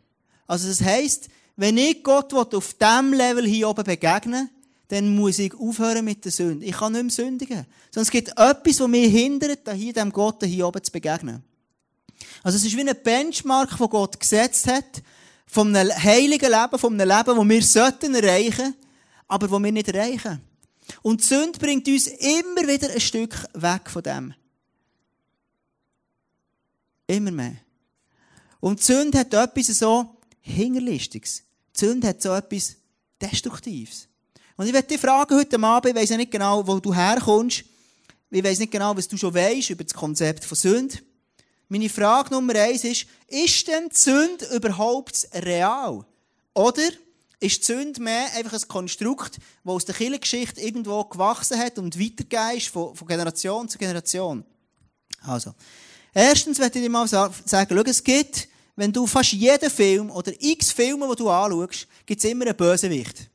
Also 0.47 0.69
das 0.69 0.83
heisst, 0.83 1.29
wenn 1.57 1.79
ich 1.79 2.03
Gott 2.03 2.35
auf 2.35 2.75
diesem 2.75 3.15
Level 3.15 3.47
hier 3.47 3.71
oben 3.71 3.85
begegnen 3.85 4.51
dann 4.89 5.15
muss 5.15 5.39
ich 5.39 5.53
aufhören 5.55 6.05
mit 6.05 6.25
der 6.25 6.33
Sünde. 6.33 6.65
Ich 6.65 6.77
kann 6.77 6.93
nicht 6.93 7.03
mehr 7.03 7.11
sündigen. 7.11 7.67
Es 7.95 8.11
gibt 8.11 8.29
etwas, 8.29 8.77
das 8.77 8.89
mich 8.89 9.11
hindert, 9.11 9.69
hier 9.75 9.93
dem 9.93 10.13
Gott 10.13 10.45
hier 10.45 10.67
oben 10.67 10.83
zu 10.83 10.93
begegnen. 10.93 11.43
Also 12.43 12.57
es 12.57 12.65
ist 12.65 12.77
wie 12.77 12.89
ein 12.89 12.97
Benchmark, 13.03 13.77
den 13.77 13.89
Gott 13.89 14.19
gesetzt 14.21 14.69
hat, 14.69 15.03
von 15.47 15.75
einem 15.75 15.91
heiligen 15.91 16.51
Leben, 16.51 16.79
von 16.79 17.01
einem 17.01 17.09
Leben, 17.09 17.37
das 17.37 17.49
wir 17.49 17.63
sollten 17.63 18.15
erreichen, 18.15 18.75
aber 19.27 19.49
das 19.49 19.63
wir 19.63 19.73
nicht 19.73 19.89
erreichen. 19.89 20.41
Und 21.03 21.21
die 21.21 21.25
Sünde 21.25 21.59
bringt 21.59 21.87
uns 21.89 22.07
immer 22.07 22.67
wieder 22.67 22.91
ein 22.91 23.01
Stück 23.01 23.35
weg 23.55 23.91
von 23.91 24.03
dem. 24.03 24.35
Immer 27.07 27.31
mehr. 27.31 27.57
Und 28.61 28.81
die 28.81 28.85
Sünde 28.85 29.19
hat 29.19 29.33
etwas 29.33 29.67
so 29.67 30.17
Hingerlistiges. 30.41 31.43
Die 31.75 31.81
Sünde 31.81 32.09
hat 32.09 32.23
so 32.23 32.33
etwas 32.33 32.77
Destruktives. 33.21 34.09
Und 34.57 34.67
ich 34.67 34.73
werde 34.73 34.89
dich 34.89 35.01
fragen 35.01 35.37
heute 35.37 35.61
Abend, 35.63 35.91
ich 35.91 36.01
weiss 36.01 36.11
ja 36.11 36.17
nicht 36.17 36.31
genau, 36.31 36.67
wo 36.67 36.79
du 36.79 36.95
herkommst. 36.95 37.65
Ich 38.31 38.43
weiss 38.43 38.59
nicht 38.59 38.73
genau, 38.73 38.97
was 38.97 39.09
du 39.09 39.17
schon 39.17 39.35
weißt 39.35 39.71
über 39.71 39.85
das 39.85 39.95
Konzept 39.95 40.45
von 40.45 40.57
Sünde. 40.57 40.99
Meine 41.69 41.89
Frage 41.89 42.31
Nummer 42.31 42.55
eins 42.55 42.85
ist, 42.85 43.07
ist 43.29 43.69
denn 43.69 43.89
die 43.89 43.97
Sünde 43.97 44.47
überhaupt 44.55 45.29
real? 45.35 46.05
Oder 46.55 46.83
ist 47.41 47.61
die 47.61 47.65
Sünde 47.65 48.03
mehr 48.03 48.33
einfach 48.35 48.55
ein 48.55 48.69
Konstrukt, 48.69 49.37
das 49.65 49.73
aus 49.73 49.85
der 49.85 49.95
Kirchengeschichte 49.95 50.61
irgendwo 50.61 51.05
gewachsen 51.05 51.59
hat 51.59 51.79
und 51.79 51.99
weitergegeben 51.99 52.57
ist 52.57 52.69
von, 52.69 52.95
von 52.95 53.07
Generation 53.07 53.69
zu 53.69 53.79
Generation? 53.79 54.45
Also, 55.23 55.55
erstens 56.15 56.59
werde 56.59 56.79
ich 56.79 56.85
dir 56.85 56.91
mal 56.91 57.07
sagen, 57.09 57.35
schau, 57.49 57.83
es 57.83 58.03
gibt 58.03 58.49
wenn 58.77 58.93
du 58.93 59.07
fast 59.07 59.33
jeden 59.33 59.71
Film 59.71 60.11
oder 60.11 60.33
x 60.39 60.71
Filme, 60.71 61.09
die 61.09 61.17
du 61.17 61.31
anschaust, 61.31 61.89
gibt 62.05 62.23
es 62.23 62.31
immer 62.31 62.45
einen 62.45 62.57
Bösewicht. 62.57 63.29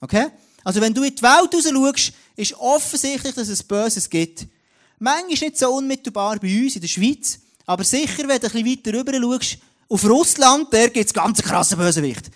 Okay? 0.00 0.26
Also 0.64 0.80
wenn 0.80 0.92
du 0.92 1.04
in 1.04 1.14
die 1.14 1.22
Welt 1.22 1.54
raus 1.54 1.64
schaust, 1.64 2.12
ist 2.36 2.54
offensichtlich, 2.54 3.34
dass 3.34 3.48
es 3.48 3.62
Böses 3.62 4.10
gibt. 4.10 4.46
Manchmal 4.98 5.32
ist 5.32 5.42
nicht 5.42 5.58
so 5.58 5.72
unmittelbar 5.72 6.38
bei 6.40 6.62
uns 6.62 6.74
in 6.74 6.80
der 6.80 6.88
Schweiz, 6.88 7.38
aber 7.66 7.84
sicher, 7.84 8.26
wenn 8.26 8.40
du 8.40 8.46
ein 8.48 8.52
bisschen 8.52 8.66
weiter 8.66 8.98
rüber 8.98 9.12
schaust, 9.20 9.58
auf 9.88 10.04
Russland, 10.04 10.72
der 10.72 10.90
gibt 10.90 11.06
es 11.06 11.14
ganz 11.14 11.40
krasse 11.40 11.76
Bösewicht. 11.76 12.30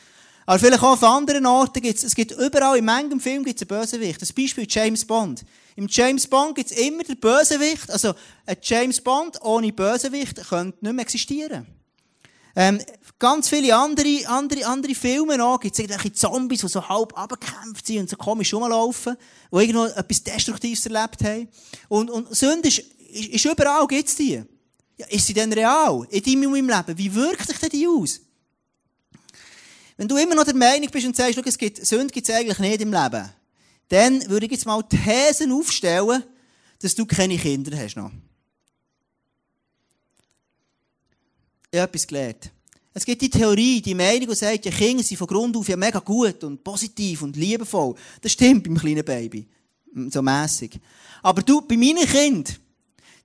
Aber 0.49 0.59
vielleicht 0.59 0.83
auch 0.83 0.93
auf 0.93 1.03
anderen 1.03 1.45
Orten 1.45 1.83
gibt 1.83 2.03
es, 2.03 2.15
gibt 2.15 2.33
überall, 2.33 2.79
in 2.79 2.85
manchem 2.87 3.21
Film 3.21 3.45
gibt 3.45 3.61
es 3.61 3.69
einen 3.69 3.81
Bösewicht. 3.83 4.23
Das 4.23 4.33
Beispiel 4.33 4.67
James 4.67 5.05
Bond. 5.05 5.45
Im 5.77 5.89
James 5.91 6.27
Bond 6.27 6.55
gibt 6.55 6.71
es 6.71 6.79
immer 6.79 7.05
den 7.05 7.21
Bösewicht. 7.21 7.91
Also, 7.91 8.15
ein 8.47 8.57
James 8.63 8.99
Bond 8.99 9.39
ohne 9.43 9.71
Bösewicht 9.75 10.37
könnte 10.49 10.79
nicht 10.81 10.95
mehr 10.95 11.03
existieren. 11.03 11.67
Ähm, 12.57 12.81
ganz 13.19 13.51
viele 13.51 13.77
andere, 13.77 14.27
andere, 14.27 14.65
andere 14.65 14.95
Filme 14.95 15.37
noch. 15.37 15.61
Gibt 15.61 15.75
es 15.75 15.81
irgendwelche 15.81 16.15
Zombies, 16.15 16.63
die 16.63 16.69
so 16.69 16.89
halb 16.89 17.13
abgekämpft 17.19 17.87
sind 17.87 17.99
und 17.99 18.09
so 18.09 18.17
komisch 18.17 18.55
rumlaufen, 18.55 19.19
die 19.53 19.57
irgendwo 19.57 19.85
etwas 19.85 20.25
Destruktives 20.25 20.87
erlebt 20.87 21.23
haben. 21.25 21.49
Und, 21.89 22.09
und 22.09 22.35
Sünde 22.35 22.69
ist, 22.69 22.79
ist, 22.79 23.29
ist 23.29 23.45
überall, 23.45 23.87
gibt 23.87 24.09
es 24.09 24.17
die. 24.17 24.43
Ja, 24.97 25.07
ist 25.11 25.27
sie 25.27 25.35
denn 25.35 25.53
real? 25.53 26.07
In 26.09 26.51
meinem 26.51 26.71
Leben? 26.71 26.97
Wie 26.97 27.15
wirkt 27.15 27.47
sich 27.47 27.59
denn 27.59 27.69
die 27.69 27.87
aus? 27.87 28.23
Wenn 29.99 30.09
du 30.09 30.17
immer 30.17 30.35
noch 30.35 30.45
der 30.45 30.55
Meinung 30.55 30.89
bist 30.91 31.07
und 31.07 31.15
sagst, 31.15 31.39
es 31.45 31.59
gibt, 31.59 31.85
Sünde 31.85 32.13
gibt 32.13 32.27
es 32.27 32.35
eigentlich 32.35 32.59
nicht 32.59 32.81
im 32.81 32.93
Leben, 32.93 33.29
dann 33.89 34.27
würde 34.31 34.47
ich 34.47 34.53
jetzt 34.53 34.65
mal 34.65 34.83
Thesen 34.83 35.53
aufstellen, 35.53 36.23
dass 36.81 36.95
du 36.95 37.05
keine 37.05 37.37
Kinder 37.37 37.77
hast 37.77 37.97
noch. 37.97 38.11
ich 41.71 41.79
habe 41.79 41.91
etwas 41.91 42.07
gelernt. 42.07 42.51
Es 42.95 43.05
gibt 43.05 43.23
die 43.23 43.31
Theorie, 43.31 43.81
die 43.81 43.95
Meinung, 43.95 44.29
die 44.29 44.35
sagt, 44.35 44.65
ja, 44.65 44.73
Kinder 44.73 45.03
sind 45.03 45.19
von 45.19 45.27
Grund 45.27 45.57
auf 45.57 45.69
ja 45.69 45.77
mega 45.77 45.99
gut 46.01 46.43
und 46.43 46.65
positiv 46.65 47.23
und 47.23 47.37
liebevoll. 47.37 47.95
Das 48.21 48.33
stimmt 48.33 48.65
beim 48.65 48.79
kleinen 48.79 49.05
Baby. 49.05 49.47
So 50.11 50.23
mässig. 50.23 50.81
Aber 51.23 51.43
du, 51.43 51.61
bei 51.61 51.77
meinen 51.77 52.07
Kindern, 52.07 52.57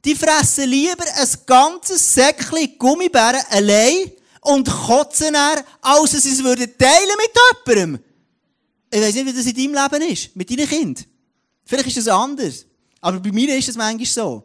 die 0.04 0.16
fressen 0.16 0.70
lieber 0.70 1.06
ein 1.16 1.28
ganzes 1.46 2.14
Säckchen 2.14 2.78
Gummibären 2.78 3.42
allein 3.50 4.12
und 4.44 4.70
kotzen 4.70 5.36
er, 5.36 5.64
als 5.82 6.12
sie 6.12 6.30
es 6.30 6.44
würden 6.44 6.78
teilen 6.78 7.18
mit 7.18 7.32
jemandem. 7.66 8.04
Ich 8.92 9.02
weiß 9.02 9.16
nicht, 9.16 9.26
wie 9.26 9.34
das 9.34 9.46
in 9.46 9.74
deinem 9.74 9.92
Leben 9.92 10.12
ist, 10.12 10.36
mit 10.36 10.50
deinen 10.50 10.68
Kindern. 10.68 11.06
Vielleicht 11.66 11.88
ist 11.88 11.98
das 11.98 12.08
anders. 12.08 12.66
Aber 13.02 13.20
bei 13.20 13.32
mir 13.32 13.58
ist 13.58 13.68
das 13.68 13.76
manchmal 13.76 14.06
so. 14.06 14.44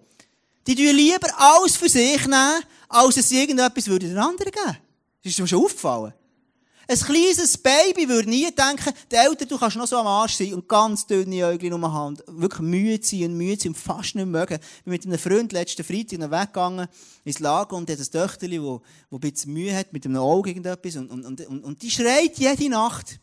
Die 0.66 0.74
tun 0.74 0.96
lieber 0.96 1.28
alles 1.36 1.76
für 1.76 1.88
sich 1.88 2.26
nehmen 2.26 2.62
als 2.88 3.16
es 3.16 3.30
irgendetwas 3.30 3.86
würde 3.86 4.08
den 4.08 4.18
anderen 4.18 4.52
geben. 4.52 4.78
Das 5.22 5.32
ist 5.32 5.38
mir 5.38 5.46
schon 5.46 5.64
aufgefallen. 5.64 6.14
Ein 6.90 6.98
kleines 7.00 7.58
Baby 7.58 8.08
würde 8.08 8.30
nie 8.30 8.50
denken, 8.50 8.94
der 9.10 9.24
Eltern, 9.24 9.46
du 9.46 9.58
kannst 9.58 9.76
noch 9.76 9.86
so 9.86 9.98
am 9.98 10.06
Arsch 10.06 10.36
sein 10.36 10.54
und 10.54 10.66
ganz 10.66 11.06
dünne 11.06 11.44
Äugel 11.44 11.70
um 11.74 11.82
die 11.82 11.86
Hand. 11.86 12.24
Wirklich 12.26 12.62
müde 12.62 13.04
sein 13.04 13.24
und 13.24 13.36
müde 13.36 13.60
sein 13.60 13.72
und 13.72 13.78
fast 13.78 14.14
nicht 14.14 14.24
mögen. 14.24 14.54
Ich 14.54 14.84
bin 14.84 14.92
mit 14.92 15.04
einem 15.04 15.18
Freund 15.18 15.52
letzten 15.52 15.84
Freitag 15.84 16.18
weggegangen 16.18 16.88
ins 17.24 17.40
Lager 17.40 17.76
und 17.76 17.90
hat 17.90 17.98
ein 17.98 18.10
Töchterchen, 18.10 18.62
das 18.62 18.80
ein 19.12 19.20
bisschen 19.20 19.52
Mühe 19.52 19.76
hat 19.76 19.92
mit 19.92 20.06
einem 20.06 20.16
Auge 20.16 20.48
irgendetwas 20.48 20.96
und, 20.96 21.10
und, 21.10 21.26
und, 21.26 21.62
und, 21.62 21.82
die 21.82 21.90
schreit 21.90 22.38
jede 22.38 22.70
Nacht. 22.70 23.20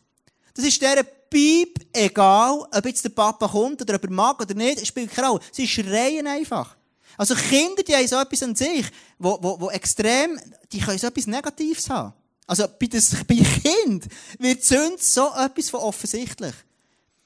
Das 0.54 0.64
ist 0.64 0.80
dieser 0.80 1.02
Piep 1.02 1.88
egal, 1.92 2.64
ob 2.70 2.86
jetzt 2.86 3.04
der 3.04 3.08
Papa 3.08 3.48
kommt 3.48 3.82
oder 3.82 3.96
ob 3.96 4.04
er 4.04 4.10
mag 4.10 4.40
oder 4.40 4.54
nicht, 4.54 4.86
spielt 4.86 5.10
keine 5.10 5.26
Rolle. 5.26 5.40
Sie 5.50 5.66
schreien 5.66 6.28
einfach. 6.28 6.76
Also 7.16 7.34
Kinder, 7.34 7.82
die 7.82 7.96
haben 7.96 8.06
so 8.06 8.14
etwas 8.14 8.44
an 8.44 8.54
sich, 8.54 8.86
wo, 9.18 9.36
wo, 9.42 9.60
wo 9.60 9.70
extrem, 9.70 10.38
die 10.70 10.78
können 10.78 10.98
so 10.98 11.08
etwas 11.08 11.26
Negatives 11.26 11.90
haben. 11.90 12.14
Also 12.46 12.66
bei, 12.78 12.86
das, 12.86 13.10
bei 13.26 13.36
Kind 13.36 14.06
wird 14.38 14.62
Sünde 14.62 14.98
so 14.98 15.32
etwas 15.34 15.70
von 15.70 15.80
offensichtlich. 15.80 16.54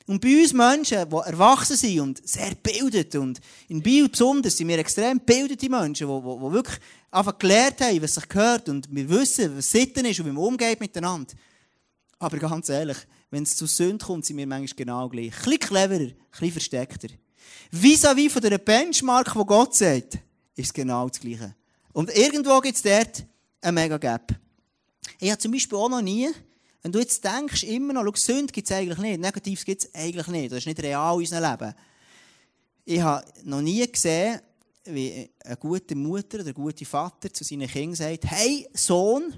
Und 0.06 0.20
bei 0.20 0.40
uns 0.40 0.52
Menschen, 0.52 1.08
die 1.08 1.16
erwachsen 1.16 1.76
sind 1.76 2.00
und 2.00 2.28
sehr 2.28 2.50
gebildet, 2.50 3.14
und 3.14 3.40
in 3.68 3.80
Bio 3.82 4.08
besonders 4.08 4.56
sind 4.56 4.66
wir 4.66 4.78
extrem 4.78 5.18
gebildete 5.18 5.68
Menschen, 5.68 6.08
die, 6.08 6.14
die, 6.14 6.36
die 6.36 6.52
wirklich 6.52 6.78
einfach 7.10 7.38
gelernt 7.38 7.80
haben, 7.80 8.02
was 8.02 8.14
sich 8.14 8.28
gehört, 8.28 8.68
und 8.68 8.88
wir 8.90 9.08
wissen, 9.08 9.56
was 9.56 9.70
Sitten 9.70 10.04
ist 10.06 10.18
und 10.18 10.26
wie 10.26 10.32
man 10.32 10.44
umgeht 10.44 10.80
miteinander. 10.80 11.32
Aber 12.18 12.38
ganz 12.38 12.68
ehrlich, 12.68 12.96
wenn 13.30 13.44
es 13.44 13.56
zu 13.56 13.66
Sünde 13.66 14.04
kommt, 14.04 14.26
sind 14.26 14.36
wir 14.36 14.46
manchmal 14.46 14.76
genau 14.76 15.08
gleich. 15.08 15.32
Ein 15.32 15.44
bisschen 15.44 15.58
cleverer, 15.60 16.00
ein 16.00 16.14
bisschen 16.30 16.52
versteckter. 16.52 17.08
Vis-à-vis 17.70 18.32
von 18.32 18.42
der 18.42 18.58
Benchmark, 18.58 19.34
wo 19.36 19.44
Gott 19.44 19.76
sagt, 19.76 20.14
ist 20.56 20.66
es 20.66 20.72
genau 20.72 21.08
das 21.08 21.20
Gleiche. 21.20 21.54
Und 21.92 22.14
irgendwo 22.16 22.60
gibt 22.60 22.76
es 22.76 22.82
dort 22.82 23.24
einen 23.60 23.74
mega 23.74 23.96
Gap. 23.96 24.34
Ich 25.20 25.30
habe 25.30 25.38
zum 25.38 25.52
Beispiel 25.52 25.76
auch 25.76 25.90
noch 25.90 26.00
nie, 26.00 26.30
wenn 26.82 26.92
du 26.92 26.98
jetzt 26.98 27.22
denkst, 27.22 27.64
immer 27.64 27.92
noch, 27.92 28.04
schau, 28.04 28.16
Sünde 28.16 28.52
gibt 28.52 28.70
es 28.70 28.74
eigentlich 28.74 28.98
nicht, 28.98 29.20
Negatives 29.20 29.66
gibt 29.66 29.84
es 29.84 29.94
eigentlich 29.94 30.26
nicht, 30.28 30.50
das 30.50 30.60
ist 30.60 30.66
nicht 30.66 30.82
real 30.82 31.14
in 31.14 31.20
unserem 31.20 31.50
Leben. 31.50 31.74
Ich 32.86 33.00
habe 33.00 33.26
noch 33.44 33.60
nie 33.60 33.86
gesehen, 33.86 34.40
wie 34.84 35.28
eine 35.44 35.56
gute 35.58 35.94
Mutter 35.94 36.38
oder 36.38 36.48
ein 36.48 36.54
guter 36.54 36.86
Vater 36.86 37.30
zu 37.30 37.44
seinen 37.44 37.68
Kindern 37.68 37.96
sagt, 37.96 38.24
hey 38.24 38.66
Sohn, 38.72 39.34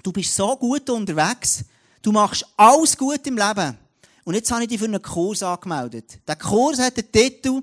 du 0.00 0.12
bist 0.12 0.32
so 0.32 0.56
gut 0.56 0.88
unterwegs, 0.88 1.64
du 2.00 2.12
machst 2.12 2.46
alles 2.56 2.96
gut 2.96 3.26
im 3.26 3.36
Leben. 3.36 3.76
Und 4.22 4.34
jetzt 4.34 4.52
habe 4.52 4.62
ich 4.62 4.68
dich 4.68 4.78
für 4.78 4.84
einen 4.84 5.02
Kurs 5.02 5.42
angemeldet. 5.42 6.20
Der 6.28 6.36
Kurs 6.36 6.78
hat 6.78 6.96
den 6.96 7.10
Titel 7.10 7.62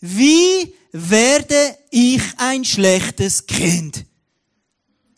Wie 0.00 0.74
werde 0.92 1.76
ich 1.90 2.22
ein 2.38 2.64
schlechtes 2.64 3.46
Kind? 3.46 4.06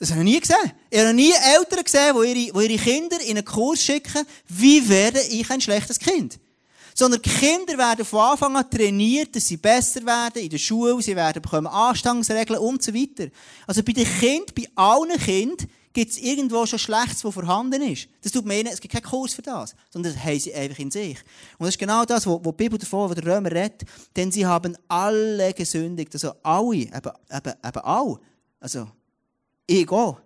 Das 0.00 0.10
habe 0.10 0.20
ich 0.20 0.26
noch 0.26 0.32
nie 0.32 0.40
gesehen. 0.40 0.79
Ich 0.90 0.98
habe 0.98 1.14
nie 1.14 1.32
Eltern 1.32 1.84
gesehen, 1.84 2.16
die 2.20 2.48
ihre, 2.48 2.66
die 2.66 2.72
ihre 2.74 2.82
Kinder 2.82 3.20
in 3.20 3.36
einen 3.36 3.44
Kurs 3.44 3.82
schicken, 3.82 4.26
wie 4.48 4.88
werde 4.88 5.20
ich 5.20 5.48
ein 5.48 5.60
schlechtes 5.60 6.00
Kind? 6.00 6.40
Sondern 6.94 7.22
die 7.22 7.30
Kinder 7.30 7.78
werden 7.78 8.04
von 8.04 8.32
Anfang 8.32 8.56
an 8.56 8.68
trainiert, 8.68 9.34
dass 9.36 9.46
sie 9.46 9.56
besser 9.56 10.04
werden 10.04 10.42
in 10.42 10.50
der 10.50 10.58
Schule, 10.58 11.00
sie 11.00 11.14
werden 11.14 11.40
bekommen 11.40 11.68
Anstandsregeln 11.68 12.58
und 12.58 12.82
so 12.82 12.92
weiter. 12.92 13.30
Also 13.68 13.84
bei 13.84 13.92
den 13.92 14.04
Kindern, 14.04 14.54
bei 14.56 14.68
allen 14.74 15.16
Kindern, 15.18 15.68
gibt 15.92 16.10
es 16.10 16.18
irgendwo 16.18 16.66
schon 16.66 16.78
Schlechtes, 16.78 17.22
das 17.22 17.34
vorhanden 17.34 17.82
ist. 17.82 18.08
Das 18.22 18.32
tut 18.32 18.44
meinen, 18.44 18.68
es 18.68 18.80
gibt 18.80 18.92
keinen 18.92 19.04
Kurs 19.04 19.34
für 19.34 19.42
das, 19.42 19.74
sondern 19.90 20.12
das 20.12 20.24
haben 20.24 20.38
sie 20.38 20.54
einfach 20.54 20.78
in 20.78 20.90
sich. 20.90 21.18
Und 21.58 21.66
das 21.66 21.70
ist 21.70 21.78
genau 21.78 22.04
das, 22.04 22.26
was 22.26 22.42
die 22.42 22.52
Bibel 22.52 22.78
davon, 22.78 23.10
wo 23.10 23.14
der 23.14 23.26
Römer 23.26 23.50
redet, 23.50 23.82
denn 24.14 24.30
sie 24.30 24.46
haben 24.46 24.76
alle 24.88 25.52
gesündigt, 25.52 26.12
also 26.14 26.32
alle, 26.42 26.76
eben, 26.76 27.12
eben, 27.30 27.54
eben 27.64 27.80
alle. 27.84 28.20
Also, 28.60 28.88
ich 29.66 29.88
auch. 29.90 30.20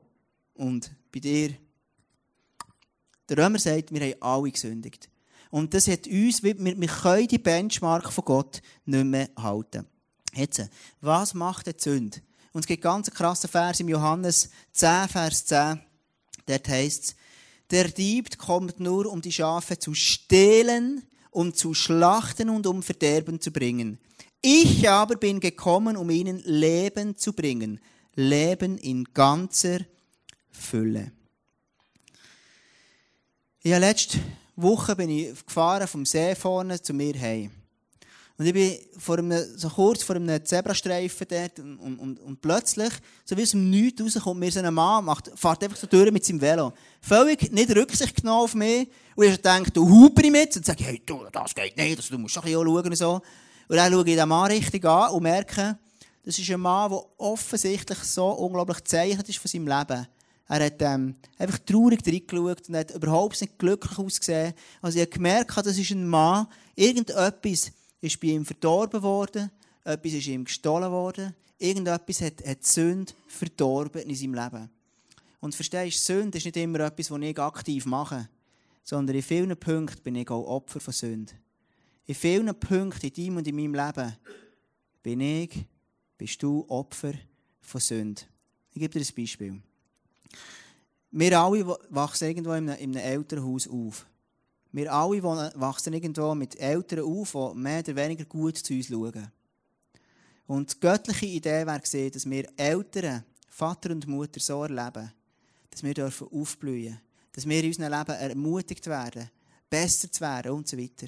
Und 0.55 0.93
bei 1.13 1.21
dir 1.21 1.55
Der 3.29 3.39
Römer 3.39 3.59
sagt, 3.59 3.93
wir 3.93 4.01
haben 4.01 4.23
alle 4.23 4.51
gesündigt. 4.51 5.09
Und 5.51 5.73
das 5.73 5.89
hat 5.89 6.07
uns, 6.07 6.43
wir, 6.43 6.59
wir 6.59 6.89
können 6.89 7.29
die 7.29 7.39
Benchmark 7.39 8.13
von 8.13 8.25
Gott 8.25 8.61
nicht 8.85 9.05
mehr 9.05 9.31
halten. 9.37 9.87
Jetzt, 10.35 10.69
was 11.01 11.33
macht 11.33 11.67
die 11.67 11.73
Sünde? 11.77 12.21
Und 12.53 12.61
es 12.61 12.67
gibt 12.67 12.83
ganz 12.83 13.11
krasse 13.11 13.49
Vers 13.49 13.81
im 13.81 13.89
Johannes 13.89 14.51
10, 14.73 15.09
Vers 15.09 15.47
10. 15.47 15.81
Dort 16.47 16.69
heisst 16.69 17.05
es, 17.05 17.17
der 17.71 17.89
Dieb 17.89 18.37
kommt 18.37 18.79
nur, 18.79 19.11
um 19.11 19.23
die 19.23 19.33
Schafe 19.33 19.79
zu 19.79 19.95
stehlen, 19.95 21.03
um 21.31 21.55
zu 21.55 21.75
schlachten 21.75 22.51
und 22.51 22.67
um 22.67 22.83
Verderben 22.83 23.41
zu 23.41 23.51
bringen. 23.51 23.99
Ich 24.41 24.89
aber 24.89 25.17
bin 25.17 25.41
gekommen, 25.41 25.97
um 25.97 26.11
ihnen 26.11 26.43
Leben 26.45 27.17
zu 27.17 27.33
bringen. 27.33 27.81
Leben 28.15 28.77
in 28.79 29.05
ganzer 29.15 29.81
Fülle. 30.55 31.13
Ja, 33.63 33.79
letzte 33.79 34.19
Woche 34.57 34.95
bin 34.95 35.11
ich 35.11 35.47
gefahren 35.47 35.89
vom 35.89 36.07
See 36.07 36.35
vorne 36.35 36.81
zu 36.81 36.95
mir 36.95 37.19
heim. 37.21 37.51
Und 38.37 38.47
ich 38.47 38.53
bin 38.53 38.77
vor 38.99 39.19
einem, 39.19 39.57
so 39.57 39.69
kurz 39.69 40.03
vor 40.03 40.17
einem 40.17 40.45
Zebrastreifen 40.45 41.27
dort 41.29 41.61
und, 41.61 41.79
und, 41.79 42.19
und, 42.19 42.41
plötzlich, 42.41 42.93
so 43.25 43.37
wie 43.37 43.43
aus 43.43 43.51
dem 43.51 43.71
Nichts 43.71 44.03
rauskommt, 44.03 44.41
mir 44.41 44.51
so 44.51 44.61
ein 44.61 44.75
Mann, 44.75 45.05
macht, 45.05 45.31
fährt 45.37 45.63
einfach 45.63 45.77
so 45.77 45.87
durch 45.87 46.11
mit 46.11 46.25
seinem 46.25 46.41
Velo. 46.41 46.73
Völlig 47.01 47.53
nicht 47.53 47.71
Rücksicht 47.77 48.17
genommen 48.17 48.43
auf 48.43 48.55
mich. 48.55 48.89
Und 49.15 49.27
ich 49.27 49.37
denke, 49.41 49.71
du 49.71 49.89
huper 49.89 50.29
mit 50.31 50.57
und 50.57 50.67
sage, 50.67 50.83
hey, 50.83 51.01
du, 51.07 51.27
das 51.31 51.55
geht 51.55 51.77
nicht, 51.77 51.97
also, 51.97 52.15
du 52.15 52.19
musst 52.19 52.37
doch 52.37 52.43
ein 52.43 52.53
bisschen 52.53 52.67
schauen 52.67 52.87
und 52.87 52.97
so. 52.97 53.23
Und 53.69 53.77
dann 53.77 53.93
schaue 53.93 54.09
ich 54.09 54.17
den 54.17 54.29
Mann 54.29 54.51
richtig 54.51 54.85
an 54.85 55.11
und 55.13 55.23
merke, 55.23 55.79
das 56.25 56.39
ist 56.39 56.51
ein 56.51 56.61
Mann, 56.61 56.91
der 56.91 57.05
offensichtlich 57.19 57.99
so 58.01 58.31
unglaublich 58.31 58.79
gezeichnet 58.79 59.29
ist 59.29 59.39
von 59.39 59.49
seinem 59.49 59.69
Leben. 59.69 60.09
Er 60.47 60.67
hat 60.67 60.83
ähm, 60.83 61.15
einfach 61.39 61.59
traurig 61.61 62.01
reingeschaut 62.07 62.69
und 62.69 62.77
hat 62.77 62.95
überhaupt 62.95 63.41
nicht 63.41 63.59
glücklich 63.59 63.99
ausgesehen. 63.99 64.53
Also 64.83 64.99
ich 64.99 65.07
habe 65.07 65.13
gemerkt, 65.13 65.57
das 65.57 65.79
ist 65.79 65.91
ein 65.91 66.07
Mann, 66.07 66.47
irgendetwas 66.75 67.73
ist 68.01 68.21
bei 68.21 68.29
ihm 68.29 68.45
verdorben 68.45 69.03
worden, 69.03 69.51
etwas 69.85 70.13
ist 70.13 70.27
ihm 70.27 70.45
gestohlen 70.45 70.91
worden, 70.91 71.35
irgendetwas 71.59 72.21
hat, 72.21 72.47
hat 72.47 72.65
Sünde 72.65 73.13
verdorben 73.27 74.03
in 74.03 74.15
seinem 74.15 74.35
Leben. 74.35 74.71
Und 75.41 75.55
verstehst 75.55 76.09
du, 76.09 76.15
Sünde 76.15 76.39
ist 76.39 76.45
nicht 76.45 76.57
immer 76.57 76.81
etwas, 76.81 77.09
das 77.09 77.19
ich 77.21 77.39
aktiv 77.39 77.87
mache, 77.87 78.29
sondern 78.83 79.17
in 79.17 79.23
vielen 79.23 79.57
Punkten 79.57 80.03
bin 80.03 80.17
ich 80.17 80.31
auch 80.31 80.47
Opfer 80.47 80.81
von 80.81 80.93
Sünde. 80.93 81.33
In 82.07 82.15
vielen 82.15 82.55
Punkten 82.59 83.07
in 83.07 83.13
deinem 83.15 83.37
und 83.39 83.49
in 83.49 83.57
meinem 83.57 83.75
Leben 83.75 84.17
bin 85.03 85.21
ich, 85.21 85.67
bist 86.19 86.43
du 86.43 86.67
Opfer 86.69 87.15
von 87.63 87.81
Sünde. 87.81 88.23
Ich 88.73 88.81
gebe 88.81 88.99
dir 88.99 89.05
ein 89.05 89.15
Beispiel. 89.15 89.63
Wir 91.17 91.39
alle 91.39 91.65
wachsen 91.91 92.27
irgendwo 92.27 92.55
in 92.55 92.69
einem, 92.69 92.81
in 92.81 92.97
einem 92.97 93.07
Elternhaus 93.07 93.69
auf. 93.69 94.05
Wir 94.73 94.93
alle 94.93 95.23
wachsen 95.23 95.93
irgendwo 95.93 96.35
mit 96.35 96.59
Eltern 96.59 97.05
auf, 97.05 97.31
die 97.31 97.57
mehr 97.57 97.79
oder 97.79 97.95
weniger 97.95 98.25
gut 98.25 98.59
zu 98.59 98.75
uns 98.75 98.89
schauen. 98.89 99.31
Und 100.49 100.75
die 100.75 100.81
göttliche 100.81 101.27
Idee 101.27 101.65
wäre 101.67 102.11
dass 102.11 102.29
wir 102.29 102.49
Eltern, 102.57 103.23
Vater 103.49 103.93
und 103.93 104.09
Mutter 104.09 104.41
so 104.41 104.65
erleben, 104.65 105.13
dass 105.71 105.85
wir 105.85 105.95
dürfen 105.95 106.27
aufblühen, 106.33 107.01
dass 107.31 107.49
wir 107.49 107.63
in 107.63 107.69
unserem 107.69 107.93
Leben 107.93 108.21
ermutigt 108.21 108.87
werden, 108.89 109.31
besser 109.71 110.11
zu 110.11 110.21
werden 110.21 110.51
und 110.51 110.67
so 110.67 110.77
weiter. 110.77 111.07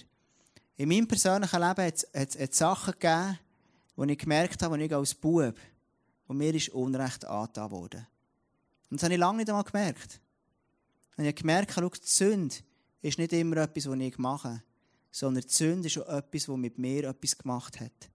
In 0.76 0.88
meinem 0.88 1.08
persönlichen 1.08 1.60
Leben 1.60 1.84
hat 1.84 2.06
es 2.14 2.56
Sachen 2.56 2.92
gegeben, 2.92 3.40
wo 3.96 4.04
ich 4.04 4.18
gemerkt 4.18 4.62
habe, 4.62 4.78
wo 4.78 4.80
ich 4.80 4.94
als 4.94 5.16
Bub, 5.16 5.56
wo 6.28 6.32
mir 6.32 6.54
ist 6.54 6.68
Unrecht 6.68 7.24
angetan 7.24 7.72
wurde. 7.72 8.06
Und 8.90 9.00
das 9.00 9.04
habe 9.04 9.14
ich 9.14 9.20
lange 9.20 9.38
nicht 9.38 9.48
einmal 9.48 9.64
gemerkt. 9.64 10.20
Und 11.16 11.24
ich 11.24 11.28
habe 11.28 11.40
gemerkt, 11.40 11.76
die 11.76 12.08
Sünde 12.08 12.54
ist 13.02 13.18
nicht 13.18 13.32
immer 13.32 13.56
etwas, 13.58 13.88
was 13.88 13.98
ich 13.98 14.18
mache, 14.18 14.62
sondern 15.10 15.42
die 15.42 15.52
Sünde 15.52 15.86
ist 15.86 15.98
auch 15.98 16.08
etwas, 16.08 16.48
was 16.48 16.56
mit 16.56 16.78
mir 16.78 17.04
etwas 17.04 17.38
gemacht 17.38 17.80
hat. 17.80 18.10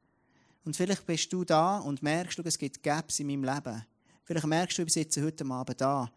Und 0.64 0.76
vielleicht 0.76 1.06
bist 1.06 1.34
du 1.34 1.44
da 1.44 1.80
und 1.80 2.04
merkst, 2.04 2.40
es 2.40 2.58
gibt 2.58 2.84
Gaps 2.84 3.20
in 3.20 3.28
meinem 3.28 3.44
Leben. 3.44 3.84
Vielleicht 4.24 4.46
merkst 4.46 4.78
du, 4.78 4.84
ich 4.84 4.94
sitze 4.94 5.24
heute 5.24 5.46
Abend 5.46 5.82
da, 5.82 6.12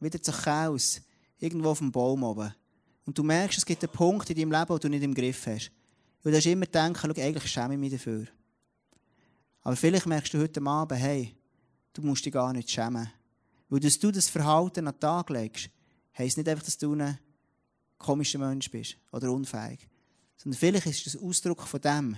wieder 0.00 0.20
zu 0.20 0.32
Chaos, 0.32 1.00
irgendwo 1.38 1.70
auf 1.70 1.78
dem 1.78 1.92
Baum 1.92 2.24
oben. 2.24 2.52
Und 3.06 3.16
du 3.16 3.22
merkst, 3.22 3.58
es 3.58 3.66
gibt 3.66 3.84
einen 3.84 3.92
Punkt 3.92 4.28
in 4.30 4.36
deinem 4.36 4.52
Leben, 4.52 4.66
den 4.66 4.80
du 4.80 4.88
nicht 4.88 5.02
im 5.02 5.14
Griff 5.14 5.46
hast. 5.46 5.70
Und 6.22 6.32
du 6.32 6.36
hast 6.36 6.46
immer 6.46 6.66
schau, 6.72 7.10
eigentlich 7.10 7.46
schäme 7.46 7.74
ich 7.74 7.80
mich 7.80 7.92
dafür. 7.92 8.26
Aber 9.62 9.76
vielleicht 9.76 10.06
merkst 10.06 10.34
du 10.34 10.40
heute 10.40 10.60
Abend, 10.62 11.00
hey, 11.00 11.34
du 11.92 12.02
musst 12.02 12.24
dich 12.24 12.32
gar 12.32 12.52
nicht 12.52 12.70
schämen. 12.70 13.10
Weil 13.74 13.80
dass 13.80 13.98
du 13.98 14.12
das 14.12 14.28
Verhalten 14.28 14.86
an 14.86 14.94
den 14.94 15.00
Tag 15.00 15.30
legst, 15.30 15.68
heisst 16.16 16.36
nicht 16.36 16.48
einfach, 16.48 16.64
dass 16.64 16.78
du 16.78 16.94
ein 16.94 17.18
komischer 17.98 18.38
Mensch 18.38 18.70
bist 18.70 18.96
oder 19.10 19.32
unfähig. 19.32 19.88
Sondern 20.36 20.60
vielleicht 20.60 20.86
ist 20.86 21.06
das 21.06 21.16
Ausdruck 21.16 21.62
von 21.62 21.80
dem, 21.80 22.16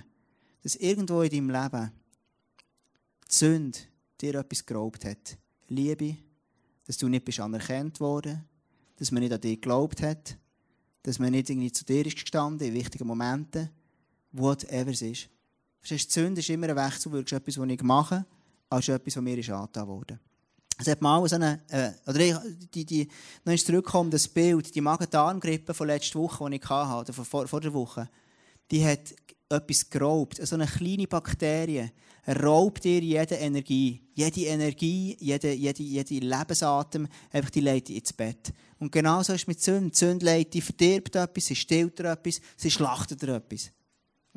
dass 0.61 0.75
irgendwo 0.75 1.23
in 1.23 1.31
deinem 1.31 1.49
Leben 1.49 1.91
die 3.27 3.33
Sünde 3.33 3.79
dir 4.21 4.35
etwas 4.35 4.63
geraubt 4.67 5.03
hat. 5.03 5.35
Liebe, 5.67 6.17
dass 6.85 6.97
du 6.97 7.07
nicht 7.07 7.25
bist 7.25 7.39
anerkannt 7.39 7.99
worden, 7.99 8.45
dass 8.97 9.09
man 9.11 9.23
nicht 9.23 9.33
an 9.33 9.41
dich 9.41 9.59
geglaubt 9.59 10.03
hat, 10.03 10.37
dass 11.01 11.17
man 11.17 11.31
nicht 11.31 11.49
irgendwie 11.49 11.71
zu 11.71 11.83
dir 11.83 12.05
ist 12.05 12.17
gestanden 12.17 12.67
in 12.67 12.75
wichtigen 12.75 13.07
Momenten, 13.07 13.71
whatever 14.31 14.91
es 14.91 15.01
ist. 15.01 15.27
Die 15.89 15.97
Sünde 15.97 16.41
ist 16.41 16.51
immer 16.51 16.69
ein 16.69 16.75
Wechselwirkung, 16.75 17.35
etwas, 17.35 17.57
was 17.57 17.67
ich 17.67 17.81
mache, 17.81 18.27
als 18.69 18.89
etwas, 18.89 19.15
was 19.15 19.23
mir 19.23 19.55
angetan 19.55 19.87
wurde. 19.87 20.19
Es 20.79 20.87
hat 20.87 21.01
mal 21.01 21.27
so 21.27 21.35
eine, 21.35 21.59
äh, 21.69 21.91
oder 22.07 22.19
ich, 22.19 22.35
die, 22.73 22.85
die, 22.85 23.07
noch 23.43 23.51
eins 23.51 23.65
zurückkommen, 23.65 24.11
das 24.11 24.27
Bild, 24.27 24.73
die 24.75 24.81
Magen-Darm-Grippe 24.81 25.73
von 25.73 25.87
letzter 25.87 26.19
Woche, 26.19 26.49
die 26.49 26.57
ich 26.57 26.69
hatte, 26.69 27.11
oder 27.11 27.13
vor, 27.25 27.47
vor 27.47 27.61
der 27.61 27.73
Woche, 27.73 28.09
die 28.69 28.85
hat 28.85 29.15
etwas 29.49 29.89
geraubt. 29.89 30.39
So 30.45 30.55
eine 30.55 30.67
kleine 30.67 31.07
Bakterie 31.07 31.91
raubt 32.27 32.83
dir 32.83 32.99
jede 32.99 33.35
Energie. 33.35 34.03
Jede 34.13 34.41
Energie, 34.41 35.17
jede, 35.19 35.53
jede, 35.53 35.81
jede 35.81 36.25
Lebensatem, 36.25 37.07
einfach 37.31 37.49
die 37.49 37.61
leitet 37.61 37.95
ins 37.95 38.13
Bett. 38.13 38.53
Und 38.79 38.91
genau 38.91 39.23
so 39.23 39.33
ist 39.33 39.41
es 39.41 39.47
mit. 39.47 39.65
Die 39.65 39.97
Sünde 39.97 40.25
leitet, 40.25 40.53
die 40.53 40.61
verdirbt 40.61 41.15
etwas, 41.15 41.45
sie 41.45 41.55
stillt 41.55 41.99
etwas, 41.99 42.41
sie 42.55 42.71
schlachtet 42.71 43.23
etwas 43.23 43.71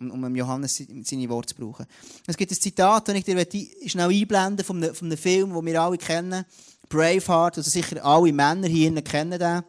um, 0.01 0.37
Johannes 0.37 0.83
seine 1.05 1.29
Worte 1.29 1.55
zu 1.55 1.61
brauchen. 1.61 1.87
Es 2.27 2.37
gibt 2.37 2.51
ein 2.51 2.59
Zitat, 2.59 3.09
das 3.09 3.15
ich 3.15 3.25
dir 3.25 3.47
schnell 3.87 4.11
einblenden 4.11 4.65
von 4.65 4.83
von 4.95 5.09
einem 5.09 5.19
Film, 5.19 5.53
den 5.53 5.67
wir 5.67 5.83
alle 5.83 5.99
kennen. 5.99 6.45
Braveheart, 6.89 7.59
also 7.59 7.71
sicher 7.71 8.05
alle 8.05 8.33
Männer 8.33 8.67
hier 8.67 9.03
kennen 9.03 9.39
den. 9.39 9.63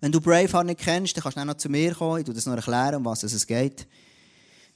Wenn 0.00 0.12
du 0.12 0.20
Braveheart 0.20 0.66
nicht 0.66 0.80
kennst, 0.80 1.16
dann 1.16 1.22
kannst 1.22 1.36
du 1.36 1.42
auch 1.42 1.46
noch 1.46 1.56
zu 1.56 1.68
mir 1.68 1.94
kommen. 1.94 2.20
Ich 2.20 2.26
werde 2.26 2.34
das 2.34 2.46
noch 2.46 2.56
erklären, 2.56 2.96
um 2.96 3.04
was 3.04 3.22
es 3.22 3.46
geht. 3.46 3.86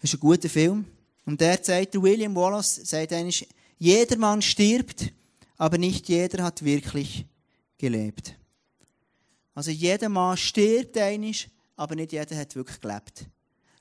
Das 0.01 0.11
ist 0.11 0.15
ein 0.15 0.21
guter 0.21 0.49
Film. 0.49 0.85
Und 1.27 1.41
der 1.41 1.59
sagt, 1.63 2.01
William 2.01 2.35
Wallace 2.35 2.77
sagt 2.85 3.13
eigentlich, 3.13 3.49
jeder 3.79 4.17
Mann 4.19 4.43
stirbt, 4.43 5.13
aber 5.57 5.79
nicht 5.79 6.09
jeder 6.09 6.45
hat 6.45 6.65
wirklich 6.65 7.27
gelebt. 7.79 8.37
Also 9.55 9.71
jeder 9.71 10.09
Mann 10.09 10.37
stirbt 10.37 10.97
eigentlich, 10.99 11.49
aber 11.77 11.95
nicht 11.95 12.13
jeder 12.13 12.37
hat 12.37 12.55
wirklich 12.55 12.81
gelebt. 12.81 13.27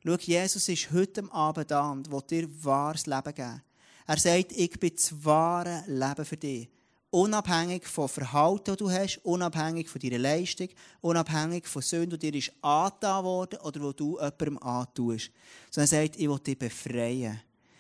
Schau, 0.05 0.17
Jesus 0.17 0.67
ist 0.67 0.91
heute 0.91 1.23
Abend 1.31 1.71
da 1.71 1.89
und 1.89 2.11
will 2.11 2.21
dir 2.29 2.49
wahres 2.63 3.05
Leben 3.05 3.33
geben. 3.33 3.61
Er 4.05 4.17
sagt, 4.17 4.51
ich 4.51 4.77
bin 4.77 4.91
das 4.93 5.13
wahre 5.23 5.83
Leben 5.87 6.25
für 6.25 6.35
dich. 6.35 6.69
Unabhängig 7.09 7.85
vom 7.85 8.09
Verhalten, 8.09 8.65
das 8.65 8.77
du 8.77 8.91
hast, 8.91 9.19
unabhängig 9.23 9.87
von 9.87 10.01
deiner 10.01 10.17
Leistung, 10.17 10.67
unabhängig 10.99 11.67
von 11.67 11.81
Sünden, 11.81 12.19
die 12.19 12.31
dir 12.31 12.51
angetan 12.61 13.23
worden 13.23 13.59
oder 13.59 13.81
wo 13.81 13.93
du 13.93 14.17
jemandem 14.17 14.57
antust. 14.57 15.31
Sondern 15.71 15.93
er 15.93 16.03
sagt, 16.03 16.19
ich 16.19 16.27
will 16.27 16.39
dich 16.39 16.59
befreien. 16.59 17.39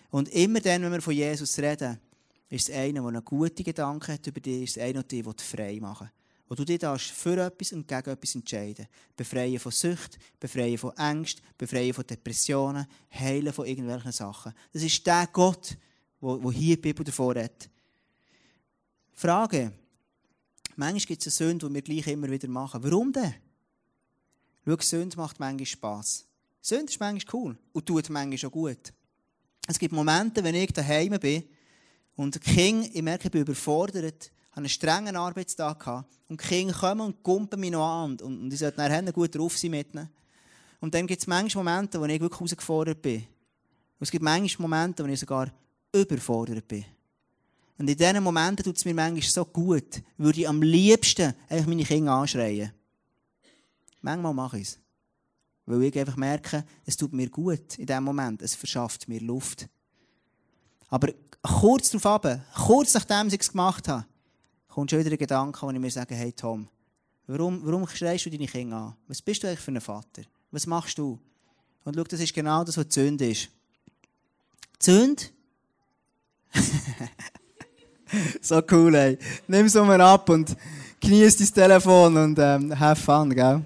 Und 0.09 0.29
immer 0.29 0.61
dann, 0.61 0.83
wenn 0.83 0.91
wir 0.93 1.01
von 1.01 1.13
Jesus 1.13 1.57
reden, 1.57 1.99
ist 2.47 2.69
es 2.69 2.75
einer, 2.75 3.01
der 3.01 3.07
einen 3.07 3.25
guten 3.25 3.63
Gedanken 3.63 4.13
hat 4.13 4.27
über 4.27 4.39
dich, 4.39 4.63
ist 4.63 4.77
es 4.77 4.83
einer, 4.83 5.03
der 5.03 5.23
dich 5.23 5.45
frei 5.45 5.79
machen 5.81 6.07
will 6.07 6.22
wo 6.53 6.55
du 6.55 6.65
dich 6.65 6.81
für 7.11 7.47
etwas 7.47 7.73
und 7.73 7.87
gegen 7.87 8.09
etwas 8.11 8.35
entscheiden 8.35 8.87
Befreien 9.17 9.57
von 9.57 9.71
Sucht, 9.71 10.19
befreien 10.39 10.77
von 10.77 10.91
Angst, 10.91 11.41
befreien 11.57 11.95
von 11.95 12.05
Depressionen, 12.05 12.85
heilen 13.11 13.51
von 13.51 13.65
irgendwelchen 13.65 14.11
Sachen. 14.11 14.53
Das 14.71 14.83
ist 14.83 15.03
der 15.07 15.27
Gott, 15.33 15.75
wo 16.19 16.51
hier 16.51 16.75
die 16.75 16.81
Bibel 16.83 17.03
davor 17.03 17.33
hat. 17.35 17.67
Frage. 19.13 19.73
Manchmal 20.75 21.07
gibt 21.07 21.25
es 21.25 21.41
eine 21.41 21.49
Sünde, 21.49 21.67
die 21.67 21.73
wir 21.73 21.81
gleich 21.81 22.07
immer 22.07 22.29
wieder 22.29 22.47
machen. 22.47 22.83
Warum 22.83 23.11
denn? 23.11 23.33
Schau, 24.63 24.77
Sünde 24.79 25.17
macht 25.17 25.39
manchmal 25.39 25.65
Spass. 25.65 26.23
Sünde 26.61 26.91
ist 26.91 26.99
manchmal 26.99 27.33
cool 27.33 27.57
und 27.71 27.85
tut 27.87 28.11
manchmal 28.11 28.47
auch 28.47 28.53
gut. 28.53 28.93
Es 29.67 29.79
gibt 29.79 29.91
Momente, 29.91 30.43
wenn 30.43 30.53
ich 30.53 30.71
daheim 30.71 31.19
bin 31.19 31.45
und 32.15 32.39
King, 32.41 32.91
ich 32.93 33.01
merke, 33.01 33.25
ich 33.25 33.31
bin 33.31 33.41
überfordert, 33.41 34.31
habe 34.53 34.61
einen 34.61 34.69
strengen 34.69 35.15
Arbeitstag 35.15 35.79
gehabt 35.79 36.11
und 36.29 36.39
die 36.39 36.45
Kinder 36.47 36.73
kommen 36.75 37.01
und 37.01 37.23
kumpen 37.23 37.59
mich 37.59 37.71
noch 37.71 37.87
an 37.87 38.19
und, 38.19 38.53
ich 38.53 38.59
sollte 38.59 38.77
nachher 38.77 39.11
gut 39.11 39.35
drauf 39.35 39.57
sein 39.57 39.71
mit 39.71 39.93
ihnen. 39.93 40.07
Und 40.79 40.93
dann 40.93 41.07
gibt 41.07 41.21
es 41.21 41.27
manchmal 41.27 41.63
Momente, 41.63 41.99
wo 41.99 42.05
ich 42.05 42.21
wirklich 42.21 42.39
herausgefordert 42.39 43.01
bin. 43.01 43.21
Und 43.21 44.01
es 44.01 44.11
gibt 44.11 44.23
manchmal 44.23 44.69
Momente, 44.69 45.03
wo 45.03 45.07
ich 45.07 45.19
sogar 45.19 45.51
überfordert 45.91 46.67
bin. 46.67 46.85
Und 47.79 47.89
in 47.89 47.97
diesen 47.97 48.21
Momenten 48.21 48.63
tut 48.63 48.77
es 48.77 48.85
mir 48.85 48.93
manchmal 48.93 49.23
so 49.23 49.43
gut, 49.43 50.03
würde 50.17 50.41
ich 50.41 50.47
am 50.47 50.61
liebsten 50.61 51.33
eigentlich 51.49 51.67
meine 51.67 51.83
Kinder 51.83 52.11
anschreien. 52.11 52.71
Manchmal 54.01 54.33
mache 54.33 54.59
ich 54.59 54.67
es. 54.67 54.79
Weil 55.65 55.81
ich 55.83 55.97
einfach 55.97 56.17
merke, 56.17 56.63
es 56.85 56.95
tut 56.95 57.13
mir 57.13 57.29
gut 57.29 57.79
in 57.79 57.87
dem 57.87 58.03
Moment. 58.03 58.41
Es 58.43 58.53
verschafft 58.53 59.07
mir 59.07 59.21
Luft. 59.21 59.67
Aber 60.89 61.11
kurz 61.41 61.89
darauf 61.89 62.05
ab, 62.05 62.39
kurz 62.53 62.93
nachdem 62.93 63.27
ich 63.29 63.39
es 63.39 63.49
gemacht 63.49 63.87
habe, 63.87 64.05
kommt 64.73 64.89
schon 64.89 64.99
wieder 64.99 65.11
ein 65.11 65.17
Gedanke, 65.17 65.61
wo 65.61 65.69
ich 65.69 65.77
mir 65.77 65.91
sage, 65.91 66.15
hey 66.15 66.31
Tom, 66.31 66.67
warum, 67.27 67.61
warum 67.63 67.87
schreist 67.87 68.25
du 68.25 68.31
deine 68.31 68.47
Kinder 68.47 68.77
an? 68.77 68.95
Was 69.07 69.21
bist 69.21 69.43
du 69.43 69.47
eigentlich 69.47 69.59
für 69.59 69.71
ein 69.71 69.79
Vater? 69.79 70.23
Was 70.49 70.65
machst 70.65 70.97
du? 70.97 71.19
Und 71.83 71.95
schau, 71.95 72.03
das 72.03 72.19
ist 72.19 72.33
genau 72.33 72.63
das, 72.63 72.77
was 72.77 72.87
Sünde 72.89 73.29
ist. 73.29 73.49
Sünde? 74.79 75.21
so 78.41 78.63
cool, 78.71 78.95
ey. 78.95 79.19
Nimm 79.47 79.67
es 79.67 79.75
mal 79.75 80.01
ab 80.01 80.27
und 80.29 80.55
genieß 80.99 81.37
dein 81.37 81.47
Telefon 81.53 82.17
und 82.17 82.39
ähm, 82.39 82.79
have 82.79 82.99
fun, 83.01 83.29
gell? 83.29 83.61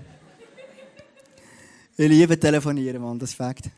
Ich 1.95 2.09
liebe 2.09 2.37
telefonieren, 2.37 3.01
Mann, 3.01 3.17
das 3.17 3.29
ist 3.29 3.35
Fakt. 3.35 3.69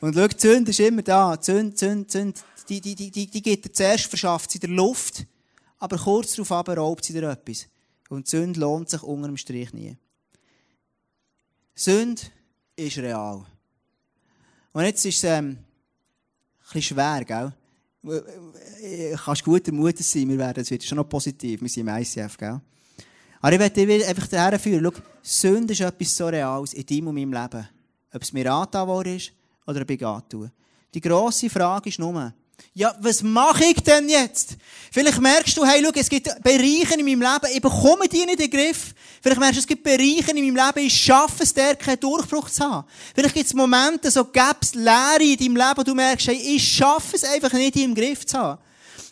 Und 0.00 0.14
schau, 0.14 0.28
Sünde 0.36 0.70
ist 0.70 0.78
immer 0.78 1.02
da. 1.02 1.36
Sünde, 1.40 1.72
die 1.72 1.78
Sünde, 1.78 2.40
die 2.68 2.80
die, 2.80 2.94
die, 2.94 3.10
die, 3.10 3.26
die, 3.26 3.42
geht 3.42 3.76
zuerst, 3.76 4.06
verschafft 4.06 4.52
sie 4.52 4.60
der 4.60 4.70
Luft, 4.70 5.26
aber 5.80 5.96
kurz 5.96 6.36
darauf 6.36 6.68
raubt 6.68 7.04
sie 7.04 7.14
dir 7.14 7.28
etwas. 7.28 7.66
Und 8.08 8.28
Sünde 8.28 8.60
lohnt 8.60 8.88
sich 8.88 9.02
unter 9.02 9.28
dem 9.28 9.36
Strich 9.36 9.72
nie. 9.72 9.96
Sünde 11.74 12.22
ist 12.76 12.98
real. 12.98 13.44
Und 14.72 14.84
jetzt 14.84 15.04
ist 15.04 15.16
es 15.16 15.24
ähm, 15.24 15.48
ein 15.48 15.64
bisschen 16.60 16.82
schwer, 16.82 17.24
gell? 17.24 17.52
Kannst 19.16 19.44
guter 19.44 19.72
Mutter 19.72 20.02
sein, 20.02 20.28
wir 20.28 20.38
werden, 20.38 20.62
es 20.62 20.70
wird 20.70 20.84
schon 20.84 20.96
noch 20.96 21.08
positiv, 21.08 21.60
wir 21.60 21.68
sind 21.68 21.88
im 21.88 21.96
ICF, 21.96 22.36
gell? 22.36 22.60
Aber 23.40 23.52
ich 23.52 23.58
möchte 23.58 23.86
dich 23.86 24.06
einfach 24.06 24.26
daher 24.26 24.58
führen, 24.58 24.84
schau, 24.84 25.02
Sünde 25.22 25.72
ist 25.72 25.80
etwas 25.80 26.16
so 26.16 26.26
Reales 26.26 26.74
in 26.74 26.84
deinem 26.84 27.08
und 27.08 27.14
meinem 27.14 27.32
Leben. 27.32 27.68
Ob 28.12 28.22
es 28.22 28.32
mir 28.32 28.52
angetan 28.52 29.06
ist 29.06 29.32
oder 29.66 29.80
ob 29.80 29.90
ich 29.90 30.04
antue. 30.04 30.52
Die 30.92 31.00
grosse 31.00 31.48
Frage 31.48 31.88
ist 31.88 31.98
nur, 31.98 32.34
ja, 32.74 32.94
was 33.00 33.22
mache 33.22 33.64
ich 33.64 33.82
denn 33.82 34.08
jetzt? 34.08 34.56
Vielleicht 34.92 35.20
merkst 35.20 35.56
du, 35.56 35.64
hey, 35.64 35.82
schau, 35.84 35.90
es 35.94 36.08
gibt 36.08 36.26
Bereiche 36.42 36.94
in 36.94 37.04
meinem 37.04 37.20
Leben, 37.20 37.54
ich 37.54 37.60
bekomme 37.60 38.08
die 38.08 38.24
nicht 38.24 38.40
in 38.40 38.50
den 38.50 38.50
Griff. 38.50 38.94
Vielleicht 39.22 39.40
merkst 39.40 39.56
du, 39.56 39.60
es 39.60 39.66
gibt 39.66 39.82
Bereiche 39.82 40.30
in 40.30 40.36
meinem 40.36 40.66
Leben, 40.66 40.86
ich 40.86 40.96
schaffe 40.96 41.42
es, 41.42 41.52
der 41.52 41.76
keinen 41.76 42.00
Durchbruch 42.00 42.48
zu 42.48 42.64
haben. 42.64 42.86
Vielleicht 43.14 43.34
gibt 43.34 43.46
es 43.46 43.54
Momente, 43.54 44.10
so 44.10 44.24
gäbe 44.24 44.56
es 44.62 44.74
Leere 44.74 45.22
in 45.22 45.36
deinem 45.36 45.56
Leben, 45.56 45.76
wo 45.76 45.82
du 45.82 45.94
merkst, 45.94 46.28
hey, 46.28 46.36
ich 46.36 46.76
schaffe 46.76 47.16
es 47.16 47.24
einfach 47.24 47.52
nicht, 47.52 47.74
die 47.74 47.84
im 47.84 47.94
Griff 47.94 48.24
zu 48.24 48.38
haben. 48.38 48.60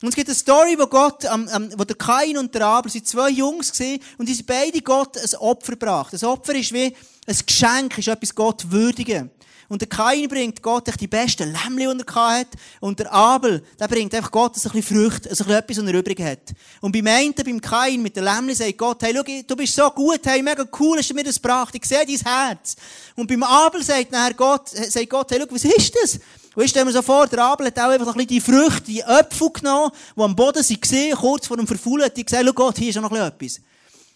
Und 0.00 0.10
es 0.10 0.14
gibt 0.14 0.28
eine 0.28 0.36
Story, 0.36 0.76
wo 0.78 0.86
Gott, 0.86 1.24
ähm, 1.24 1.48
wo 1.76 1.84
der 1.84 1.96
Kain 1.96 2.38
und 2.38 2.54
der 2.54 2.64
Abel, 2.66 2.90
sind 2.90 3.06
zwei 3.06 3.30
Jungs 3.30 3.70
gesehen 3.70 4.00
und 4.16 4.28
die 4.28 4.34
sind 4.34 4.46
beide 4.46 4.80
Gott 4.80 5.16
ein 5.18 5.38
Opfer 5.38 5.72
gebracht. 5.72 6.14
Ein 6.14 6.28
Opfer 6.28 6.54
ist 6.54 6.72
wie 6.72 6.94
ein 7.26 7.36
Geschenk, 7.44 7.98
ist 7.98 8.08
etwas 8.08 8.34
Gott 8.34 8.70
würdigen. 8.70 9.30
Und 9.68 9.82
der 9.82 9.88
Kain 9.88 10.26
bringt 10.28 10.62
Gott 10.62 10.88
die 10.98 11.06
besten 11.06 11.52
Lämmchen, 11.52 11.98
die 11.98 12.04
er 12.06 12.14
hatte. 12.14 12.58
Und 12.80 12.98
der 12.98 13.12
Abel, 13.12 13.62
der 13.78 13.86
bringt 13.86 14.14
einfach 14.14 14.30
Gott 14.30 14.56
ein 14.56 14.62
bisschen 14.62 14.82
Früchte, 14.82 15.28
ein 15.28 15.36
bisschen 15.36 15.50
etwas, 15.50 15.76
was 15.76 15.84
er 15.84 15.94
übrig 15.94 16.20
hat. 16.22 16.54
Und 16.80 16.92
beim 16.92 17.06
einen, 17.06 17.34
beim 17.34 17.60
Kain, 17.60 18.00
mit 18.00 18.16
den 18.16 18.24
Lämmchen, 18.24 18.54
sagt 18.54 18.78
Gott, 18.78 19.02
hey, 19.02 19.12
schau, 19.14 19.22
du 19.46 19.56
bist 19.56 19.74
so 19.74 19.90
gut, 19.90 20.20
hey, 20.24 20.42
mega 20.42 20.64
cool, 20.80 20.96
hast 20.96 21.10
du 21.10 21.14
mir 21.14 21.24
das 21.24 21.34
gebracht, 21.34 21.74
ich 21.74 21.84
sehe 21.84 22.06
dein 22.06 22.16
Herz. 22.16 22.76
Und 23.14 23.26
beim 23.26 23.42
Abel 23.42 23.82
sagt 23.82 24.10
nachher 24.10 24.32
Gott, 24.32 24.70
sagt 24.70 25.10
Gott, 25.10 25.30
hey, 25.30 25.38
schau, 25.40 25.54
was 25.54 25.64
ist 25.64 25.94
das? 26.02 26.18
Und 26.54 26.64
ich 26.64 26.70
stelle 26.70 26.86
mir 26.86 26.92
so 26.92 27.02
vor, 27.02 27.26
der 27.26 27.44
Abel 27.44 27.66
hat 27.66 27.78
auch 27.78 27.90
einfach 27.90 28.06
ein 28.08 28.14
bisschen 28.14 28.28
die 28.28 28.40
Früchte, 28.40 28.82
die 28.82 29.00
Äpfel 29.00 29.50
genommen, 29.50 29.92
die 30.16 30.20
am 30.22 30.34
Boden 30.34 30.64
waren, 30.64 31.16
kurz 31.16 31.46
vor 31.46 31.58
dem 31.58 31.66
Verfaulen, 31.66 32.06
hat 32.06 32.14
gesagt, 32.14 32.42
schau 32.44 32.52
Gott, 32.52 32.78
hier 32.78 32.88
ist 32.88 32.96
noch 32.96 33.12
etwas. 33.12 33.60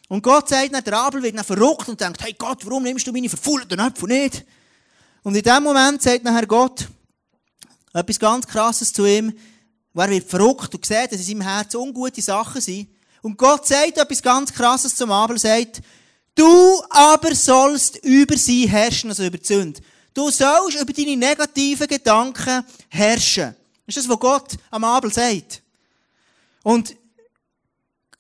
Und 0.09 0.23
Gott 0.23 0.49
sagt 0.49 0.75
dann, 0.75 0.83
der 0.83 0.99
Abel 0.99 1.23
wird 1.23 1.37
dann 1.37 1.45
verrückt 1.45 1.89
und 1.89 2.01
denkt, 2.01 2.23
hey 2.23 2.35
Gott, 2.37 2.65
warum 2.65 2.83
nimmst 2.83 3.07
du 3.07 3.13
meine 3.13 3.29
verfaulten 3.29 3.79
Äpfel 3.79 4.09
nicht? 4.09 4.45
Und 5.23 5.37
in 5.37 5.43
dem 5.43 5.63
Moment 5.63 6.03
sagt 6.03 6.25
nachher 6.25 6.47
Gott 6.47 6.89
etwas 7.93 8.19
ganz 8.19 8.47
Krasses 8.47 8.93
zu 8.93 9.05
ihm, 9.07 9.33
er 9.95 10.11
wird 10.11 10.29
verrückt 10.29 10.75
und 10.75 10.85
sieht, 10.85 11.13
dass 11.13 11.21
in 11.21 11.27
seinem 11.27 11.41
Herzen 11.43 11.77
ungute 11.77 12.23
Sachen 12.23 12.61
sind. 12.61 12.89
Und 13.21 13.37
Gott 13.37 13.67
sagt 13.67 13.99
etwas 13.99 14.23
ganz 14.23 14.53
Krasses 14.53 14.97
zum 14.97 15.13
Abel, 15.13 15.39
sagt, 15.39 15.83
du 16.35 16.83
aber 16.89 17.35
sollst 17.35 17.99
über 17.99 18.37
sie 18.37 18.69
herrschen, 18.69 19.11
also 19.11 19.25
über 19.25 19.39
die 19.39 19.47
Sünde. 19.47 19.81
Du 20.15 20.31
sollst 20.31 20.81
über 20.81 20.93
deine 20.93 21.17
negativen 21.17 21.87
Gedanken 21.87 22.65
herrschen. 22.89 23.55
Das 23.87 23.97
ist 23.97 24.05
das, 24.05 24.09
was 24.09 24.19
Gott 24.19 24.53
am 24.71 24.85
Abel 24.85 25.13
sagt. 25.13 25.63
Und 26.63 26.97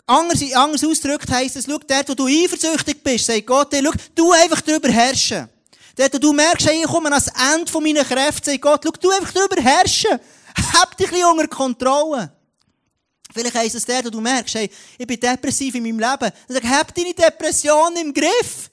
anders, 0.07 0.43
anders 0.53 0.85
ausgedrückt 0.85 1.31
heisst 1.31 1.57
es, 1.57 1.65
schau, 1.65 1.79
dort, 1.79 2.09
wo 2.09 2.15
du 2.15 2.27
eifersüchtig 2.27 3.03
bist, 3.03 3.27
sagt 3.27 3.47
Gott 3.47 3.73
dir, 3.73 3.83
schau, 3.83 3.93
du 4.15 4.33
einfach 4.33 4.61
darüber 4.61 4.89
herrschen. 4.89 5.49
Dort, 5.97 6.23
du 6.23 6.33
merkst, 6.33 6.67
hey, 6.67 6.83
ich 6.83 6.87
komme 6.87 7.11
ans 7.11 7.29
Ende 7.29 7.71
von 7.71 7.83
meinen 7.83 8.05
Kräften, 8.05 8.51
sagt 8.51 8.63
Gott, 8.63 8.81
schau, 8.85 8.91
du 8.93 9.11
einfach 9.11 9.33
darüber 9.33 9.61
herrschen. 9.61 10.19
Hab 10.75 10.97
dich 10.97 11.07
ein 11.09 11.13
bisschen 11.13 11.31
unter 11.31 11.49
Kontrolle. 11.49 12.33
Vielleicht 13.33 13.55
heisst 13.55 13.75
es 13.75 13.85
der, 13.85 14.03
du 14.03 14.21
merkst, 14.21 14.55
hey, 14.55 14.71
ich 14.99 15.07
bin 15.07 15.19
depressiv 15.19 15.75
in 15.75 15.83
meinem 15.83 15.99
Leben. 15.99 16.33
Dann 16.33 16.33
sag, 16.49 16.65
hab 16.65 16.95
deine 16.95 17.15
Depression 17.15 17.97
im 17.97 18.13
Griff. 18.13 18.71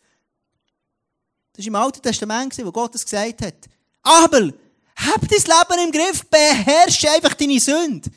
Das 1.54 1.66
war 1.66 1.68
im 1.68 1.76
Alten 1.76 2.02
Testament, 2.02 2.58
wo 2.66 2.72
Gott 2.72 2.94
das 2.94 3.04
gesagt 3.04 3.42
hat. 3.42 3.56
Abel, 4.02 4.54
hab 4.96 5.22
dein 5.22 5.30
Leben 5.30 5.86
im 5.86 5.92
Griff, 5.92 6.26
beherrsche 6.26 7.12
einfach 7.12 7.34
deine 7.34 7.60
Sünde. 7.60 8.10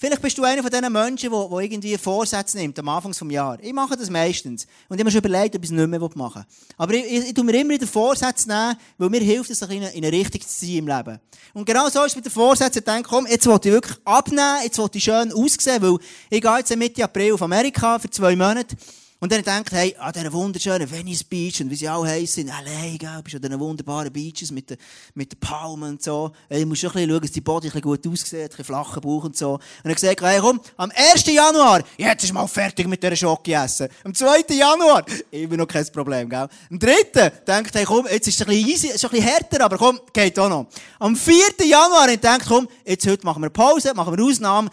Vielleicht 0.00 0.22
bist 0.22 0.38
du 0.38 0.44
einer 0.44 0.62
von 0.62 0.70
diesen 0.70 0.90
Menschen, 0.90 1.30
der, 1.30 1.46
der 1.46 1.58
irgendwie 1.58 1.98
Vorsätze 1.98 2.56
nimmt 2.56 2.78
am 2.78 2.88
Anfang 2.88 3.12
des 3.12 3.20
Jahres. 3.30 3.60
Ich 3.62 3.74
mache 3.74 3.98
das 3.98 4.08
meistens. 4.08 4.66
Und 4.88 4.96
ich 4.96 5.00
habe 5.00 5.04
mir 5.04 5.10
schon 5.10 5.18
überlegt, 5.18 5.54
ob 5.54 5.62
ich 5.62 5.68
es 5.68 5.76
nicht 5.76 5.86
mehr 5.88 6.00
machen 6.00 6.36
will. 6.36 6.74
Aber 6.78 6.94
ich, 6.94 7.04
ich, 7.04 7.26
ich 7.26 7.34
tue 7.34 7.44
mir 7.44 7.60
immer 7.60 7.74
wieder 7.74 7.86
Vorsätze 7.86 8.48
nehmen, 8.48 8.76
weil 8.96 9.10
mir 9.10 9.20
hilft 9.20 9.50
es, 9.50 9.60
in 9.60 9.82
eine 9.82 10.10
Richtung 10.10 10.40
zu 10.40 10.48
sein 10.48 10.76
im 10.76 10.88
Leben. 10.88 11.20
Und 11.52 11.66
genau 11.66 11.86
so 11.90 12.02
ist 12.02 12.12
es 12.12 12.16
mit 12.16 12.24
den 12.24 12.32
Vorsätzen. 12.32 12.78
Ich 12.78 12.84
denke, 12.86 13.10
komm, 13.10 13.26
jetzt 13.26 13.46
will 13.46 13.58
ich 13.62 13.72
wirklich 13.72 13.98
abnehmen, 14.06 14.60
jetzt 14.64 14.78
will 14.78 14.88
ich 14.90 15.04
schön 15.04 15.34
aussehen, 15.34 15.82
weil 15.82 15.98
ich 16.30 16.40
gehe 16.40 16.56
jetzt 16.56 16.74
Mitte 16.74 17.04
April 17.04 17.34
auf 17.34 17.42
Amerika 17.42 17.98
für 17.98 18.08
zwei 18.08 18.34
Monate. 18.34 18.74
Und 19.22 19.30
dann 19.30 19.42
denkt, 19.42 19.72
hey, 19.72 19.94
an 19.98 20.14
dieser 20.14 20.32
wunderschönen 20.32 20.90
Venice 20.90 21.24
Beach 21.24 21.60
und 21.60 21.70
wie 21.70 21.76
sie 21.76 21.90
auch 21.90 22.06
heissen, 22.06 22.46
LA, 22.46 22.96
gell, 22.96 23.20
bist 23.22 23.36
an 23.36 23.42
diesen 23.42 23.60
wunderbaren 23.60 24.10
Beaches 24.10 24.50
mit 24.50 24.70
den, 24.70 24.78
mit 25.12 25.30
den 25.30 25.38
Palmen 25.38 25.90
und 25.90 26.02
so. 26.02 26.32
Hey, 26.48 26.64
musst 26.64 26.80
schon 26.80 26.88
ein 26.88 26.94
bisschen 26.94 27.10
schauen, 27.10 27.20
dass 27.20 27.30
die 27.32 27.40
Body 27.42 27.66
ein 27.66 27.72
bisschen 27.72 27.82
gut 27.82 28.06
aussieht, 28.06 28.40
ein 28.40 28.48
bisschen 28.48 28.64
flachen 28.64 29.02
Bauch 29.02 29.24
und 29.24 29.36
so. 29.36 29.52
Und 29.52 29.60
dann 29.84 29.92
gesagt, 29.92 30.22
hey, 30.22 30.40
komm, 30.40 30.58
am 30.78 30.90
1. 30.94 31.26
Januar, 31.26 31.82
jetzt 31.98 32.24
ist 32.24 32.32
mal 32.32 32.46
fertig 32.46 32.88
mit 32.88 33.02
dieser 33.02 33.14
Schocke 33.14 33.52
essen. 33.52 33.88
Am 34.04 34.14
2. 34.14 34.54
Januar, 34.54 35.04
immer 35.32 35.58
noch 35.58 35.68
kein 35.68 35.86
Problem, 35.92 36.26
gell. 36.26 36.48
Am 36.70 36.78
3. 36.78 37.30
denkt, 37.46 37.74
hey, 37.74 37.84
komm, 37.84 38.06
jetzt 38.10 38.26
ist 38.26 38.40
es 38.40 38.40
ein 38.40 38.46
bisschen 38.46 38.68
easy, 38.70 38.86
ist 38.86 39.04
ein 39.04 39.10
bisschen 39.10 39.26
härter, 39.26 39.62
aber 39.62 39.76
komm, 39.76 40.00
geht 40.14 40.38
auch 40.38 40.48
noch. 40.48 40.66
Am 40.98 41.14
4. 41.14 41.34
Januar, 41.66 42.08
ich 42.08 42.20
denkt, 42.20 42.46
komm, 42.48 42.66
jetzt 42.86 43.06
heute 43.06 43.26
machen 43.26 43.42
wir 43.42 43.50
Pause, 43.50 43.92
machen 43.92 44.16
wir 44.16 44.24
Ausnahmen. 44.24 44.70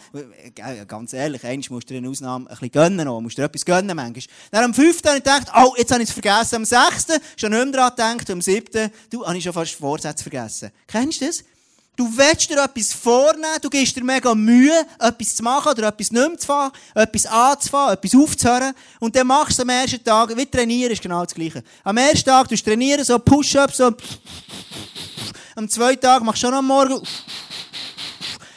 Ganz 0.86 1.12
ehrlich, 1.12 1.44
eigentlich 1.44 1.68
musst 1.70 1.90
du 1.90 1.92
dir 1.92 1.98
eine 1.98 2.08
Ausnahme 2.08 2.46
ein 2.46 2.48
bisschen 2.48 2.70
gönnen 2.70 3.04
noch, 3.04 3.20
musst 3.20 3.36
du 3.36 3.42
dir 3.42 3.46
etwas 3.46 3.66
gönnen 3.66 3.94
manchmal. 3.94 4.37
Dann 4.50 4.64
am 4.64 4.74
5. 4.74 5.02
habe 5.04 5.18
ich 5.18 5.24
gedacht, 5.24 5.48
oh, 5.56 5.74
jetzt 5.76 5.90
habe 5.90 6.02
ich 6.02 6.08
es 6.08 6.12
vergessen. 6.12 6.56
Am 6.56 6.64
6. 6.64 7.06
schon 7.36 7.50
nicht 7.50 7.72
mehr 7.72 7.90
daran 7.90 8.18
gedacht. 8.18 8.30
Am 8.30 8.40
7. 8.40 8.90
du, 9.10 9.26
habe 9.26 9.36
ich 9.36 9.44
schon 9.44 9.52
fast 9.52 9.72
Vorsätze 9.72 10.22
vergessen. 10.22 10.70
Kennst 10.86 11.20
du 11.20 11.26
das? 11.26 11.44
Du 11.98 12.06
willst 12.16 12.48
dir 12.48 12.62
etwas 12.62 12.92
vornehmen, 12.92 13.58
du 13.60 13.68
gibst 13.68 13.96
dir 13.96 14.04
mega 14.04 14.32
Mühe, 14.32 14.86
etwas 15.00 15.34
zu 15.34 15.42
machen 15.42 15.72
oder 15.72 15.88
etwas 15.88 16.12
nicht 16.12 16.28
mehr 16.28 16.38
zu 16.38 16.46
fahren, 16.46 16.70
etwas 16.94 17.26
anzufangen, 17.26 17.94
etwas 17.94 18.14
aufzuhören. 18.14 18.72
Und 19.00 19.16
dann 19.16 19.26
machst 19.26 19.58
du 19.58 19.62
am 19.62 19.68
ersten 19.68 20.04
Tag, 20.04 20.36
wie 20.36 20.46
trainieren 20.46 20.92
ist 20.92 21.02
genau 21.02 21.24
das 21.24 21.34
Gleiche. 21.34 21.60
Am 21.82 21.96
ersten 21.96 22.24
Tag, 22.24 22.46
du 22.46 22.56
trainieren, 22.56 23.04
so 23.04 23.18
Push-Ups, 23.18 23.78
so. 23.78 23.90
Am 25.56 25.68
zweiten 25.68 26.00
Tag 26.00 26.22
machst 26.22 26.40
du 26.40 26.46
schon 26.46 26.54
am 26.54 26.68
Morgen. 26.68 27.02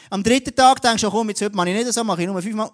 Am 0.08 0.22
dritten 0.22 0.54
Tag 0.54 0.80
denkst 0.80 1.02
du, 1.02 1.10
komm, 1.10 1.30
jetzt 1.30 1.42
heute 1.42 1.56
mache 1.56 1.70
ich 1.70 1.74
nicht 1.74 1.92
so, 1.92 2.04
mache 2.04 2.20
ich 2.20 2.28
nur 2.28 2.40
fünfmal. 2.40 2.70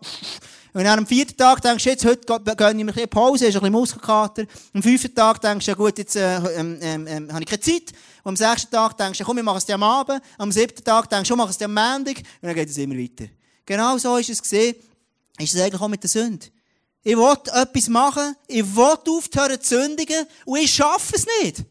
Und 0.73 0.85
dann 0.85 0.99
am 0.99 1.07
vierten 1.07 1.37
Tag 1.37 1.63
denkst 1.63 1.85
du, 1.85 1.91
jetzt, 1.91 2.05
heute 2.05 2.57
gönne 2.57 2.79
ich 2.79 2.85
mir 2.85 3.03
ein 3.03 3.09
Pause, 3.09 3.47
hast 3.47 3.55
ein 3.57 3.61
bisschen 3.61 3.73
Muskelkater. 3.73 4.45
Am 4.75 4.83
fünften 4.83 5.15
Tag 5.15 5.41
denkst 5.41 5.65
du, 5.65 5.71
ja 5.71 5.75
gut, 5.77 5.99
jetzt 5.99 6.17
äh, 6.17 6.37
ähm, 6.37 6.79
ähm, 6.81 7.07
ähm, 7.07 7.33
habe 7.33 7.43
ich 7.43 7.49
keine 7.49 7.61
Zeit. 7.61 7.93
Und 8.23 8.31
am 8.31 8.37
sechsten 8.37 8.71
Tag 8.71 8.97
denkst 8.97 9.19
du, 9.19 9.25
komm, 9.25 9.39
ich 9.39 9.45
mache 9.45 9.59
es 9.59 9.65
dir 9.65 9.75
am 9.75 9.83
Abend. 9.83 10.21
Am 10.37 10.53
siebten 10.53 10.85
Tag 10.85 11.09
denkst 11.09 11.29
du, 11.29 11.35
ich 11.35 11.39
mache 11.39 11.51
es 11.51 11.59
dir 11.59 11.65
am 11.65 11.75
Montag. 11.75 12.19
Und 12.19 12.25
dann 12.43 12.55
geht 12.55 12.69
es 12.69 12.77
immer 12.77 12.97
weiter. 12.97 13.31
Genau 13.65 13.97
so 13.99 14.17
ist 14.17 14.31
es 14.31 14.43
gesehen. 14.43 14.77
Ist 15.39 15.55
es 15.55 15.61
eigentlich 15.61 15.81
auch 15.81 15.89
mit 15.89 16.03
der 16.03 16.11
Sünde. 16.11 16.47
Ich 17.03 17.17
will 17.17 17.37
etwas 17.55 17.89
machen, 17.89 18.37
ich 18.49 18.77
will 18.77 18.97
aufhören 19.09 19.61
zu 19.63 19.81
sündigen 19.81 20.27
und 20.45 20.59
ich 20.59 20.71
schaffe 20.71 21.15
es 21.15 21.27
nicht. 21.43 21.65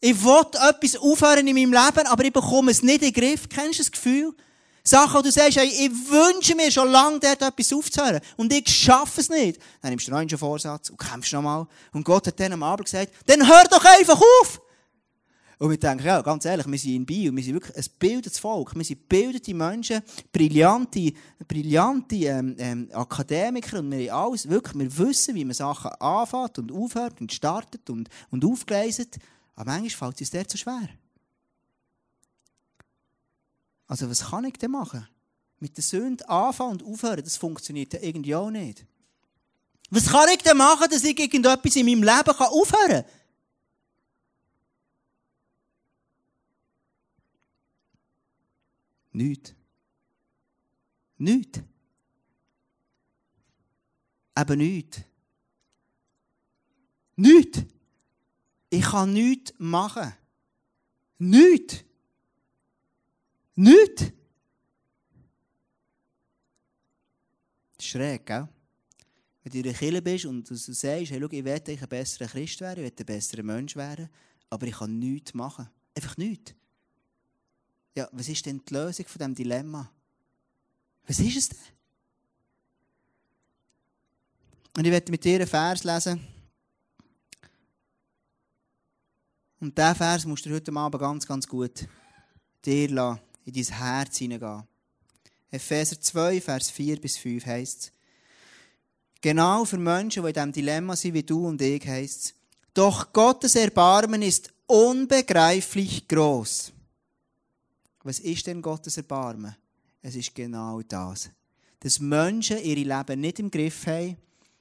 Ich 0.00 0.22
will 0.22 0.42
etwas 0.68 0.96
aufhören 0.96 1.46
in 1.46 1.54
meinem 1.54 1.72
Leben, 1.72 2.06
aber 2.06 2.24
ich 2.24 2.32
bekomme 2.32 2.70
es 2.70 2.82
nicht 2.82 3.02
in 3.02 3.12
den 3.12 3.22
Griff. 3.22 3.48
Kennst 3.48 3.78
du 3.78 3.82
das 3.82 3.92
Gefühl? 3.92 4.34
Sachen, 4.84 5.14
wo 5.14 5.22
du 5.22 5.30
sagst, 5.30 5.56
hey, 5.58 5.68
ich 5.68 5.90
wünsche 5.90 6.54
mir 6.54 6.70
schon 6.70 6.90
lange, 6.90 7.20
dort 7.20 7.42
etwas 7.42 7.72
aufzuhören. 7.72 8.20
Und 8.36 8.52
ich 8.52 8.68
schaffe 8.68 9.20
es 9.20 9.28
nicht. 9.28 9.60
Dann 9.80 9.90
nimmst 9.90 10.08
du 10.08 10.14
einen 10.14 10.28
Vorsatz 10.28 10.90
und 10.90 10.98
kämpfst 10.98 11.32
nochmal. 11.32 11.66
Und 11.92 12.04
Gott 12.04 12.26
hat 12.26 12.40
dann 12.40 12.52
am 12.52 12.62
Abend 12.62 12.86
gesagt, 12.86 13.12
dann 13.26 13.46
hör 13.46 13.64
doch 13.64 13.84
einfach 13.84 14.20
auf! 14.20 14.60
Und 15.62 15.70
wir 15.70 15.78
denken, 15.78 16.04
ja, 16.04 16.20
ganz 16.22 16.44
ehrlich, 16.44 16.66
wir 16.66 16.76
sind 16.76 16.96
in 16.96 17.06
Bio, 17.06 17.32
wir 17.32 17.44
sind 17.44 17.54
wirklich 17.54 17.76
ein 17.76 17.84
bildendes 17.96 18.36
Volk, 18.36 18.74
wir 18.74 18.82
sind 18.82 19.08
bildete 19.08 19.54
Menschen, 19.54 20.02
brillante, 20.32 21.12
brillante 21.46 22.16
ähm, 22.16 22.56
ähm, 22.58 22.88
Akademiker 22.92 23.78
und 23.78 23.92
wir 23.92 24.12
alles, 24.12 24.48
wirklich, 24.48 24.76
wir 24.76 24.98
wissen, 24.98 25.36
wie 25.36 25.44
man 25.44 25.54
Sachen 25.54 25.92
anfängt 26.00 26.58
und 26.58 26.72
aufhört 26.72 27.20
und 27.20 27.32
startet 27.32 27.88
und, 27.90 28.08
und 28.32 28.44
aufgleiset. 28.44 29.18
Aber 29.54 29.70
manchmal 29.70 30.10
fällt 30.10 30.16
es 30.16 30.20
uns 30.22 30.30
der 30.30 30.48
zu 30.48 30.58
schwer. 30.58 30.88
Also 33.92 34.08
was 34.08 34.30
kann 34.30 34.46
ich 34.46 34.54
denn 34.54 34.70
machen? 34.70 35.06
Mit 35.58 35.76
der 35.76 35.84
Sünde 35.84 36.26
anfangen 36.26 36.80
und 36.80 36.82
aufhören, 36.82 37.22
das 37.22 37.36
funktioniert 37.36 37.92
ja 37.92 38.00
irgendwie 38.00 38.34
auch 38.34 38.50
nicht. 38.50 38.86
Was 39.90 40.06
kann 40.06 40.30
ich 40.30 40.38
denn 40.38 40.56
machen, 40.56 40.88
dass 40.90 41.04
ich 41.04 41.18
irgendetwas 41.20 41.76
in 41.76 41.84
meinem 41.84 42.02
Leben 42.02 42.30
aufhören 42.38 42.88
kann? 42.88 43.04
Nichts. 49.12 49.54
Nichts. 51.18 51.60
Eben 54.38 54.58
nichts. 54.58 55.00
Nichts. 57.16 57.58
Ich 58.70 58.84
kann 58.84 59.12
nichts 59.12 59.52
machen. 59.58 60.14
Nichts. 61.18 61.84
Nichts. 63.54 64.12
Schräg, 67.78 68.24
gell? 68.26 68.48
Wenn 69.42 69.52
du 69.52 69.58
in 69.58 69.64
der 69.64 69.74
Kirche 69.74 70.02
bist 70.02 70.24
und 70.24 70.48
du 70.48 70.54
sagst, 70.54 70.82
hey, 70.84 71.04
schau, 71.04 71.16
ich 71.16 71.44
will 71.44 71.52
ein 71.52 71.88
besserer 71.88 72.28
Christ 72.28 72.60
werden, 72.60 72.84
ich 72.84 72.92
will 72.92 72.98
ein 73.00 73.06
besserer 73.06 73.42
Mensch 73.42 73.76
werden, 73.76 74.08
aber 74.48 74.66
ich 74.66 74.74
kann 74.74 74.98
nichts 74.98 75.34
machen. 75.34 75.68
Einfach 75.94 76.16
nichts. 76.16 76.54
Ja, 77.94 78.08
was 78.12 78.28
ist 78.28 78.46
denn 78.46 78.62
die 78.64 78.72
Lösung 78.72 79.06
von 79.06 79.18
diesem 79.18 79.34
Dilemma? 79.34 79.90
Was 81.06 81.18
ist 81.18 81.36
es 81.36 81.48
denn? 81.48 81.58
Und 84.76 84.86
ich 84.86 84.92
werde 84.92 85.10
mit 85.10 85.24
dir 85.24 85.34
einen 85.36 85.46
Vers 85.46 85.84
lesen. 85.84 86.26
Und 89.60 89.76
diesen 89.76 89.94
Vers 89.94 90.24
musst 90.24 90.46
du 90.46 90.50
heute 90.50 90.72
Abend 90.72 91.00
ganz, 91.00 91.26
ganz 91.26 91.46
gut 91.46 91.86
dir 92.64 92.88
lassen, 92.88 93.20
in 93.44 93.52
dein 93.52 93.64
Herz 93.64 94.18
hineingehen. 94.18 94.64
Epheser 95.50 96.00
2, 96.00 96.40
Vers 96.40 96.70
4 96.70 97.00
bis 97.00 97.18
5 97.18 97.44
heißt 97.46 97.80
es, 97.80 97.92
Genau 99.20 99.64
für 99.64 99.78
Menschen, 99.78 100.22
die 100.22 100.28
in 100.28 100.34
diesem 100.34 100.52
Dilemma 100.52 100.96
sind 100.96 101.14
wie 101.14 101.22
du 101.22 101.46
und 101.46 101.62
ich, 101.62 101.86
heißt 101.86 102.24
es, 102.24 102.34
doch 102.74 103.12
Gottes 103.12 103.54
Erbarmen 103.54 104.22
ist 104.22 104.52
unbegreiflich 104.66 106.08
groß. 106.08 106.72
Was 108.02 108.18
ist 108.18 108.46
denn 108.46 108.62
Gottes 108.62 108.96
Erbarmen? 108.96 109.54
Es 110.00 110.16
ist 110.16 110.34
genau 110.34 110.82
das. 110.82 111.30
Dass 111.80 112.00
Menschen 112.00 112.58
ihre 112.62 112.80
Leben 112.80 113.20
nicht 113.20 113.38
im 113.38 113.50
Griff 113.50 113.86
haben, 113.86 114.16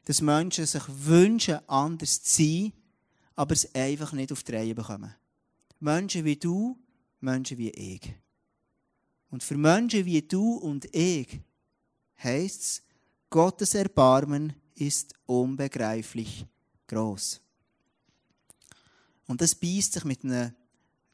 dass 0.06 0.22
Menschen 0.22 0.66
sich 0.66 0.84
wünschen, 0.88 1.60
anders 1.68 2.22
zu 2.22 2.44
sein, 2.44 2.74
aber 3.36 3.54
es 3.54 3.74
einfach 3.74 4.12
nicht 4.14 4.32
auf 4.32 4.44
die 4.44 4.52
Reihe 4.52 4.76
bekommen. 4.76 5.16
Menschen 5.80 6.26
wie 6.26 6.36
du, 6.36 6.78
Menschen 7.20 7.58
wie 7.58 7.70
ich. 7.70 8.14
Und 9.32 9.44
für 9.44 9.58
Menschen 9.58 10.06
wie 10.06 10.22
du 10.22 10.56
und 10.58 10.94
ich 10.94 11.40
heisst 12.22 12.62
es, 12.62 12.82
Gottes 13.30 13.74
Erbarmen 13.76 14.54
ist 14.76 15.14
unbegreiflich 15.26 16.46
groß. 16.88 17.40
Und 19.28 19.40
das 19.40 19.56
beißt 19.56 19.94
sich 19.94 20.04
mit 20.04 20.26
einem 20.26 20.54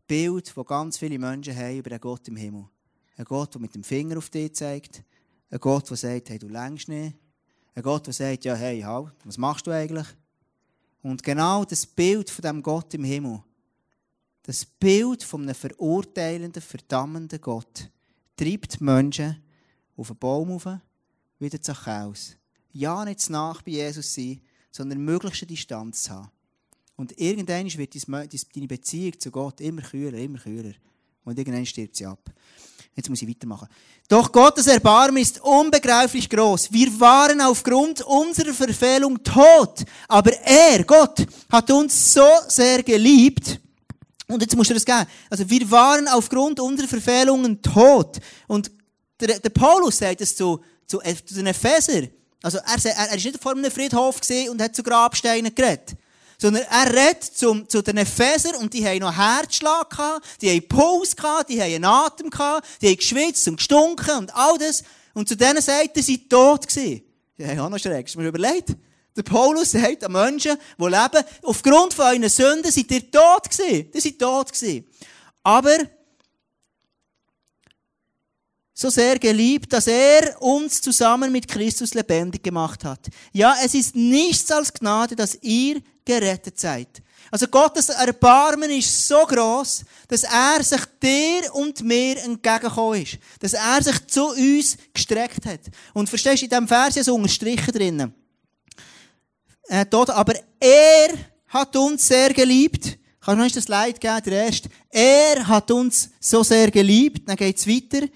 Bild, 0.07 0.51
das 0.55 0.65
ganz 0.65 0.97
viele 0.97 1.19
Menschen 1.19 1.55
haben 1.55 1.77
über 1.77 1.91
einen 1.91 2.01
Gott 2.01 2.27
im 2.27 2.35
Himmel. 2.35 2.65
Ein 3.17 3.25
Gott, 3.25 3.53
der 3.53 3.61
mit 3.61 3.75
dem 3.75 3.83
Finger 3.83 4.17
auf 4.17 4.31
dich 4.31 4.55
zeigt. 4.55 5.03
Ein 5.51 5.59
Gott, 5.59 5.89
der 5.89 5.97
sagt, 5.97 6.29
hey, 6.29 6.39
du 6.39 6.47
längst 6.47 6.87
nicht. 6.87 7.15
Ein 7.75 7.83
Gott, 7.83 8.07
der 8.07 8.13
sagt, 8.13 8.45
ja, 8.45 8.55
hey, 8.55 8.81
halt, 8.81 9.13
was 9.23 9.37
machst 9.37 9.67
du 9.67 9.71
eigentlich? 9.71 10.07
Und 11.03 11.21
genau 11.21 11.63
das 11.65 11.85
Bild 11.85 12.29
von 12.31 12.41
dem 12.41 12.63
Gott 12.63 12.93
im 12.95 13.03
Himmel, 13.03 13.43
das 14.41 14.65
Bild 14.65 15.23
von 15.23 15.43
einem 15.43 15.53
verurteilenden, 15.53 16.61
verdammenden 16.61 17.39
Gott, 17.39 17.89
treibt 18.37 18.79
die 18.79 18.83
Menschen 18.83 19.43
auf 19.97 20.07
den 20.07 20.17
Baum 20.17 20.51
rauf, 20.51 20.67
wieder 21.39 21.61
zu 21.61 21.73
Chaos. 21.73 22.35
Ja, 22.71 23.03
nicht 23.03 23.19
zu 23.19 23.31
nach 23.31 23.61
bei 23.61 23.71
Jesus 23.71 24.13
sein, 24.13 24.41
sondern 24.71 24.99
möglichst 24.99 25.41
eine 25.41 25.47
Distanz 25.47 26.03
zu 26.03 26.11
haben. 26.11 26.31
Und 26.95 27.19
irgendwann 27.19 27.65
wird 27.77 27.95
deine 27.95 28.67
Beziehung 28.67 29.19
zu 29.19 29.31
Gott 29.31 29.61
immer 29.61 29.81
kühler, 29.81 30.17
immer 30.17 30.39
kühler. 30.39 30.73
Und 31.23 31.37
irgendwann 31.37 31.65
stirbt 31.65 31.95
sie 31.95 32.05
ab. 32.05 32.31
Jetzt 32.95 33.09
muss 33.09 33.21
ich 33.21 33.29
weitermachen. 33.29 33.67
Doch 34.07 34.31
Gottes 34.31 34.65
Erbarmen 34.65 35.21
ist 35.21 35.39
unbegreiflich 35.41 36.27
groß. 36.27 36.71
Wir 36.71 36.99
waren 36.99 37.41
aufgrund 37.41 38.01
unserer 38.01 38.53
Verfehlung 38.53 39.21
tot. 39.21 39.83
Aber 40.07 40.31
er, 40.41 40.83
Gott, 40.83 41.23
hat 41.51 41.69
uns 41.69 42.13
so 42.13 42.25
sehr 42.47 42.81
geliebt. 42.81 43.59
Und 44.27 44.41
jetzt 44.41 44.55
musst 44.55 44.69
du 44.69 44.73
das 44.73 44.85
geben. 44.85 45.05
Also 45.29 45.49
wir 45.49 45.71
waren 45.71 46.07
aufgrund 46.07 46.59
unserer 46.59 46.87
Verfehlungen 46.87 47.61
tot. 47.61 48.17
Und 48.47 48.71
der, 49.19 49.39
der 49.39 49.49
Paulus 49.49 49.97
sagt 49.97 50.21
es 50.21 50.35
zu, 50.35 50.61
zu, 50.85 50.99
zu 50.99 51.35
den 51.35 51.47
Epheser. 51.47 52.07
Also 52.41 52.57
er, 52.57 52.85
er, 52.85 53.09
er 53.09 53.15
ist 53.15 53.25
nicht 53.25 53.41
vor 53.41 53.53
einem 53.53 53.71
Friedhof 53.71 54.19
und 54.49 54.61
hat 54.61 54.75
zu 54.75 54.83
Grabsteinen 54.83 55.53
geredet 55.55 55.95
sondern 56.39 56.63
er 56.69 56.93
redet 56.93 57.23
zum, 57.23 57.67
zu 57.67 57.81
den 57.81 57.97
Epheser 57.97 58.57
und 58.59 58.73
die 58.73 58.85
haben 58.85 58.99
noch 58.99 59.15
Herzschlag 59.15 59.89
gehabt, 59.89 60.25
die 60.41 60.51
haben 60.51 60.67
Puls 60.67 61.15
gehabt, 61.15 61.49
die 61.49 61.59
haben 61.59 61.73
einen 61.73 61.85
Atem 61.85 62.29
gehabt, 62.29 62.67
die 62.81 62.89
haben 62.89 62.97
geschwitzt 62.97 63.47
und 63.47 63.57
gestunken 63.57 64.17
und 64.17 64.35
all 64.35 64.57
das. 64.57 64.83
Und 65.13 65.27
zu 65.27 65.35
denen 65.35 65.61
sagt 65.61 65.97
er, 65.97 66.03
sie 66.03 66.27
tot 66.29 66.67
gewesen. 66.67 67.01
Haben 67.41 67.59
auch 67.59 67.69
noch 67.69 67.79
schräg. 67.79 68.05
Hast 68.05 68.15
du 68.15 68.19
mir 68.19 68.27
überlegt? 68.27 68.75
Der 69.17 69.23
Paulus 69.23 69.71
sagt 69.71 70.03
an 70.03 70.11
Menschen, 70.11 70.57
die 70.77 70.83
leben, 70.83 71.25
aufgrund 71.43 71.93
von 71.95 72.05
euren 72.05 72.29
Sünden 72.29 72.71
seid 72.71 72.91
ihr 72.91 73.11
tot 73.11 73.49
gewesen. 73.49 73.91
Die 73.91 73.99
sind 73.99 74.19
tot 74.19 74.53
gewesen. 74.53 74.85
Aber, 75.41 75.77
so 78.75 78.91
sehr 78.91 79.17
geliebt, 79.17 79.73
dass 79.73 79.87
er 79.87 80.39
uns 80.39 80.79
zusammen 80.79 81.31
mit 81.31 81.47
Christus 81.47 81.95
lebendig 81.95 82.43
gemacht 82.43 82.83
hat. 82.83 83.07
Ja, 83.33 83.55
es 83.63 83.73
ist 83.73 83.95
nichts 83.95 84.51
als 84.51 84.71
Gnade, 84.71 85.15
dass 85.15 85.39
ihr 85.41 85.81
gerettet 86.05 86.59
seid. 86.59 87.01
Also 87.31 87.47
Gottes 87.47 87.89
Erbarmen 87.89 88.69
ist 88.69 89.07
so 89.07 89.25
groß, 89.25 89.83
dass 90.07 90.23
er 90.23 90.63
sich 90.63 90.81
dir 91.01 91.53
und 91.55 91.81
mir 91.81 92.23
entgegengekommen 92.23 93.01
ist. 93.01 93.17
Dass 93.39 93.53
er 93.53 93.81
sich 93.81 94.05
zu 94.07 94.27
uns 94.27 94.77
gestreckt 94.93 95.45
hat. 95.45 95.61
Und 95.95 96.07
verstehst 96.07 96.41
du, 96.41 96.45
in 96.45 96.49
diesem 96.49 96.67
Vers 96.67 96.97
ist 96.97 97.09
unterstrichen 97.09 97.73
drinnen. 97.73 98.26
Äh, 99.67 99.85
dort, 99.89 100.09
aber 100.09 100.33
er 100.59 101.09
hat 101.47 101.75
uns 101.75 102.07
sehr 102.07 102.33
geliebt. 102.33 102.97
Kannst 103.19 103.39
du 103.39 103.43
noch 103.45 103.51
das 103.51 103.67
Leid 103.67 103.99
geben, 103.99 104.21
der 104.25 104.45
erste? 104.45 104.69
Er 104.89 105.47
hat 105.47 105.69
uns 105.71 106.09
so 106.19 106.43
sehr 106.43 106.71
geliebt. 106.71 107.27
Dann 107.27 107.35
geht's 107.35 107.67
weiter. 107.67 108.07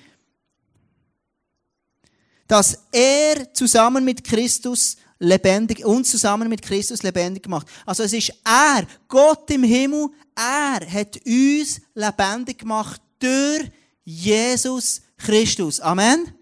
Dass 2.48 2.78
er 2.92 3.54
zusammen 3.54 4.06
mit 4.06 4.24
Christus 4.24 4.98
lebendig, 5.20 5.86
uns 5.86 6.12
zusammen 6.12 6.50
mit 6.50 6.62
Christus 6.62 7.04
lebendig 7.04 7.44
gemacht. 7.44 7.68
Also 7.86 8.04
es 8.04 8.14
ist 8.14 8.34
er, 8.44 8.86
Gott 9.08 9.50
im 9.52 9.64
Himmel, 9.64 10.10
er 10.36 10.80
hat 10.92 11.20
uns 11.26 11.82
lebendig 11.94 12.60
gemacht 12.60 13.02
durch 13.20 13.70
Jesus 14.04 15.02
Christus. 15.18 15.80
Amen. 15.80 16.34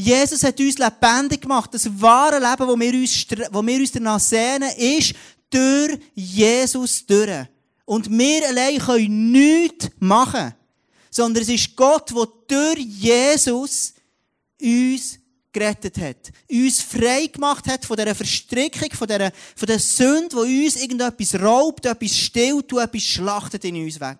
Jesus 0.00 0.44
hat 0.44 0.60
uns 0.60 0.78
lebendig 0.78 1.40
gemacht. 1.40 1.74
Das 1.74 1.90
wahre 2.00 2.38
Leben, 2.38 2.68
wo 2.68 2.78
wir 2.78 2.94
uns, 2.94 3.26
wo 3.50 3.66
wir 3.66 3.80
uns 3.80 3.90
danach 3.90 4.20
sehnen, 4.20 4.70
ist 4.76 5.12
durch 5.50 5.98
Jesus 6.14 7.04
durch. 7.04 7.46
Und 7.84 8.08
wir 8.08 8.48
allein 8.48 8.78
können 8.78 9.32
nichts 9.32 9.90
machen. 9.98 10.54
Sondern 11.10 11.42
es 11.42 11.48
ist 11.48 11.74
Gott, 11.74 12.10
der 12.10 12.28
durch 12.46 12.78
Jesus 12.78 13.94
uns 14.60 15.18
gerettet 15.52 15.98
hat. 15.98 16.32
Uns 16.48 16.80
frei 16.80 17.26
gemacht 17.26 17.66
hat 17.66 17.84
von 17.84 17.96
dieser 17.96 18.14
Verstrickung, 18.14 18.92
von 18.92 19.08
dieser, 19.08 19.32
von 19.56 19.66
der 19.66 19.80
Sünde, 19.80 20.28
die 20.46 20.64
uns 20.64 20.76
irgendetwas 20.76 21.40
raubt, 21.40 21.86
etwas 21.86 22.16
stillt 22.16 22.72
und 22.72 22.80
etwas 22.80 23.02
schlachtet 23.02 23.64
in 23.64 23.82
uns 23.82 23.98
weg. 23.98 24.18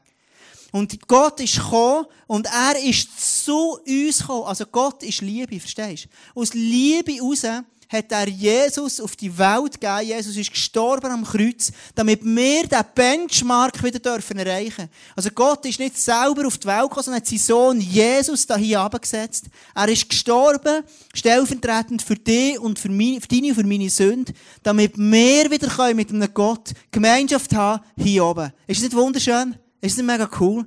Und 0.70 1.09
Gott 1.09 1.40
ist 1.40 1.57
gekommen 1.57 2.07
und 2.26 2.46
er 2.46 2.78
ist 2.83 3.44
zu 3.44 3.78
uns 3.87 4.18
gekommen. 4.18 4.44
Also 4.44 4.66
Gott 4.66 5.02
ist 5.02 5.23
Liebe, 5.23 5.58
verstehst 5.58 6.08
du? 6.35 6.40
Aus 6.40 6.52
Liebe 6.52 7.12
heraus 7.12 7.44
hat 7.88 8.12
er 8.12 8.29
Jesus 8.29 9.00
auf 9.00 9.16
die 9.16 9.37
Welt 9.37 9.81
gegeben. 9.81 10.08
Jesus 10.08 10.37
ist 10.37 10.52
gestorben 10.52 11.10
am 11.10 11.25
Kreuz, 11.25 11.73
damit 11.94 12.23
wir 12.23 12.66
den 12.66 12.85
Benchmark 12.94 13.83
wieder 13.83 13.98
dürfen 13.98 14.38
erreichen 14.38 14.90
Also 15.16 15.31
Gott 15.31 15.64
ist 15.64 15.79
nicht 15.79 15.98
selber 15.98 16.46
auf 16.46 16.58
die 16.58 16.66
Welt 16.66 16.83
gekommen, 16.83 17.02
sondern 17.02 17.23
hat 17.23 17.27
seinen 17.27 17.38
Sohn 17.38 17.81
Jesus 17.81 18.46
da 18.46 18.56
hier 18.56 18.81
abgesetzt. 18.81 19.46
Er 19.75 19.88
ist 19.88 20.08
gestorben, 20.08 20.85
stellvertretend 21.14 22.02
für 22.02 22.16
dich 22.16 22.58
und 22.58 22.79
für, 22.79 22.90
meine, 22.90 23.21
für 23.21 23.29
deine 23.29 23.48
und 23.48 23.54
für 23.54 23.66
meine 23.66 23.88
Sünde, 23.88 24.35
damit 24.62 24.98
wir 24.98 25.50
wieder 25.50 25.94
mit 25.94 26.10
einem 26.10 26.35
Gott 26.35 26.73
Gemeinschaft 26.90 27.54
haben 27.54 27.83
hier 27.96 28.27
oben. 28.27 28.52
Ist 28.66 28.83
das 28.83 28.90
nicht 28.90 28.96
wunderschön? 28.96 29.56
Ist 29.81 29.96
nicht 29.96 30.06
mega 30.06 30.29
cool? 30.40 30.66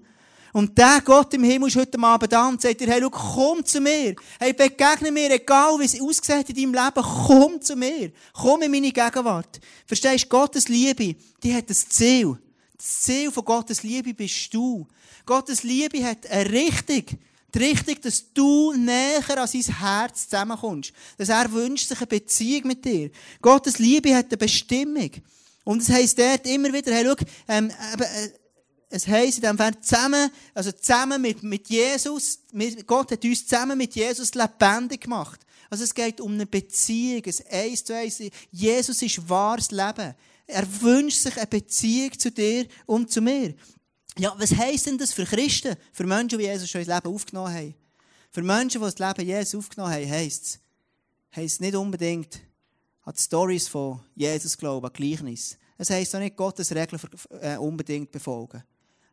Und 0.54 0.78
der 0.78 1.02
Gott 1.04 1.34
im 1.34 1.44
Himmel 1.44 1.70
ist 1.70 1.78
heute 1.78 1.98
Abend 2.00 2.32
da 2.32 2.50
und 2.50 2.62
sagt 2.62 2.82
dir, 2.82 2.88
hey, 2.88 3.02
schau, 3.02 3.10
komm 3.10 3.66
zu 3.66 3.80
mir. 3.80 4.16
Hey, 4.38 4.52
begegne 4.52 5.12
mir, 5.12 5.32
egal 5.32 5.80
wie 5.80 5.86
es 5.86 6.00
aussieht 6.00 6.50
in 6.50 6.56
deinem 6.56 6.74
Leben, 6.74 7.08
komm 7.26 7.62
zu 7.62 7.76
mir. 7.76 8.12
Komm 8.34 8.62
in 8.64 8.72
meine 8.72 8.92
Gegenwart. 8.92 9.62
Verstehst 9.86 10.26
du, 10.26 10.30
Gottes 10.30 10.68
Liebe, 10.68 11.16
die 11.42 11.56
hat 11.56 11.70
ein 11.70 11.76
Ziel. 11.76 12.38
Das 12.78 13.02
Ziel 13.02 13.32
von 13.32 13.46
Gottes 13.46 13.84
Liebe 13.84 14.14
bist 14.14 14.54
du. 14.54 14.86
Gottes 15.26 15.64
Liebe 15.64 16.04
hat 16.04 16.30
eine 16.30 16.52
Richtung. 16.52 17.18
Die 17.54 17.60
Richtung, 17.60 17.96
dass 18.02 18.34
du 18.34 18.74
näher 18.74 19.38
an 19.38 19.48
sein 19.48 19.76
Herz 19.78 20.28
zusammenkommst. 20.28 20.92
Dass 21.18 21.30
er 21.30 21.52
wünscht 21.52 21.88
sich 21.88 21.98
eine 21.98 22.08
Beziehung 22.08 22.68
mit 22.68 22.84
dir. 22.84 23.10
Gottes 23.42 23.80
Liebe 23.80 24.16
hat 24.16 24.28
eine 24.28 24.38
Bestimmung. 24.38 25.12
Und 25.64 25.82
es 25.82 25.90
heisst 25.90 26.18
dort 26.18 26.48
immer 26.48 26.74
wieder, 26.74 26.94
hey, 26.94 27.06
schau, 27.06 27.26
ähm, 27.48 27.70
äh, 27.70 28.30
es 28.92 29.08
heisst 29.08 29.38
in 29.38 29.44
dem 29.44 29.58
Fall 29.58 29.80
zusammen, 29.80 30.30
also 30.54 30.72
zusammen 30.74 31.22
mit, 31.22 31.42
mit 31.44 31.70
Jesus, 31.70 32.40
Gott 32.86 33.12
hat 33.12 33.24
uns 33.24 33.48
zusammen 33.48 33.78
mit 33.78 33.96
Jesus 33.96 34.34
lebendig 34.36 35.02
gemacht. 35.02 35.40
Also 35.70 35.86
es 35.86 35.94
geht 35.94 36.20
um 36.20 36.34
eine 36.34 36.46
Beziehung, 36.46 37.24
ein 37.26 37.46
Eins 37.50 37.84
zu 37.86 37.96
Eins. 37.96 38.22
Jesus 38.52 39.02
ist 39.02 39.30
wahres 39.30 39.72
Leben. 39.72 40.14
Er 40.46 40.82
wünscht 40.82 41.20
sich 41.20 41.38
eine 41.38 41.48
Beziehung 41.48 42.20
zu 42.20 42.30
dir 42.30 42.68
und 42.86 43.10
zu 43.10 43.22
mir. 43.22 43.54
Ja, 44.18 44.36
was 44.38 44.54
heisst 44.54 44.88
denn 44.88 44.98
das 44.98 45.14
für 45.14 45.24
Christen, 45.24 45.78
für 45.94 46.04
Menschen, 46.04 46.38
die 46.38 46.46
Jesus 46.46 46.70
schon 46.70 46.82
ins 46.82 46.90
Leben 46.90 47.16
aufgenommen 47.16 47.54
haben? 47.54 47.76
Für 48.30 48.42
Menschen, 48.42 48.82
die 48.82 48.92
das 48.92 49.00
Leben 49.00 49.26
Jesus 49.26 49.56
aufgenommen 49.56 49.94
haben, 49.94 50.10
heisst 50.10 50.44
es, 50.44 50.60
heisst 51.34 51.62
nicht 51.62 51.76
unbedingt 51.76 52.42
an 53.04 53.14
die 53.18 53.22
Stories 53.22 53.70
von 53.70 54.02
Jesus 54.16 54.58
glauben, 54.58 54.86
an 54.86 54.94
Gleichnis. 54.94 55.58
Es 55.78 55.90
heisst 55.90 56.14
auch 56.14 56.20
nicht 56.20 56.36
Gottes 56.36 56.76
Regeln 56.76 57.02
äh, 57.42 57.56
unbedingt 57.56 58.12
befolgen. 58.12 58.62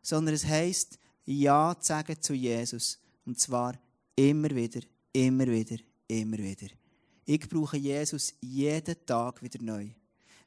Sondern 0.01 0.35
es 0.35 0.45
heisst, 0.45 0.97
Ja 1.25 1.75
zu 1.79 1.87
sagen 1.87 2.21
zu 2.21 2.33
Jesus. 2.33 2.99
Und 3.25 3.39
zwar 3.39 3.73
immer 4.15 4.49
wieder, 4.49 4.81
immer 5.13 5.47
wieder, 5.47 5.77
immer 6.07 6.37
wieder. 6.37 6.67
Ich 7.25 7.47
brauche 7.47 7.77
Jesus 7.77 8.33
jeden 8.41 9.05
Tag 9.05 9.41
wieder 9.41 9.61
neu. 9.61 9.89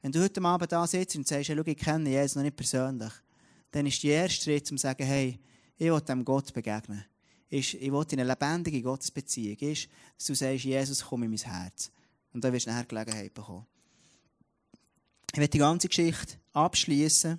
Wenn 0.01 0.11
du 0.11 0.21
heute 0.21 0.43
Abend 0.43 0.73
da 0.73 0.85
sitzt 0.87 1.15
und 1.15 1.29
sagst, 1.29 1.49
hey, 1.49 1.63
ich 1.65 1.77
kenne 1.77 2.11
Jesus 2.11 2.35
noch 2.35 2.43
nicht 2.43 2.57
persönlich, 2.57 3.13
dann 3.71 3.87
ist 3.87 4.03
der 4.03 4.23
erste 4.23 4.43
Schritt, 4.43 4.71
um 4.73 4.77
zu 4.77 4.83
sagen, 4.83 5.07
hey, 5.07 5.39
ich 5.77 5.91
will 5.91 6.01
dem 6.01 6.25
Gott 6.25 6.53
begegnen. 6.53 7.05
Ich 7.49 7.75
will 7.81 8.05
in 8.11 8.21
eine 8.21 8.25
lebendige 8.25 8.83
Gottesbeziehung. 8.83 9.59
Ist, 9.59 9.89
dass 10.17 10.27
du 10.27 10.35
sagst, 10.35 10.65
Jesus, 10.65 11.05
komm 11.05 11.23
in 11.23 11.31
mein 11.31 11.39
Herz. 11.39 11.91
Und 12.33 12.43
dann 12.43 12.53
wirst 12.53 12.67
du 12.67 12.71
nachher 12.71 12.85
Gelegenheit 12.85 13.35
bekommen. 13.35 13.67
Ich 15.33 15.39
werde 15.39 15.51
die 15.51 15.59
ganze 15.59 15.89
Geschichte 15.89 16.37
abschließen 16.53 17.39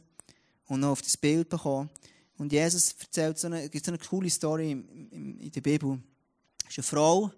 und 0.73 0.81
noch 0.81 0.91
auf 0.91 1.01
das 1.01 1.17
Bild 1.17 1.49
bekommen. 1.49 1.89
Und 2.37 2.51
Jesus 2.51 2.95
erzählt 2.99 3.37
so 3.37 3.47
eine, 3.47 3.69
gibt 3.69 3.85
so 3.85 3.91
eine 3.91 3.99
coole 3.99 4.29
Story 4.29 4.71
in, 4.71 5.51
der 5.51 5.61
Bibel. 5.61 5.99
Es 6.67 6.77
ist 6.77 6.79
eine 6.79 6.83
Frau, 6.83 7.31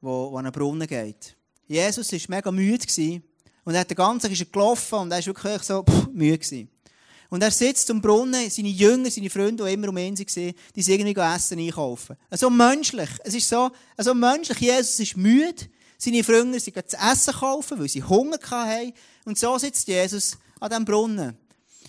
die, 0.00 0.06
die 0.06 0.36
an 0.36 0.36
einen 0.36 0.52
Brunnen 0.52 0.86
geht. 0.86 1.36
Jesus 1.66 2.12
war 2.12 2.20
mega 2.28 2.50
müde 2.50 3.22
und 3.64 3.74
er 3.74 3.80
hat 3.80 3.90
den 3.90 3.96
ganzen 3.96 4.32
Tag 4.32 4.52
gelaufen 4.52 4.94
und 5.00 5.12
er 5.12 5.18
war 5.18 5.26
wirklich 5.26 5.62
so 5.62 5.82
pff, 5.82 6.08
müde. 6.12 6.38
Gewesen. 6.38 6.70
Und 7.30 7.42
er 7.42 7.50
sitzt 7.50 7.90
am 7.90 8.00
Brunnen, 8.00 8.48
seine 8.48 8.68
Jünger, 8.68 9.10
seine 9.10 9.28
Freunde, 9.28 9.64
die 9.64 9.72
immer 9.74 9.88
um 9.88 9.98
ihn 9.98 10.18
waren, 10.18 10.54
die 10.74 10.82
sind 10.82 11.00
irgendwie 11.00 11.20
Essen 11.20 11.58
einkaufen. 11.58 12.16
Also 12.30 12.48
menschlich. 12.48 13.10
Es 13.24 13.34
ist 13.34 13.48
so, 13.48 13.70
also 13.96 14.14
menschlich. 14.14 14.58
Jesus 14.60 14.98
ist 14.98 15.16
müde. 15.16 15.68
Seine 15.98 16.24
Freunde 16.24 16.58
sind 16.58 16.88
zu 16.88 16.96
essen 16.96 17.34
kaufen, 17.34 17.78
weil 17.78 17.88
sie 17.88 18.02
Hunger 18.02 18.38
hatten. 18.40 18.94
Und 19.26 19.38
so 19.38 19.58
sitzt 19.58 19.88
Jesus 19.88 20.38
an 20.60 20.70
diesem 20.70 20.84
Brunnen. 20.86 21.36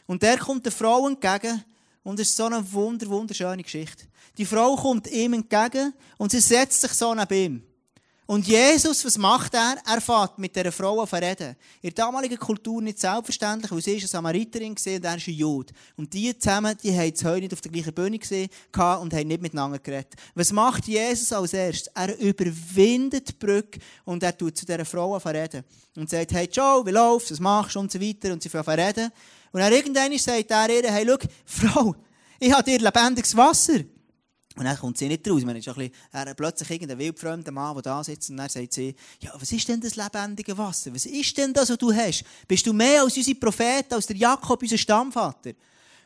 Und 0.10 0.24
der 0.24 0.40
kommt 0.40 0.66
der 0.66 0.72
Frau 0.72 1.08
entgegen. 1.08 1.64
Und 2.02 2.20
es 2.20 2.30
ist 2.30 2.38
so 2.38 2.46
eine 2.46 2.74
wunder, 2.74 3.06
wunderschöne 3.06 3.62
Geschichte. 3.62 4.06
Die 4.40 4.46
Frau 4.46 4.76
kommt 4.76 5.06
ihm 5.06 5.34
entgegen 5.34 5.94
und 6.18 6.32
sie 6.32 6.40
setzt 6.40 6.82
sich 6.82 6.94
so 6.94 7.14
neben 7.14 7.34
ihm. 7.36 7.64
Und 8.26 8.48
Jesus, 8.48 9.06
was 9.06 9.20
macht 9.20 9.54
er? 9.54 9.76
Er 9.86 10.02
fährt 10.02 10.40
mit 10.40 10.56
dieser 10.56 10.72
Frau 10.72 11.00
auf 11.00 11.14
reden. 11.14 11.56
In 11.82 11.94
der 11.94 12.06
damaligen 12.06 12.40
Kultur 12.40 12.82
nicht 12.82 13.00
selbstverständlich, 13.00 13.72
weil 13.72 13.82
sie 13.84 13.98
ist 13.98 14.04
eine 14.04 14.08
Samariterin 14.08 14.72
und 14.72 14.88
er 14.88 15.16
ist 15.16 15.28
ein 15.28 15.34
Jude. 15.36 15.74
Und 15.96 16.12
die 16.12 16.36
zusammen, 16.36 16.76
die 16.82 16.92
haben 16.92 17.14
es 17.14 17.24
heute 17.24 17.42
nicht 17.42 17.54
auf 17.54 17.62
der 17.62 17.72
gleichen 17.72 17.94
Bühne 17.94 18.18
gesehen 18.18 18.50
und 18.76 19.14
haben 19.14 19.28
nicht 19.28 19.42
miteinander 19.44 19.78
geredet. 19.78 20.16
Was 20.34 20.52
macht 20.52 20.88
Jesus 20.88 21.32
als 21.32 21.54
erstes? 21.54 21.94
Er 21.94 22.18
überwindet 22.18 23.30
die 23.30 23.34
Brücke 23.34 23.80
und 24.06 24.24
er 24.24 24.36
tut 24.36 24.58
zu 24.58 24.66
dieser 24.66 24.86
Frau 24.86 25.16
auf 25.16 25.28
reden. 25.28 25.64
Und 25.96 26.10
sagt, 26.10 26.32
hey 26.32 26.50
Joe, 26.52 26.84
wie 26.84 26.92
läuft's, 26.92 27.32
was 27.32 27.40
machst 27.40 27.76
du 27.76 27.80
und 27.80 27.92
so 27.92 28.02
weiter. 28.02 28.34
Und 28.34 28.42
sie 28.42 28.50
fängt 28.50 28.68
an 28.68 28.80
reden. 28.80 29.12
Und 29.52 29.62
dann 29.62 29.74
irgendwann 29.74 30.18
sagt 30.18 30.52
er 30.52 30.70
ihr, 30.70 30.92
hey, 30.92 31.06
schau, 31.08 31.18
Frau, 31.46 31.96
ich 32.40 32.52
habe 32.52 32.64
dir 32.64 32.80
lebendiges 32.80 33.36
Wasser. 33.36 33.80
Und 34.56 34.66
dann 34.66 34.78
kommt 34.78 34.98
sie 34.98 35.08
nicht 35.08 35.28
raus. 35.30 35.44
Man 35.46 35.56
ist 35.56 35.68
ein 35.70 35.74
bisschen, 35.74 35.94
er 36.12 36.34
plötzlich 36.34 36.70
irgendein 36.70 37.00
wildfremder 37.00 37.52
Mann, 37.52 37.76
der 37.76 37.84
da 37.84 38.04
sitzt, 38.04 38.30
und 38.30 38.38
dann 38.38 38.50
sagt 38.50 38.74
sie, 38.74 38.94
ja, 39.22 39.32
was 39.40 39.52
ist 39.52 39.68
denn 39.68 39.80
das 39.80 39.96
lebendige 39.96 40.58
Wasser? 40.58 40.94
Was 40.94 41.06
ist 41.06 41.38
denn 41.38 41.54
das, 41.54 41.70
was 41.70 41.78
du 41.78 41.94
hast? 41.94 42.24
Bist 42.48 42.68
du 42.68 42.74
mehr 42.74 43.04
als 43.04 43.16
unsere 43.16 43.40
Propheten, 43.40 43.94
als 43.94 44.08
der 44.08 44.18
Jakob, 44.18 44.62
unser 44.62 44.78
Stammvater? 44.78 45.52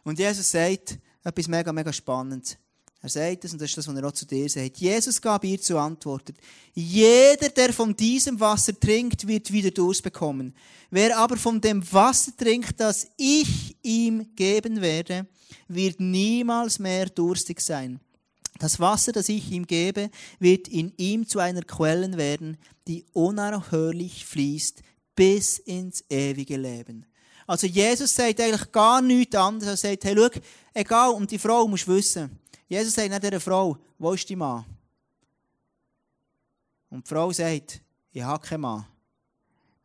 Und 0.04 0.20
Jesus 0.20 0.52
sagt 0.52 1.00
etwas 1.24 1.48
mega, 1.48 1.74
mega 1.74 1.92
Spannendes. 1.92 2.58
Er 3.04 3.10
sagt 3.10 3.44
es, 3.44 3.52
und 3.52 3.62
das 3.62 3.70
ist 3.70 3.78
das, 3.78 3.88
was 3.90 3.96
er 3.98 4.08
auch 4.08 4.14
zu 4.14 4.26
dir 4.26 4.50
sagt. 4.50 4.78
Jesus 4.78 5.22
gab 5.22 5.44
ihr 5.44 5.60
zu 5.60 5.78
antworten, 5.78 6.36
jeder, 6.74 7.50
der 7.50 7.74
von 7.74 7.94
diesem 7.94 8.40
Wasser 8.40 8.80
trinkt, 8.80 9.28
wird 9.28 9.52
wieder 9.52 9.72
Durst 9.72 10.04
bekommen. 10.04 10.56
Wer 10.90 11.18
aber 11.18 11.36
von 11.36 11.60
dem 11.60 11.84
Wasser 11.92 12.32
trinkt, 12.38 12.80
das 12.80 13.08
ich 13.18 13.76
ihm 13.84 14.34
geben 14.38 14.80
werde, 14.80 15.28
wird 15.68 16.00
niemals 16.00 16.80
mehr 16.80 17.08
durstig 17.08 17.60
sein. 17.60 18.00
Das 18.60 18.80
Wasser, 18.80 19.12
das 19.12 19.28
ich 19.28 19.52
ihm 19.52 19.68
gebe, 19.68 20.10
wird 20.40 20.70
in 20.70 20.94
ihm 20.96 21.28
zu 21.28 21.40
einer 21.40 21.64
Quelle 21.64 22.16
werden, 22.16 22.56
die 22.88 23.04
unaufhörlich 23.12 24.26
fließt 24.26 24.82
bis 25.14 25.58
ins 25.58 26.06
ewige 26.10 26.56
Leben. 26.56 27.06
Also 27.48 27.68
Jesus 27.68 28.16
sagt 28.16 28.40
eigentlich 28.40 28.72
gar 28.72 29.02
nichts 29.02 29.36
anderes. 29.36 29.84
Er 29.84 29.92
sagt, 29.92 30.06
hey, 30.06 30.16
schau, 30.16 30.42
egal, 30.74 31.10
und 31.12 31.30
die 31.32 31.38
Frau 31.38 31.68
musst 31.68 31.90
wissen. 31.90 32.40
Jesus 32.68 32.94
sagt 32.94 33.10
nicht 33.10 33.24
dieser 33.24 33.40
Frau, 33.40 33.78
wo 33.98 34.14
ist 34.14 34.28
die 34.28 34.36
Mann? 34.36 34.66
Und 36.90 37.06
die 37.06 37.10
Frau 37.10 37.32
sagt, 37.32 37.82
ich 38.12 38.22
habe 38.22 38.46
keinen 38.46 38.62
Mann. 38.62 38.86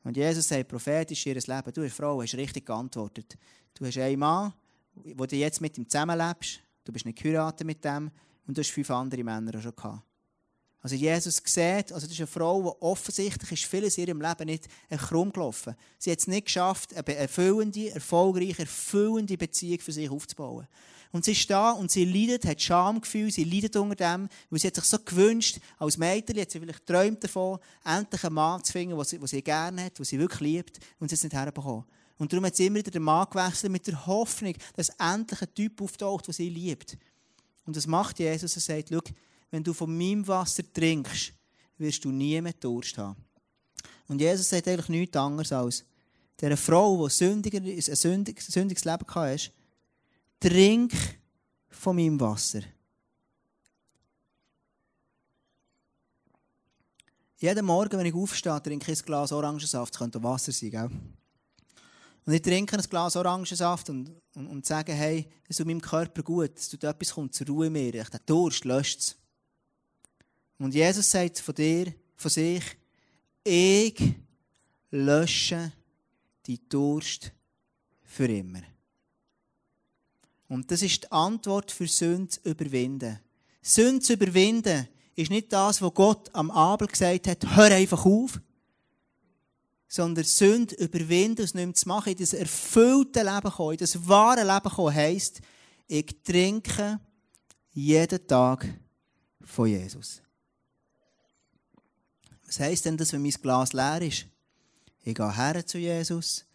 Und 0.04 0.16
Jesus 0.16 0.48
sagt 0.48 0.68
prophetisch 0.68 1.26
ihr 1.26 1.34
Leben, 1.34 1.72
du, 1.72 1.88
Frau, 1.90 2.22
hast 2.22 2.34
richtig 2.34 2.66
geantwortet. 2.66 3.36
Du 3.74 3.86
hast 3.86 3.98
einen 3.98 4.18
Mann, 4.18 4.52
wo 4.94 5.26
du 5.26 5.36
jetzt 5.36 5.60
mit 5.60 5.76
ihm 5.78 5.88
zusammenlebst. 5.88 6.60
Du 6.84 6.92
bist 6.92 7.04
nicht 7.04 7.22
geheiratet 7.22 7.66
mit 7.66 7.84
dem 7.84 8.10
und 8.46 8.56
du 8.56 8.60
hast 8.60 8.70
fünf 8.70 8.90
andere 8.90 9.22
Männer 9.22 9.60
schon 9.60 9.74
gehabt. 9.74 10.02
Also 10.88 10.96
Jesus 10.96 11.42
sieht, 11.44 11.92
also 11.92 12.06
das 12.06 12.12
ist 12.12 12.18
eine 12.18 12.26
Frau, 12.26 12.62
die 12.62 12.82
offensichtlich 12.82 13.52
ist 13.52 13.70
vieles 13.70 13.98
in 13.98 14.06
ihrem 14.06 14.22
Leben 14.22 14.46
nicht 14.46 14.68
krumm 14.96 15.30
gelaufen. 15.30 15.74
Sie 15.98 16.10
hat 16.10 16.18
es 16.18 16.26
nicht 16.26 16.46
geschafft, 16.46 16.96
eine 16.96 17.14
erfüllende, 17.14 17.90
erfolgreiche, 17.90 18.62
erfüllende 18.62 19.36
Beziehung 19.36 19.80
für 19.80 19.92
sich 19.92 20.08
aufzubauen. 20.08 20.66
Und 21.12 21.26
sie 21.26 21.32
ist 21.32 21.50
da 21.50 21.72
und 21.72 21.90
sie 21.90 22.06
leidet, 22.06 22.46
hat 22.46 22.62
Schamgefühl, 22.62 23.30
sie 23.30 23.44
leidet 23.44 23.76
unter 23.76 23.96
dem, 23.96 24.30
weil 24.48 24.60
sie 24.60 24.68
hat 24.68 24.76
sich 24.76 24.84
so 24.84 24.98
gewünscht, 24.98 25.58
als 25.76 25.98
Mädchen 25.98 26.40
hat 26.40 26.50
sie 26.50 26.58
vielleicht 26.58 26.86
geträumt 26.86 27.22
davon, 27.22 27.58
endlich 27.84 28.24
einen 28.24 28.34
Mann 28.34 28.64
zu 28.64 28.72
finden, 28.72 28.96
den 28.96 29.04
sie, 29.04 29.18
sie 29.22 29.42
gerne 29.42 29.84
hat, 29.84 29.98
den 29.98 30.06
sie 30.06 30.18
wirklich 30.18 30.40
liebt, 30.40 30.80
und 31.00 31.10
sie 31.10 31.16
ist 31.16 31.24
nicht 31.24 31.34
herbekommen. 31.34 31.84
Und 32.16 32.32
darum 32.32 32.46
hat 32.46 32.56
sie 32.56 32.64
immer 32.64 32.76
wieder 32.76 32.92
den 32.92 33.02
Mann 33.02 33.26
gewechselt 33.30 33.70
mit 33.72 33.86
der 33.86 34.06
Hoffnung, 34.06 34.54
dass 34.74 34.88
endlich 34.98 35.42
ein 35.42 35.54
Typ 35.54 35.82
auftaucht, 35.82 36.28
der 36.28 36.32
sie 36.32 36.48
liebt. 36.48 36.96
Und 37.66 37.76
das 37.76 37.86
macht 37.86 38.18
Jesus. 38.18 38.56
Er 38.56 38.62
sagt, 38.62 38.88
schau, 38.88 39.02
wenn 39.50 39.64
du 39.64 39.72
von 39.72 39.96
meinem 39.96 40.26
Wasser 40.26 40.62
trinkst, 40.72 41.32
wirst 41.78 42.04
du 42.04 42.10
nie 42.10 42.40
mehr 42.40 42.52
Durst 42.54 42.98
haben. 42.98 43.16
Und 44.08 44.20
Jesus 44.20 44.48
sagt 44.48 44.68
eigentlich 44.68 44.88
nichts 44.88 45.16
anderes 45.16 45.52
als, 45.52 45.84
der 46.40 46.56
Frau, 46.56 47.06
die 47.06 47.12
sündiger, 47.12 47.58
ein 47.60 47.80
sündiges, 47.80 48.46
sündiges 48.46 48.84
Leben 48.84 49.06
hatte, 49.08 49.50
trink 50.40 50.92
von 51.68 51.96
meinem 51.96 52.18
Wasser. 52.20 52.62
Jeden 57.40 57.66
Morgen, 57.66 57.98
wenn 57.98 58.06
ich 58.06 58.14
aufstehe, 58.14 58.60
trinke 58.62 58.90
ich 58.90 59.00
ein 59.00 59.06
Glas 59.06 59.30
Orangensaft. 59.30 59.94
Das 59.94 59.98
könnte 59.98 60.22
Wasser 60.22 60.50
sein, 60.50 60.70
gell? 60.70 60.90
Und 62.26 62.32
ich 62.32 62.42
trinke 62.42 62.76
ein 62.76 62.82
Glas 62.82 63.14
Orangensaft 63.16 63.90
und, 63.90 64.10
und, 64.34 64.48
und 64.48 64.66
sage, 64.66 64.92
hey, 64.92 65.28
es 65.48 65.56
tut 65.56 65.66
meinem 65.66 65.80
Körper 65.80 66.22
gut, 66.22 66.58
es 66.58 66.68
tut 66.68 66.84
etwas, 66.84 67.14
kommt 67.14 67.34
zur 67.34 67.46
Ruhe 67.46 67.70
mehr. 67.70 67.92
Der 67.92 68.20
Durst 68.26 68.64
löscht 68.64 69.00
es. 69.00 69.16
Und 70.58 70.74
Jesus 70.74 71.10
sagt 71.10 71.38
von 71.38 71.54
dir, 71.54 71.94
von 72.16 72.30
sich, 72.30 72.62
ich 73.44 74.14
lösche 74.90 75.72
die 76.46 76.68
Durst 76.68 77.32
für 78.02 78.26
immer. 78.26 78.62
Und 80.48 80.70
das 80.70 80.82
ist 80.82 81.04
die 81.04 81.12
Antwort 81.12 81.70
für 81.70 81.86
Sünde 81.86 82.28
zu 82.28 82.40
überwinden. 82.48 83.20
Sünde 83.62 84.00
zu 84.00 84.14
überwinden 84.14 84.88
ist 85.14 85.30
nicht 85.30 85.52
das, 85.52 85.82
was 85.82 85.94
Gott 85.94 86.34
am 86.34 86.50
Abel 86.50 86.88
gesagt 86.88 87.26
hat, 87.28 87.56
hör 87.56 87.70
einfach 87.70 88.04
auf, 88.04 88.40
sondern 89.88 90.24
Sünde 90.24 90.74
überwinden 90.76 91.42
es 91.42 91.54
nicht 91.54 91.66
mehr 91.66 91.74
zu 91.74 91.88
machen, 91.88 92.12
in 92.12 92.18
das 92.18 92.32
erfüllte 92.32 93.22
Leben 93.22 93.50
kommen, 93.50 93.72
in 93.72 93.78
das 93.78 94.08
wahre 94.08 94.42
Leben 94.42 94.74
kommen, 94.74 94.94
heisst, 94.94 95.40
ich 95.86 96.22
trinke 96.22 97.00
jeden 97.72 98.26
Tag 98.26 98.66
von 99.40 99.68
Jesus. 99.68 100.22
Was 102.48 102.60
heisst 102.60 102.86
denn 102.86 102.96
das, 102.96 103.12
wenn 103.12 103.20
mein 103.20 103.30
Glas 103.30 103.74
leer 103.74 104.00
ist? 104.00 104.24
Ich 105.04 105.14
gehe 105.14 105.36
her 105.36 105.66
zu 105.66 105.76
Jesus, 105.76 106.46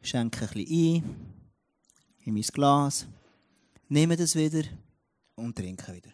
schenke 0.00 0.46
ein 0.46 0.48
bisschen 0.48 1.04
ein 1.04 1.34
in 2.24 2.32
mein 2.32 2.42
Glas, 2.42 3.06
nehme 3.90 4.16
das 4.16 4.34
wieder 4.34 4.66
und 5.34 5.54
trinke 5.54 5.94
wieder. 5.94 6.10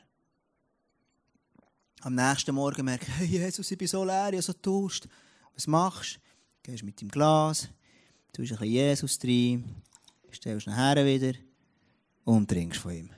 Am 2.00 2.16
nächsten 2.16 2.56
Morgen 2.56 2.84
merke 2.84 3.06
ich, 3.06 3.14
hey 3.18 3.26
Jesus, 3.26 3.70
ich 3.70 3.78
bin 3.78 3.86
so 3.86 4.04
leer, 4.04 4.30
ich 4.30 4.34
habe 4.34 4.42
so 4.42 4.52
Durst. 4.52 5.08
Was 5.54 5.68
machst 5.68 6.16
du? 6.16 6.70
Gehst 6.72 6.82
mit 6.82 7.00
dem 7.00 7.08
Glas, 7.08 7.68
tust 8.32 8.50
ein 8.50 8.58
bisschen 8.58 8.66
Jesus 8.66 9.18
rein, 9.22 9.82
stellst 10.32 10.66
ihn 10.66 10.74
her 10.74 11.06
wieder 11.06 11.38
und 12.24 12.48
trinkst 12.48 12.80
von 12.80 12.92
ihm. 12.92 13.10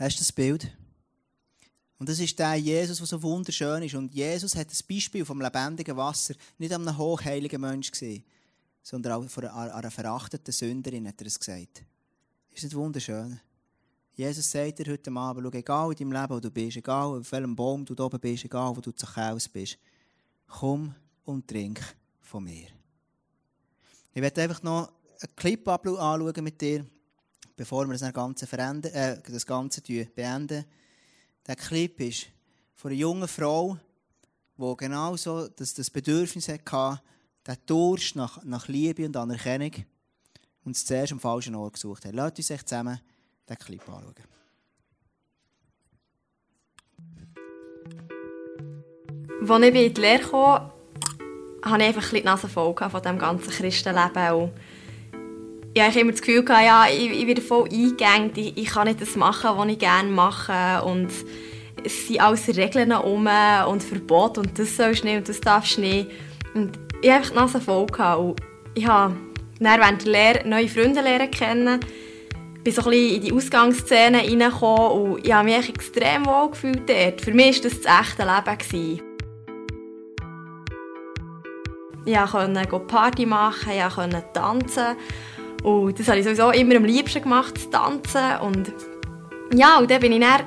Hast 0.00 0.16
du 0.16 0.20
das 0.22 0.32
Bild? 0.32 0.76
Und 2.00 2.08
das 2.08 2.18
ist 2.18 2.38
der 2.38 2.54
Jesus, 2.54 2.96
der 2.96 3.06
so 3.06 3.22
wunderschön 3.22 3.82
ist. 3.82 3.94
Und 3.94 4.14
Jesus 4.14 4.56
hat 4.56 4.70
das 4.70 4.82
Beispiel 4.82 5.22
vom 5.22 5.42
lebendigen 5.42 5.98
Wasser 5.98 6.32
nicht 6.56 6.72
an 6.72 6.88
einem 6.88 6.96
hochheiligen 6.96 7.60
Menschen 7.60 7.92
gesehen, 7.92 8.24
sondern 8.82 9.12
auch 9.12 9.28
von 9.28 9.44
einer 9.44 9.90
verachteten 9.90 10.50
Sünderin 10.50 11.06
hat 11.06 11.20
er 11.20 11.26
es 11.26 11.38
gesagt. 11.38 11.84
Ist 12.52 12.64
das 12.64 12.74
wunderschön? 12.74 13.38
Jesus 14.14 14.50
sagt 14.50 14.78
dir 14.78 14.90
heute 14.90 15.12
Abend, 15.12 15.44
schau, 15.44 15.58
egal 15.58 15.92
in 15.92 15.98
deinem 15.98 16.12
Leben, 16.22 16.34
wo 16.34 16.40
du 16.40 16.50
bist, 16.50 16.78
egal 16.78 17.18
auf 17.18 17.32
welchem 17.32 17.54
Baum 17.54 17.84
du 17.84 17.92
oben 18.02 18.18
bist, 18.18 18.46
egal 18.46 18.74
wo 18.74 18.80
du 18.80 18.92
zu 18.92 19.16
Hause 19.16 19.50
bist, 19.52 19.76
komm 20.46 20.94
und 21.26 21.46
trink 21.46 21.82
von 22.22 22.44
mir. 22.44 22.68
Ich 24.14 24.22
werde 24.22 24.40
einfach 24.40 24.62
noch 24.62 24.90
einen 25.20 25.36
Clip 25.36 25.68
anschauen 25.68 26.44
mit 26.44 26.58
dir, 26.62 26.86
bevor 27.56 27.86
wir 27.86 27.98
das 27.98 28.10
Ganze, 28.14 28.46
äh, 28.56 29.20
das 29.20 29.44
Ganze 29.44 29.82
beenden. 29.82 30.64
Der 31.50 31.56
Clip 31.56 31.98
ist 31.98 32.28
von 32.76 32.92
einer 32.92 33.00
jungen 33.00 33.26
Frau, 33.26 33.76
die 34.56 34.76
genau 34.76 35.16
so 35.16 35.48
das, 35.48 35.74
das 35.74 35.90
Bedürfnis 35.90 36.48
hatte, 36.48 37.02
den 37.44 37.56
Durst 37.66 38.14
nach, 38.14 38.44
nach 38.44 38.68
Liebe 38.68 39.04
und 39.04 39.16
Anerkennung 39.16 39.72
und 40.64 40.76
es 40.76 40.86
zuerst 40.86 41.10
am 41.10 41.18
falschen 41.18 41.56
Ort 41.56 41.72
gesucht 41.72 42.04
hat. 42.04 42.14
Lasst 42.14 42.38
uns 42.38 42.46
zusammen 42.46 43.00
den 43.48 43.58
Clip 43.58 43.82
anschauen. 43.88 44.14
Als 49.40 49.64
ich 49.64 49.74
in 49.74 49.94
die 49.94 50.00
Lehre 50.00 50.22
kam, 50.22 50.70
hatte 51.64 51.82
ich 51.82 51.88
einfach 51.88 52.10
die 52.10 52.22
Nase 52.22 52.48
voll 52.48 52.76
von 52.76 53.02
diesem 53.02 53.18
ganzen 53.18 53.50
Christenleben. 53.50 54.52
Ja, 55.76 55.86
ich 55.86 55.96
immer 55.96 56.10
das 56.10 56.20
Gefühl, 56.20 56.44
gehabt, 56.44 56.64
ja, 56.64 56.86
ich, 56.88 57.12
ich 57.12 57.26
werde 57.28 57.40
voll 57.40 57.68
eingegangen, 57.70 58.32
ich, 58.34 58.56
ich 58.56 58.66
kann 58.66 58.88
nicht 58.88 59.00
das 59.00 59.14
machen, 59.14 59.50
was 59.56 59.68
ich 59.68 59.78
gerne 59.78 60.10
mache. 60.10 60.84
Und 60.84 61.10
es 61.84 62.08
sind 62.08 62.20
alles 62.20 62.48
Regeln 62.48 62.92
um 62.92 63.28
und 63.68 63.82
Verbote 63.82 64.40
und 64.40 64.58
das 64.58 64.76
sollst 64.76 65.04
du 65.04 65.06
nicht 65.06 65.18
und 65.18 65.28
das 65.28 65.40
darfst 65.40 65.76
du 65.76 65.82
nicht. 65.82 66.10
Und 66.54 66.76
ich 67.02 67.10
hatte 67.10 67.20
einfach 67.20 67.30
die 67.30 67.36
Nase 67.36 67.60
voll. 67.60 67.86
Gehabt. 67.86 68.40
Ich 68.74 68.86
habe 68.86 69.14
während 69.60 70.04
der 70.04 70.12
Lehre 70.12 70.48
neue 70.48 70.68
Freunde 70.68 71.02
lernen 71.02 71.30
kennen. 71.30 71.80
Ich 72.56 72.64
bin 72.64 72.72
so 72.72 72.82
ein 72.82 72.90
bisschen 72.90 73.14
in 73.14 73.22
die 73.22 73.32
Ausgangsszene 73.32 74.18
reingekommen 74.18 75.12
und 75.12 75.24
ich 75.24 75.32
habe 75.32 75.48
mich 75.48 75.68
extrem 75.68 76.26
wohl 76.26 76.50
gefühlt 76.50 76.88
dort. 76.88 77.20
Für 77.20 77.32
mich 77.32 77.62
war 77.62 77.70
das 77.70 77.80
das 77.80 78.00
echte 78.08 78.24
Leben. 78.24 79.00
Ich 82.04 82.16
konnte 82.16 82.80
Party 82.80 83.24
machen, 83.24 83.72
ich 83.72 83.94
konnte 83.94 84.24
tanzen. 84.32 84.96
Und 85.62 85.98
das 85.98 86.08
habe 86.08 86.18
ich 86.18 86.24
sowieso 86.24 86.50
immer 86.50 86.76
am 86.76 86.84
liebsten 86.84 87.22
gemacht, 87.22 87.58
zu 87.58 87.70
tanzen. 87.70 88.40
Und 88.42 88.72
ja, 89.52 89.78
und 89.78 89.90
dann 89.90 90.00
bin 90.00 90.12
ich 90.12 90.20
dann, 90.20 90.42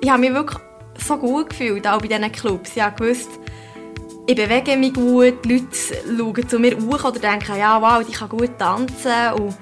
ich 0.00 0.10
habe 0.10 0.20
mich 0.20 0.32
wirklich 0.32 0.60
so 0.98 1.16
gut 1.16 1.50
gefühlt, 1.50 1.86
auch 1.86 2.00
bei 2.00 2.08
diesen 2.08 2.30
Clubs. 2.32 2.76
Ich 2.76 2.96
gewusst, 2.96 3.30
ich 4.26 4.36
bewege 4.36 4.76
mich 4.76 4.94
gut, 4.94 5.44
die 5.44 5.54
Leute 5.54 5.66
schauen 6.16 6.48
zu 6.48 6.58
mir 6.58 6.76
hoch 6.76 7.04
oder 7.04 7.18
denken, 7.18 7.58
ja, 7.58 7.80
wow, 7.80 8.04
ich 8.06 8.14
kann 8.14 8.28
gut 8.28 8.58
tanzen. 8.58 9.32
Und 9.38 9.54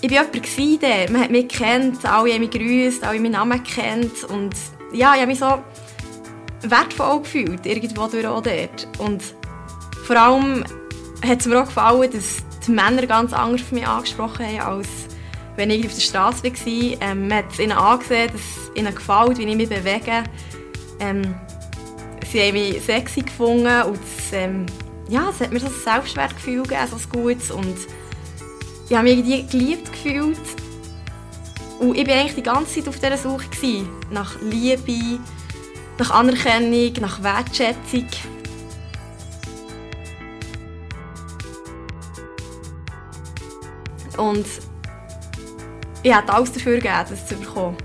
ich 0.00 0.10
war 0.10 0.24
jemand 0.32 0.82
der, 0.82 1.10
man 1.10 1.22
hat 1.22 1.30
mich 1.30 1.48
kennt, 1.48 2.04
alle 2.04 2.32
haben 2.32 2.40
mich 2.40 2.50
gegrüßt, 2.50 3.04
alle 3.04 3.20
meinen 3.20 3.32
Namen 3.32 3.62
kennt. 3.62 4.24
Und 4.24 4.54
ja, 4.92 5.14
ich 5.14 5.20
habe 5.20 5.26
mich 5.26 5.38
so 5.38 5.62
wertvoll 6.62 7.20
gefühlt, 7.20 7.64
irgendwo 7.66 8.06
durch 8.06 8.26
auch 8.26 8.42
dort. 8.42 8.88
Und 8.98 9.22
vor 10.04 10.16
allem 10.16 10.64
hat 11.26 11.40
es 11.40 11.46
mir 11.46 11.60
auch 11.60 11.66
gefallen, 11.66 12.10
dass 12.10 12.47
die 12.68 12.72
Männer 12.72 13.06
ganz 13.06 13.32
anders 13.32 13.62
auf 13.62 13.72
mich 13.72 13.86
angesprochen 13.86 14.46
haben, 14.46 14.78
als 14.78 14.88
wenn 15.56 15.70
ich 15.70 15.84
auf 15.86 15.94
der 15.94 16.00
Straße 16.00 16.44
war. 16.44 17.08
Ähm, 17.08 17.28
man 17.28 17.38
hat 17.38 17.52
es 17.52 17.58
ihnen 17.58 17.72
angesehen, 17.72 18.30
dass 18.32 18.40
es 18.40 18.76
ihnen 18.76 18.94
gefällt, 18.94 19.38
wie 19.38 19.44
ich 19.44 19.56
mich 19.56 19.68
bewege. 19.68 20.24
Ähm, 21.00 21.34
sie 22.30 22.40
haben 22.40 22.52
mich 22.52 22.82
sexy 22.84 23.22
gefunden 23.22 23.82
und 23.82 23.98
das, 23.98 24.32
ähm, 24.32 24.66
ja, 25.08 25.28
es 25.30 25.40
hat 25.40 25.52
mir 25.52 25.60
so 25.60 25.66
ein 25.66 25.72
Selbstwertgefühl 25.72 26.62
gegeben, 26.62 26.86
so 26.90 26.96
ein 26.96 27.24
gutes. 27.24 27.50
Und 27.50 27.76
ich 28.88 28.96
habe 28.96 29.04
mich 29.04 29.18
irgendwie 29.18 29.42
geliebt 29.44 29.92
gefühlt. 29.92 30.38
Und 31.80 31.96
ich 31.96 32.06
war 32.06 32.14
eigentlich 32.14 32.34
die 32.34 32.42
ganze 32.42 32.74
Zeit 32.74 32.88
auf 32.88 32.98
dieser 32.98 33.16
Suche 33.16 33.48
gewesen, 33.48 33.88
nach 34.10 34.40
Liebe, 34.40 35.20
nach 35.98 36.10
Anerkennung, 36.10 36.92
nach 37.00 37.22
Wertschätzung. 37.22 38.06
Und 44.18 44.46
ich 46.02 46.12
habe 46.12 46.32
alles 46.32 46.52
dafür 46.52 46.76
gegeben, 46.76 46.94
das 47.08 47.26
zu 47.26 47.36
bekommen. 47.36 47.76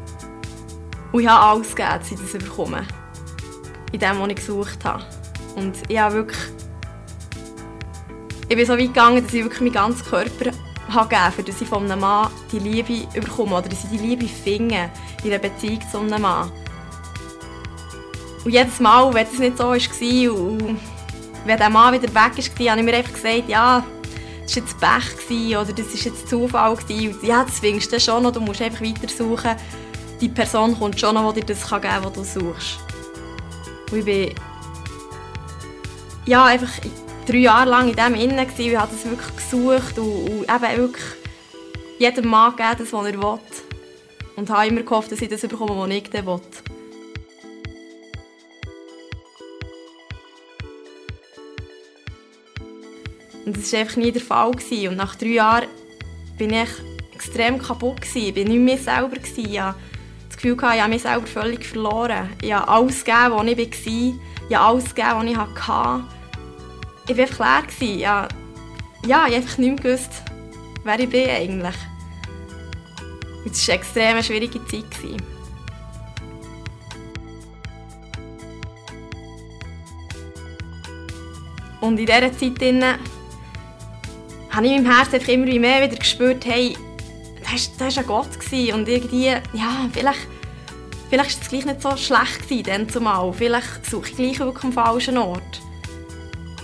Und 1.11 1.21
ich 1.21 1.27
habe 1.27 1.45
alles 1.45 1.75
gegeben, 1.75 1.99
dass 1.99 2.11
ich 2.11 2.19
das 2.19 2.43
bekomme. 2.43 2.85
In 3.91 3.99
dem, 3.99 4.19
was 4.19 4.29
ich 4.29 4.35
gesucht 4.35 4.83
habe. 4.83 5.03
Und 5.55 5.77
ich 5.87 5.97
habe 5.97 6.15
wirklich... 6.15 6.39
Ich 8.49 8.57
bin 8.57 8.65
so 8.65 8.73
weit 8.73 8.79
gegangen, 8.79 9.23
dass 9.23 9.33
ich 9.33 9.43
wirklich 9.43 9.61
meinen 9.61 9.73
ganzen 9.73 10.05
Körper 10.05 10.51
habe 10.89 11.09
gegeben 11.09 11.25
habe, 11.25 11.43
dass 11.43 11.61
ich 11.61 11.67
von 11.67 11.83
einem 11.83 11.99
Mann 11.99 12.29
die 12.51 12.59
Liebe 12.59 13.07
bekomme 13.13 13.55
oder 13.57 13.69
dass 13.69 13.83
ich 13.83 13.89
die 13.91 13.97
Liebe 13.97 14.27
finde 14.27 14.89
in 15.23 15.31
einer 15.31 15.39
Beziehung 15.39 15.79
zu 15.89 15.99
einem 15.99 16.21
Mann. 16.21 16.51
Und 18.43 18.51
jedes 18.51 18.79
Mal, 18.79 19.13
wenn 19.13 19.25
es 19.25 19.39
nicht 19.39 19.57
so 19.57 19.63
war 19.65 19.71
und 19.73 20.79
wenn 21.45 21.57
der 21.57 21.69
Mann 21.69 21.93
wieder 21.93 22.09
weg 22.09 22.15
war, 22.15 22.71
habe 22.71 22.79
ich 22.79 22.85
mir 22.85 22.93
einfach 22.93 23.13
gesagt, 23.13 23.47
ja, 23.47 23.83
war 24.55 24.63
jetzt 24.63 24.79
Pech 24.79 25.57
oder 25.57 25.73
das 25.73 25.87
war 25.87 26.11
jetzt 26.11 26.29
Zufall. 26.29 26.75
Gewesen. 26.75 27.17
Ja, 27.23 27.43
das 27.43 27.59
findest 27.59 27.91
du 27.91 27.99
schon 27.99 28.23
noch, 28.23 28.31
du 28.31 28.39
musst 28.39 28.61
einfach 28.61 28.81
weiter 28.81 29.07
suchen. 29.07 29.55
Die 30.21 30.29
Person 30.29 30.77
kommt 30.77 30.99
schon 30.99 31.15
noch, 31.15 31.33
die 31.33 31.41
dir 31.41 31.47
das 31.53 31.67
geben 31.67 31.81
kann, 31.81 32.03
was 32.03 32.13
du 32.13 32.23
suchst. 32.23 32.79
Und 33.91 33.97
ich 33.97 34.05
bin 34.05 34.33
ja, 36.25 36.45
einfach 36.45 36.71
drei 37.27 37.37
Jahre 37.37 37.69
lang 37.69 37.89
in 37.89 37.95
dem 37.95 38.15
innen 38.15 38.47
gewesen, 38.47 38.71
ich 38.71 38.77
habe 38.77 38.91
das 38.91 39.05
wirklich 39.05 39.35
gesucht 39.35 39.99
und, 39.99 40.29
und 40.29 40.43
eben 40.43 40.77
wirklich 40.77 41.03
jedem 41.99 42.27
Mann 42.27 42.55
gegeben, 42.55 42.75
das, 42.79 42.93
was 42.93 43.05
er 43.05 43.21
will. 43.21 43.39
Und 44.35 44.49
habe 44.49 44.67
immer 44.67 44.81
gehofft, 44.81 45.11
dass 45.11 45.21
ich 45.21 45.29
das 45.29 45.41
bekomme, 45.41 45.77
was 45.77 45.89
ich 45.89 46.13
will. 46.13 46.39
Und 53.45 53.57
das 53.57 53.73
war 53.73 53.79
einfach 53.81 53.97
nie 53.97 54.11
der 54.11 54.21
Fall. 54.21 54.51
Gewesen. 54.51 54.89
Und 54.89 54.97
nach 54.97 55.15
drei 55.15 55.27
Jahren 55.27 55.67
bin 56.37 56.53
ich 56.53 56.69
extrem 57.13 57.59
kaputt. 57.59 58.01
Gewesen. 58.01 58.27
Ich 58.27 58.35
war 58.35 58.43
nicht 58.43 58.59
mehr 58.59 58.77
selber. 58.77 59.15
Gewesen. 59.15 59.51
Ich 59.51 59.59
hatte 59.59 59.77
das 60.27 60.37
Gefühl, 60.37 60.57
ich 60.57 60.81
habe 60.81 60.89
mich 60.89 61.01
selber 61.01 61.27
völlig 61.27 61.65
verloren. 61.65 62.29
Ich 62.41 62.53
habe 62.53 62.67
alles 62.67 63.03
gegeben, 63.03 63.33
was 63.35 63.47
ich 63.47 63.85
war. 63.85 64.13
Ich 64.49 64.55
habe 64.55 64.65
alles 64.65 64.95
gegeben, 64.95 65.15
was 65.15 65.25
ich 65.25 65.67
hatte. 65.67 66.03
Ich 67.07 67.17
war 67.17 67.23
einfach 67.23 67.39
leer. 67.39 67.63
Gewesen. 67.63 67.99
Ich 69.05 69.13
habe, 69.13 69.35
einfach 69.35 69.57
nicht 69.57 69.83
mehr 69.83 69.95
gewusst, 69.95 70.23
wer 70.83 70.99
ich 70.99 71.09
bin 71.09 71.29
eigentlich. 71.29 71.75
Und 73.43 73.51
es 73.51 73.67
war 73.67 73.73
eine 73.73 73.81
extrem 73.81 74.23
schwierige 74.23 74.65
Zeit. 74.65 74.85
Und 81.81 81.99
in 81.99 82.05
dieser 82.05 82.31
Zeit 82.31 82.61
habe 84.53 84.67
ich 84.67 84.73
in 84.73 84.83
meinem 84.83 84.95
Herzen 84.95 85.29
immer 85.29 85.59
mehr 85.59 85.81
wieder 85.81 85.97
gespürt, 85.97 86.45
hey, 86.45 86.77
das 87.77 87.95
war 87.95 88.03
ein 88.03 88.07
Gott 88.07 88.39
gewesen. 88.39 88.75
und 88.75 88.87
irgendwie, 88.87 89.27
ja, 89.27 89.89
vielleicht, 89.91 90.27
vielleicht 91.09 91.35
war 91.35 91.41
es 91.41 91.49
gleich 91.49 91.65
nicht 91.65 91.81
so 91.81 91.97
schlecht 91.97 92.43
gewesen, 92.43 92.63
dann 92.63 92.89
zumal. 92.89 93.33
Vielleicht 93.33 93.85
suche 93.85 94.09
ich 94.09 94.15
gleich 94.15 94.39
wirklich 94.39 94.63
am 94.63 94.73
falschen 94.73 95.17
Ort. 95.17 95.61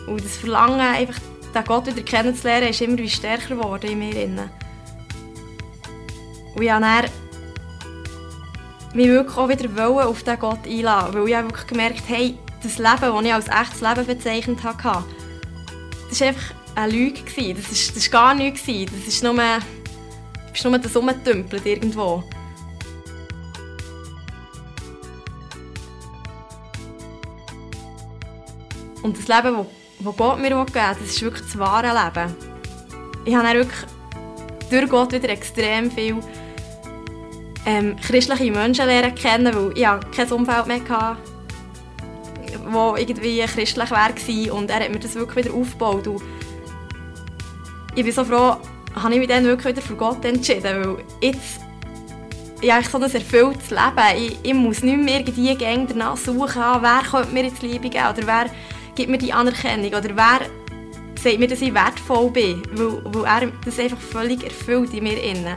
Und 0.07 0.23
das 0.23 0.37
Verlangen, 0.37 0.79
einfach 0.79 1.19
den 1.53 1.63
Gott 1.65 1.87
wieder 1.87 2.01
kennenzulernen, 2.01 2.69
ist 2.69 2.81
immer 2.81 3.05
stärker 3.07 3.55
geworden 3.55 3.89
in 3.91 3.99
mir. 3.99 4.49
Und 6.55 6.61
ich 6.61 6.67
dann 6.67 7.05
mich 8.93 9.07
wirklich 9.07 9.37
auch 9.37 9.49
wieder 9.49 10.07
auf 10.07 10.23
diesen 10.23 10.39
Gott 10.39 10.65
einladen, 10.65 11.13
weil 11.13 11.29
ich 11.29 11.35
wirklich 11.43 11.67
gemerkt 11.67 12.01
habe, 12.01 12.13
hey, 12.13 12.37
das 12.61 12.77
Leben, 12.77 13.01
das 13.01 13.23
ich 13.23 13.33
als 13.33 13.47
echtes 13.47 13.81
Leben 13.81 14.05
bezeichnet 14.05 14.63
habe, 14.63 15.03
das 16.09 16.13
ist 16.13 16.21
einfach 16.21 16.58
eine 16.79 16.91
Lüge. 16.91 17.21
Das 17.53 17.71
war 17.71 17.71
ist, 17.71 17.95
ist 17.95 18.11
gar 18.11 18.33
nichts. 18.33 18.65
Das 18.65 19.07
ist 19.07 19.23
nur, 19.23 19.33
du 19.33 19.41
bist 20.51 20.65
nur 20.65 20.77
das 20.77 20.95
Rumgetümpelt 20.95 21.65
irgendwo. 21.65 22.23
Und 29.01 29.17
das 29.17 29.27
Leben, 29.27 29.65
das, 29.99 30.15
Gott 30.17 30.39
mir 30.39 30.49
gegeben 30.49 30.81
hat, 30.81 30.97
das 31.01 31.09
ist 31.09 31.21
wirklich 31.21 31.43
das 31.43 31.57
wahre 31.57 31.87
Leben. 31.87 32.35
Ich 33.25 33.33
habe 33.33 33.47
dann 33.47 33.57
wirklich 33.57 33.79
durch 34.69 34.89
Gott 34.89 35.13
wieder 35.13 35.29
extrem 35.29 35.89
viel 35.89 36.17
ähm, 37.65 37.95
christliche 37.95 38.51
Menschen 38.51 38.85
lernen 38.85 39.15
kennen, 39.15 39.53
weil 39.53 39.77
ich 39.77 40.15
kein 40.15 40.31
Umfeld 40.31 40.67
mehr 40.67 40.79
hatte, 40.79 41.17
das 42.55 42.73
irgendwie 42.99 43.41
christlich 43.41 43.91
war. 43.91 44.09
Und 44.53 44.69
er 44.69 44.79
hat 44.81 44.91
mir 44.91 44.99
das 44.99 45.15
wirklich 45.15 45.45
wieder 45.45 45.55
aufgebaut. 45.55 46.07
Und 46.07 46.21
ich 47.95 48.03
bin 48.03 48.11
so 48.13 48.23
froh, 48.23 48.57
habe 48.95 49.13
ich 49.13 49.19
mich 49.19 49.27
dann 49.27 49.43
wirklich 49.43 49.75
wieder 49.75 49.85
für 49.85 49.95
Gott 49.95 50.23
entschieden, 50.25 50.63
weil 50.63 50.97
jetzt 51.21 51.59
ich 52.61 52.89
so 52.89 52.97
ein 52.97 53.03
erfülltes 53.03 53.69
Leben. 53.69 54.17
Ich, 54.17 54.39
ich 54.43 54.53
muss 54.53 54.83
nicht 54.83 54.97
mehr 54.97 55.19
irgendwie 55.21 55.55
danach 55.87 56.17
suchen, 56.17 56.61
wer 56.81 57.01
könnte 57.09 57.33
mir 57.33 57.45
jetzt 57.45 57.61
Liebe 57.61 57.89
geben 57.89 58.07
oder 58.09 58.27
wer 58.27 58.45
gibt 58.95 59.09
mir 59.09 59.17
die 59.17 59.31
Anerkennung 59.31 59.87
oder 59.87 60.09
wer 60.15 60.41
sagt 61.21 61.39
mir, 61.39 61.47
dass 61.47 61.61
ich 61.61 61.73
wertvoll 61.73 62.29
bin, 62.31 62.61
weil, 62.73 63.01
weil 63.05 63.43
er 63.43 63.51
das 63.63 63.79
einfach 63.79 63.97
völlig 63.97 64.43
erfüllt 64.43 64.93
in 64.93 65.03
mir 65.03 65.21
innen. 65.21 65.55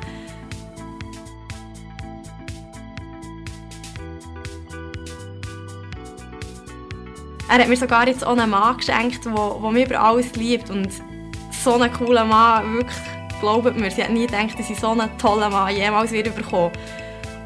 Er 7.48 7.58
hat 7.58 7.68
mir 7.68 7.76
sogar 7.76 8.08
jetzt 8.08 8.24
auch 8.24 8.36
einen 8.36 8.48
Mann 8.48 8.76
geschenkt, 8.76 9.26
der 9.26 9.70
mich 9.72 9.86
über 9.86 10.00
alles 10.00 10.34
liebt 10.36 10.70
und 10.70 10.88
so 11.62 11.74
einen 11.74 11.92
coolen 11.92 12.28
Mann, 12.28 12.74
wirklich, 12.74 12.96
glaubt 13.40 13.78
mir, 13.78 13.90
sie 13.90 14.02
hat 14.02 14.10
nie 14.10 14.26
gedacht, 14.26 14.58
dass 14.58 14.70
ich 14.70 14.78
so 14.78 14.90
einen 14.90 15.16
tollen 15.18 15.50
Mann 15.50 15.74
jemals 15.74 16.12
wieder 16.12 16.30
bekommen 16.30 16.72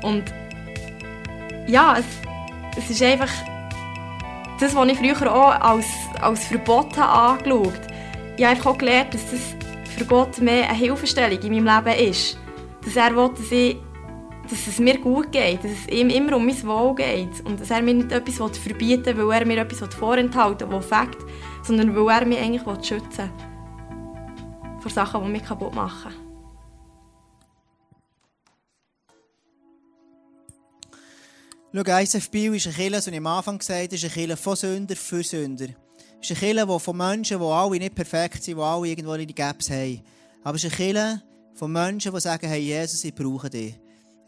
Und 0.03 0.25
ja, 1.67 1.97
es, 1.99 2.05
es 2.79 2.91
ist 2.91 3.03
einfach 3.03 3.31
das, 4.61 4.75
was 4.75 4.89
ich 4.89 4.99
früher 4.99 5.33
auch 5.33 5.61
als, 5.61 5.87
als 6.21 6.45
Verbot 6.47 6.97
habe 6.97 7.39
angeschaut 7.43 7.67
habe. 7.67 7.95
Ich 8.37 8.45
habe 8.45 8.57
einfach 8.57 8.71
auch 8.73 8.79
gelernt, 8.79 9.15
dass 9.15 9.31
das 9.31 9.41
für 9.97 10.05
Gott 10.05 10.39
mehr 10.41 10.69
eine 10.69 10.79
Hilfestellung 10.79 11.39
in 11.41 11.65
meinem 11.65 11.85
Leben 11.85 12.11
ist. 12.11 12.39
Dass 12.85 12.97
er 12.97 13.17
will, 13.17 13.31
dass, 13.37 13.51
ich, 13.51 13.77
dass 14.49 14.67
es 14.67 14.79
mir 14.79 14.99
gut 14.99 15.33
geht, 15.33 15.65
dass 15.65 15.73
es 15.73 15.89
ihm 15.89 16.09
immer 16.11 16.37
um 16.37 16.47
mein 16.47 16.67
Wohl 16.67 16.95
geht. 16.95 17.45
Und 17.45 17.61
dass 17.61 17.71
er 17.71 17.83
mir 17.83 17.95
nicht 17.95 18.13
etwas 18.13 18.59
verbieten 18.59 19.17
will, 19.17 19.27
weil 19.27 19.41
er 19.41 19.47
mir 19.47 19.59
etwas 19.59 19.95
vorenthalten 19.95 20.71
will, 20.71 20.79
das 20.79 20.87
fängt, 20.87 21.17
sondern 21.63 21.95
weil 21.97 22.21
er 22.21 22.27
mich 22.27 22.39
eigentlich 22.39 22.63
schützen 22.87 23.19
will. 23.19 23.46
Vor 24.87 24.93
Sachen, 24.93 25.25
die 25.25 25.31
mich 25.31 25.43
kaputt 25.43 25.75
machen. 25.75 26.13
Schau, 31.75 31.99
ISF 31.99 32.31
Bio 32.31 32.53
ist 32.53 32.69
eine 32.69 32.77
Kirche, 32.77 33.01
so 33.01 33.11
wie 33.11 33.17
ich 33.17 33.19
am 33.19 33.27
Anfang 33.27 33.59
gesagt 33.59 33.83
habe, 33.83 33.95
ist 33.97 34.05
eine 34.05 34.13
Kirche 34.13 34.37
von 34.37 34.55
Sünder 34.55 34.95
für 34.95 35.25
Sünder. 35.25 35.71
Es 36.23 36.31
ist 36.31 36.41
eine 36.41 36.55
Kirche 36.55 36.79
von 36.79 36.97
Menschen, 36.97 37.41
die 37.41 37.45
alle 37.45 37.79
nicht 37.81 37.97
perfekt 37.97 38.45
sind, 38.45 38.59
die 38.59 38.63
alle 38.63 38.87
irgendwo 38.87 39.17
ihre 39.17 39.27
Gaps 39.27 39.71
haben. 39.71 40.03
Aber 40.45 40.55
es 40.55 40.63
ist 40.63 40.79
eine 40.79 40.93
Kirche 40.93 41.23
von 41.55 41.73
Menschen, 41.73 42.15
die 42.15 42.21
sagen, 42.21 42.47
hey 42.47 42.61
Jesus, 42.61 43.03
ich 43.03 43.13
brauche 43.13 43.51
dich. 43.51 43.75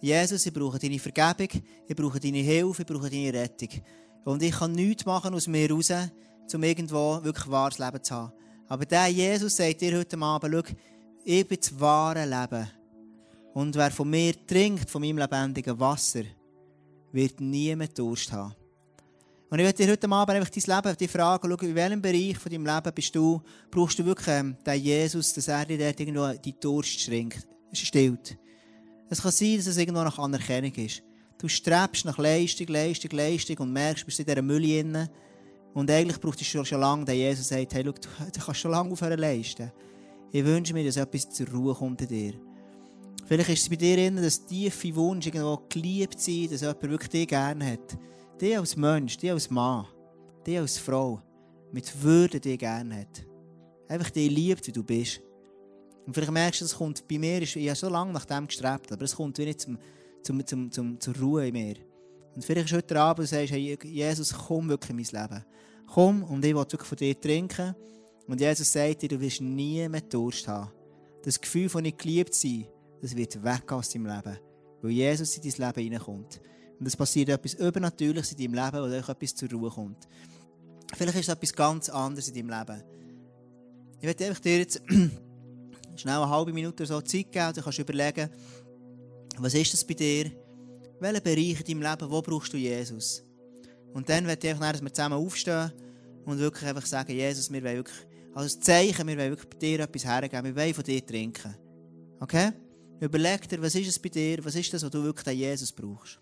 Jesus, 0.01 0.45
ich 0.45 0.53
brauche 0.53 0.81
deine 0.81 0.99
Vergebung, 0.99 1.63
ich 1.87 1.95
brauche 1.95 2.19
deine 2.19 2.39
Hilfe, 2.39 2.83
ich 2.83 2.89
brauche 2.89 3.09
deine 3.09 3.33
Rettung. 3.33 3.69
Und 4.25 4.43
ich 4.43 4.59
kann 4.59 4.73
nichts 4.73 5.07
machen 5.07 5.35
aus 5.35 5.47
mir 5.47 5.71
raus, 5.71 5.93
um 6.53 6.63
irgendwo 6.65 7.23
wirklich 7.23 7.49
wahres 7.49 7.79
Leben 7.79 8.03
zu 8.03 8.13
haben. 8.13 8.33
Aber 8.69 8.85
der 8.85 9.09
Jesus 9.09 9.57
sagt 9.57 9.81
dir 9.81 9.97
heute 9.97 10.19
Abend, 10.19 10.55
schau, 10.55 10.75
ich 11.25 11.49
bin 11.49 11.59
das 11.59 11.81
wahre 11.81 12.25
Leben. 12.25 12.71
Und 13.55 13.75
wer 13.75 13.91
von 13.91 14.11
mir 14.11 14.35
trinkt, 14.47 14.91
von 14.91 15.01
meinem 15.01 15.19
lebendigen 15.19 15.81
Wasser, 15.81 16.23
wird 17.13 17.41
niemand 17.41 17.99
Durst 17.99 18.31
haben. 18.31 18.55
Und 19.51 19.59
ich 19.59 19.65
möchte 19.65 19.85
dir 19.85 19.93
heute 19.93 20.11
Abend 20.11 20.37
einfach 20.37 20.51
dein 20.51 20.77
Leben, 20.77 20.97
die 20.99 21.09
Frage, 21.09 21.49
schau, 21.49 21.67
in 21.67 21.75
welchem 21.75 22.03
Bereich 22.03 22.37
von 22.37 22.53
deinem 22.53 22.67
Leben 22.67 22.95
bist 22.95 23.15
du, 23.15 23.41
brauchst 23.71 23.99
du 23.99 24.05
wirklich 24.05 24.29
ähm, 24.29 24.57
den 24.65 24.83
Jesus, 24.83 25.33
dass 25.33 25.49
er 25.49 25.65
dir 25.65 25.79
dort 25.79 26.01
irgendwo 26.01 26.33
die 26.39 26.61
Durst 26.61 27.01
stillt. 27.01 28.39
Es 29.09 29.23
kann 29.23 29.33
sein, 29.33 29.57
dass 29.57 29.67
es 29.67 29.79
irgendwo 29.79 30.03
nach 30.03 30.19
Anerkennung 30.19 30.75
ist. 30.75 31.03
Du 31.39 31.49
strebst 31.49 32.05
nach 32.05 32.19
Leistung, 32.19 32.67
Leistung, 32.67 33.11
Leistung 33.13 33.57
und 33.59 33.73
merkst, 33.73 34.03
du 34.03 34.07
bist 34.07 34.21
in 34.21 34.27
dieser 34.27 34.43
Mülle 34.43 34.83
drin. 34.83 35.09
Und 35.79 35.89
eigentlich 35.93 36.21
brauchst 36.21 36.41
du 36.41 36.45
schon, 36.45 36.81
lange, 36.81 37.05
dass 37.05 37.15
Jesus 37.15 37.47
sagt, 37.47 37.73
hey, 37.73 37.85
schau, 37.87 37.93
du, 37.93 38.41
kannst 38.41 38.61
schon 38.61 38.73
lange 38.73 38.91
aufhören 38.91 39.17
leisten. 39.17 39.71
Ich 40.33 40.45
wünsche 40.45 40.75
mir, 40.75 40.85
dass 40.85 40.97
etwas 40.97 41.31
zur 41.31 41.49
Ruhe 41.51 41.73
kommt 41.73 42.01
in 42.01 42.09
dir. 42.09 42.35
Vielleicht 43.27 43.51
ist 43.51 43.63
es 43.63 43.69
bei 43.69 43.77
dir 43.77 43.95
drin, 43.95 44.17
dass 44.17 44.45
tiefe 44.45 44.93
Wunsch 44.97 45.27
irgendwo 45.27 45.63
geliebt 45.69 46.21
sein, 46.21 46.49
dass 46.51 46.63
jemand 46.63 46.83
wirklich 46.83 47.11
dich 47.11 47.29
gerne 47.29 47.65
hat. 47.75 47.97
Dich 48.41 48.59
als 48.59 48.75
Mensch, 48.75 49.19
dich 49.19 49.31
als 49.31 49.49
Mann, 49.51 49.87
dich 50.45 50.59
als 50.59 50.79
Frau, 50.79 51.23
mit 51.71 52.03
Würde 52.03 52.41
dich 52.41 52.59
gerne 52.59 53.03
hat. 53.03 53.25
Einfach 53.87 54.11
dich 54.11 54.33
liebt, 54.33 54.67
wie 54.67 54.73
du 54.73 54.83
bist. 54.83 55.21
Und 56.05 56.13
vielleicht 56.13 56.33
merkst 56.33 56.61
du, 56.61 56.65
es 56.65 56.75
kommt 56.75 57.07
bei 57.07 57.21
mir, 57.21 57.41
ich 57.41 57.55
habe 57.55 57.77
so 57.77 57.89
lange 57.89 58.13
nach 58.13 58.25
dem 58.25 58.49
gestrebt, 58.49 58.91
aber 58.91 59.05
es 59.05 59.15
kommt 59.15 59.39
wie 59.39 59.45
nicht 59.45 59.61
zum, 59.61 59.79
zum, 60.25 60.45
zum, 60.45 60.73
zum, 60.73 61.01
zur 61.01 61.17
Ruhe 61.19 61.47
in 61.47 61.53
mir. 61.53 61.77
Und 62.35 62.45
vielleicht 62.45 62.67
ist 62.69 62.77
heute 62.77 63.01
Abend 63.01 63.21
und 63.21 63.27
sagst, 63.27 63.53
hey, 63.53 63.79
Jesus, 63.83 64.33
komm 64.33 64.69
wirklich 64.69 64.91
in 64.91 64.97
mein 64.97 65.23
Leben. 65.23 65.45
Komm 65.87 66.23
und 66.23 66.45
ich 66.45 66.55
will 66.55 66.61
wirklich 66.61 66.83
von 66.83 66.97
dir 66.97 67.21
trinken. 67.21 67.75
Und 68.27 68.41
Jesus 68.41 68.73
sagt 68.73 69.03
dir, 69.03 69.09
du 69.09 69.21
wirst 69.21 69.41
nie 69.41 69.89
mehr 69.89 70.03
Durst 70.03 70.47
haben. 70.47 70.71
Das 71.23 71.41
Gefühl 71.41 71.69
von 71.69 71.83
nicht 71.83 71.99
geliebt 71.99 72.35
sein, 72.35 72.67
das 73.01 73.17
wird 73.17 73.43
weg 73.43 73.73
aus 73.73 73.91
deinem 73.91 74.07
Leben. 74.07 74.39
Weil 74.83 74.91
Jesus 74.91 75.37
in 75.37 75.51
dein 75.51 75.67
Leben 75.67 75.83
hineinkommt. 75.83 76.41
Und 76.79 76.87
es 76.87 76.97
passiert 76.97 77.31
etwas 77.31 77.55
Übernatürliches 77.55 78.33
in 78.33 78.39
deinem 78.39 78.65
Leben, 78.65 78.83
wo 78.83 78.95
euch 78.95 79.09
etwas 79.09 79.35
zur 79.35 79.51
Ruhe 79.51 79.71
kommt. 79.71 80.07
Vielleicht 80.95 81.19
ist 81.19 81.29
es 81.29 81.35
etwas 81.35 81.53
ganz 81.53 81.89
anderes 81.89 82.29
in 82.29 82.35
deinem 82.35 82.59
Leben. 82.59 82.83
Ich 84.01 84.07
werde 84.07 84.41
dir 84.41 84.59
jetzt 84.59 84.81
schnell 85.97 86.15
eine 86.15 86.29
halbe 86.29 86.53
Minute 86.53 86.85
oder 86.85 86.87
so 86.87 87.01
Zeit 87.01 87.33
geben, 87.33 87.53
kannst 87.63 87.79
du 87.79 87.83
überlegen, 87.83 88.31
was 89.39 89.55
ist 89.55 89.73
das 89.73 89.85
bei 89.85 89.95
dir? 89.95 90.31
Welchen 91.01 91.23
Bereich 91.23 91.61
in 91.61 91.81
deinem 91.81 91.91
Leben, 91.91 92.11
wo 92.11 92.23
brauchst 92.23 92.53
du 92.53 92.57
Jesus? 92.57 93.23
Und 93.93 94.09
dann 94.09 94.27
werde 94.27 94.47
ich 94.47 94.53
einfach, 94.53 94.73
dass 94.73 94.83
wir 94.83 94.93
zusammen 94.93 95.15
aufstehen 95.15 95.73
und 96.25 96.39
wirklich 96.39 96.69
einfach 96.69 96.87
sagen, 96.87 97.13
Jesus, 97.13 97.51
wir 97.53 97.63
wollen 97.63 97.77
wirklich, 97.77 98.07
als 98.35 98.61
Zeichen, 98.61 99.07
wir 99.07 99.17
wollen 99.17 99.31
wirklich 99.31 99.51
bei 99.51 99.59
dir 99.59 99.81
etwas 99.81 100.05
hergeben, 100.05 100.45
wir 100.45 100.57
wollen 100.57 100.75
von 100.75 100.85
dir 100.85 101.05
trinken. 101.05 101.57
Okay? 102.21 102.51
Überleg 103.01 103.49
dir, 103.49 103.63
was 103.63 103.75
ist 103.75 103.89
es 103.89 103.99
bei 103.99 104.09
dir, 104.09 104.45
was 104.45 104.55
ist 104.57 104.73
das, 104.75 104.83
was 104.83 104.91
du 104.91 105.03
wirklich 105.03 105.27
an 105.27 105.37
Jesus 105.37 105.73
brauchst. 105.73 106.21